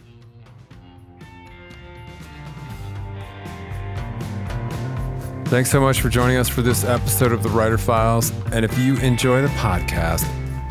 Thanks 5.47 5.71
so 5.71 5.81
much 5.81 6.01
for 6.01 6.09
joining 6.09 6.37
us 6.37 6.49
for 6.49 6.63
this 6.63 6.85
episode 6.85 7.31
of 7.31 7.43
The 7.43 7.49
Writer 7.49 7.79
Files. 7.79 8.33
And 8.51 8.65
if 8.65 8.77
you 8.79 8.97
enjoy 8.97 9.43
the 9.43 9.49
podcast, 9.49 10.25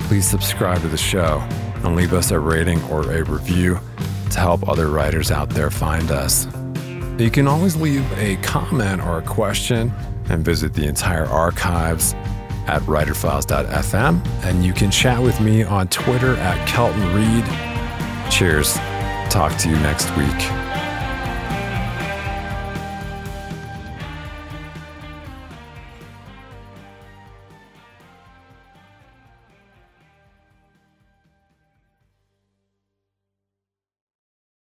please 0.07 0.27
subscribe 0.27 0.81
to 0.81 0.87
the 0.87 0.97
show 0.97 1.39
and 1.83 1.95
leave 1.95 2.11
us 2.11 2.31
a 2.31 2.39
rating 2.39 2.83
or 2.85 3.09
a 3.09 3.23
review 3.23 3.79
to 4.31 4.39
help 4.39 4.67
other 4.67 4.89
writers 4.89 5.31
out 5.31 5.49
there 5.49 5.69
find 5.69 6.11
us. 6.11 6.47
You 7.17 7.29
can 7.31 7.47
always 7.47 7.75
leave 7.75 8.03
a 8.17 8.35
comment 8.37 9.01
or 9.01 9.19
a 9.19 9.21
question 9.21 9.93
and 10.29 10.43
visit 10.43 10.73
the 10.73 10.85
entire 10.85 11.25
archives 11.25 12.13
at 12.67 12.81
writerfiles.fm. 12.83 14.25
And 14.43 14.65
you 14.65 14.73
can 14.73 14.91
chat 14.91 15.21
with 15.21 15.39
me 15.39 15.63
on 15.63 15.87
Twitter 15.89 16.35
at 16.37 16.67
Kelton 16.67 17.13
Reid. 17.13 17.45
Cheers. 18.31 18.73
Talk 19.29 19.55
to 19.59 19.69
you 19.69 19.75
next 19.75 20.09
week. 20.17 20.62